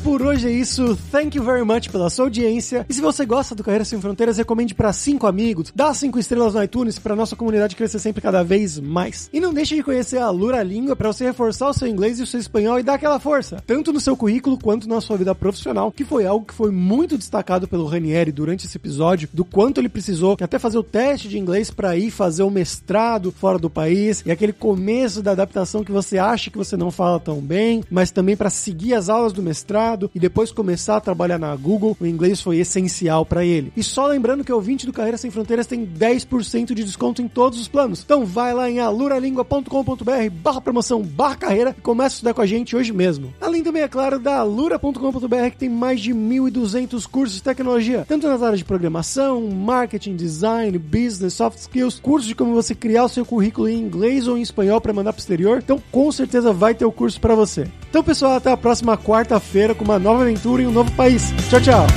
por 0.10 0.24
hoje 0.24 0.48
é 0.48 0.52
isso. 0.52 0.98
Thank 1.12 1.38
you 1.38 1.44
very 1.44 1.64
much 1.64 1.88
pela 1.92 2.10
sua 2.10 2.26
audiência. 2.26 2.84
E 2.90 2.94
se 2.96 3.00
você 3.00 3.28
gosta 3.28 3.54
do 3.54 3.64
Carreira 3.64 3.86
Sem 3.86 4.02
Fronteiras, 4.02 4.40
recomende 4.40 4.74
para 4.74 4.92
cinco 4.92 5.28
amigos, 5.28 5.72
dá 5.76 5.94
cinco 5.94 6.18
estrelas 6.18 6.56
no 6.56 6.64
iTunes 6.64 6.98
para 6.98 7.16
nossa 7.16 7.36
comunidade 7.36 7.76
crescer 7.76 8.00
sempre 8.00 8.20
cada 8.20 8.42
vez 8.42 8.80
mais. 8.80 9.30
E 9.32 9.40
não 9.40 9.54
deixe 9.54 9.76
de 9.76 9.84
conhecer 9.84 10.18
a 10.18 10.32
Lura 10.32 10.64
Língua 10.64 10.96
para 10.96 11.14
você 11.14 11.26
reforçar 11.26 11.70
o 11.70 11.74
seu 11.76 11.88
inglês 11.88 12.20
e 12.20 12.24
o 12.24 12.26
seu 12.26 12.40
espanhol 12.40 12.80
e 12.80 12.84
dar 12.84 12.96
aquela 12.96 13.20
força, 13.20 13.64
tanto 13.68 13.94
no 13.94 14.00
seu 14.00 14.18
currículo 14.18 14.58
quanto 14.58 14.90
na 14.90 15.00
sua 15.00 15.16
vida 15.16 15.36
profissional, 15.36 15.92
que 15.92 16.04
foi 16.04 16.26
algo 16.26 16.44
que 16.44 16.56
foi 16.56 16.72
muito 16.72 17.16
destacado 17.16 17.68
pelo 17.68 17.86
Ranieri 17.86 18.32
durante 18.32 18.66
esse 18.66 18.78
episódio, 18.78 19.30
do 19.32 19.46
quanto 19.46 19.80
ele 19.80 19.90
precisou 19.90 20.36
até 20.42 20.58
fazer 20.58 20.80
o 20.80 20.84
teste 20.84 21.28
de 21.28 21.38
inglês 21.38 21.70
para 21.70 21.96
ir 21.96 22.10
fazer 22.10 22.42
o 22.42 22.50
mestrado 22.50 23.32
fora 23.32 23.60
do 23.60 23.70
país 23.70 24.24
e 24.26 24.32
aquele 24.32 24.54
começo 24.54 25.22
da 25.22 25.34
adaptação 25.34 25.84
que 25.84 25.92
você 25.92 26.18
acha 26.18 26.50
que 26.50 26.58
você 26.58 26.76
não 26.76 26.90
fala 26.90 27.20
tão 27.20 27.40
bem, 27.40 27.84
mas 27.92 28.10
também 28.10 28.36
para 28.36 28.50
seguir 28.50 28.96
as 28.96 29.08
aulas 29.08 29.32
do 29.32 29.44
mestrado 29.44 30.00
e 30.14 30.20
depois 30.20 30.52
começar 30.52 30.98
a 30.98 31.02
trabalhar 31.02 31.38
na 31.38 31.56
Google, 31.56 31.96
o 32.00 32.06
inglês 32.06 32.42
foi 32.42 32.58
essencial 32.58 33.26
para 33.26 33.46
ele. 33.46 33.72
E 33.76 33.84
só 33.84 34.08
lembrando 34.08 34.44
que 34.44 34.52
o 34.52 34.56
ouvinte 34.56 34.86
do 34.86 34.94
Carreira 34.94 35.18
Sem 35.18 35.32
Fronteiras 35.32 35.68
tem 35.68 35.86
10% 35.86 36.74
de 36.74 36.84
desconto 36.84 37.22
em 37.22 37.28
todos 37.28 37.60
os 37.60 37.68
planos. 37.68 38.02
Então 38.04 38.26
vai 38.26 38.54
lá 38.54 38.70
em 38.70 38.80
aluralingua.com.br 38.80 40.30
barra 40.32 40.62
promoção 40.62 41.02
barra 41.02 41.36
carreira 41.36 41.76
e 41.78 41.82
começa 41.82 42.16
a 42.16 42.18
estudar 42.18 42.34
com 42.34 42.42
a 42.42 42.46
gente 42.46 42.76
hoje 42.76 42.94
mesmo. 42.94 43.34
Além 43.40 43.64
também, 43.64 43.84
é 43.84 43.88
claro, 43.88 44.20
da 44.20 44.40
alura.com.br 44.40 45.50
que 45.52 45.58
tem 45.58 45.70
mais 45.70 46.02
de 46.02 46.14
1.200 46.14 47.06
cursos 47.08 47.36
de 47.38 47.44
tecnologia, 47.44 48.06
tanto 48.08 48.28
nas 48.28 48.42
áreas 48.42 48.60
de 48.60 48.66
programação, 48.66 49.50
marketing, 49.50 50.16
design, 50.16 50.78
business, 50.78 51.34
soft 51.34 51.60
skills, 51.60 52.00
cursos 52.00 52.28
de 52.28 52.36
como 52.36 52.54
você 52.54 52.76
criar 52.76 53.06
o 53.06 53.10
seu 53.10 53.26
currículo 53.26 53.68
em 53.68 53.80
inglês 53.80 54.28
ou 54.28 54.38
em 54.38 54.42
espanhol 54.42 54.82
para 54.82 54.94
mandar 54.94 55.14
para 55.14 55.20
o 55.20 55.22
exterior. 55.22 55.60
Então, 55.64 55.82
com 55.92 56.12
certeza 56.12 56.54
vai 56.54 56.74
ter 56.74 56.86
o 56.86 56.92
curso 56.92 57.20
para 57.20 57.36
você. 57.36 57.68
Então, 57.90 58.04
pessoal, 58.04 58.34
até 58.34 58.52
a 58.52 58.58
próxima 58.58 58.98
quarta-feira 58.98 59.74
com 59.74 59.84
uma 59.90 59.98
nova 59.98 60.22
aventura 60.22 60.62
em 60.62 60.68
um 60.68 60.72
novo 60.72 60.92
país. 60.92 61.34
Tchau, 61.50 61.60
tchau. 61.60 61.88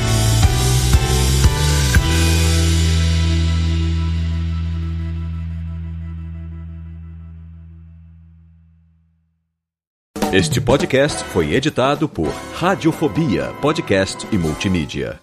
Este 10.33 10.63
podcast 10.63 11.23
foi 11.25 11.53
editado 11.53 12.09
por 12.09 12.33
Radiofobia, 12.55 13.53
podcast 13.61 14.27
e 14.33 14.39
multimídia. 14.39 15.21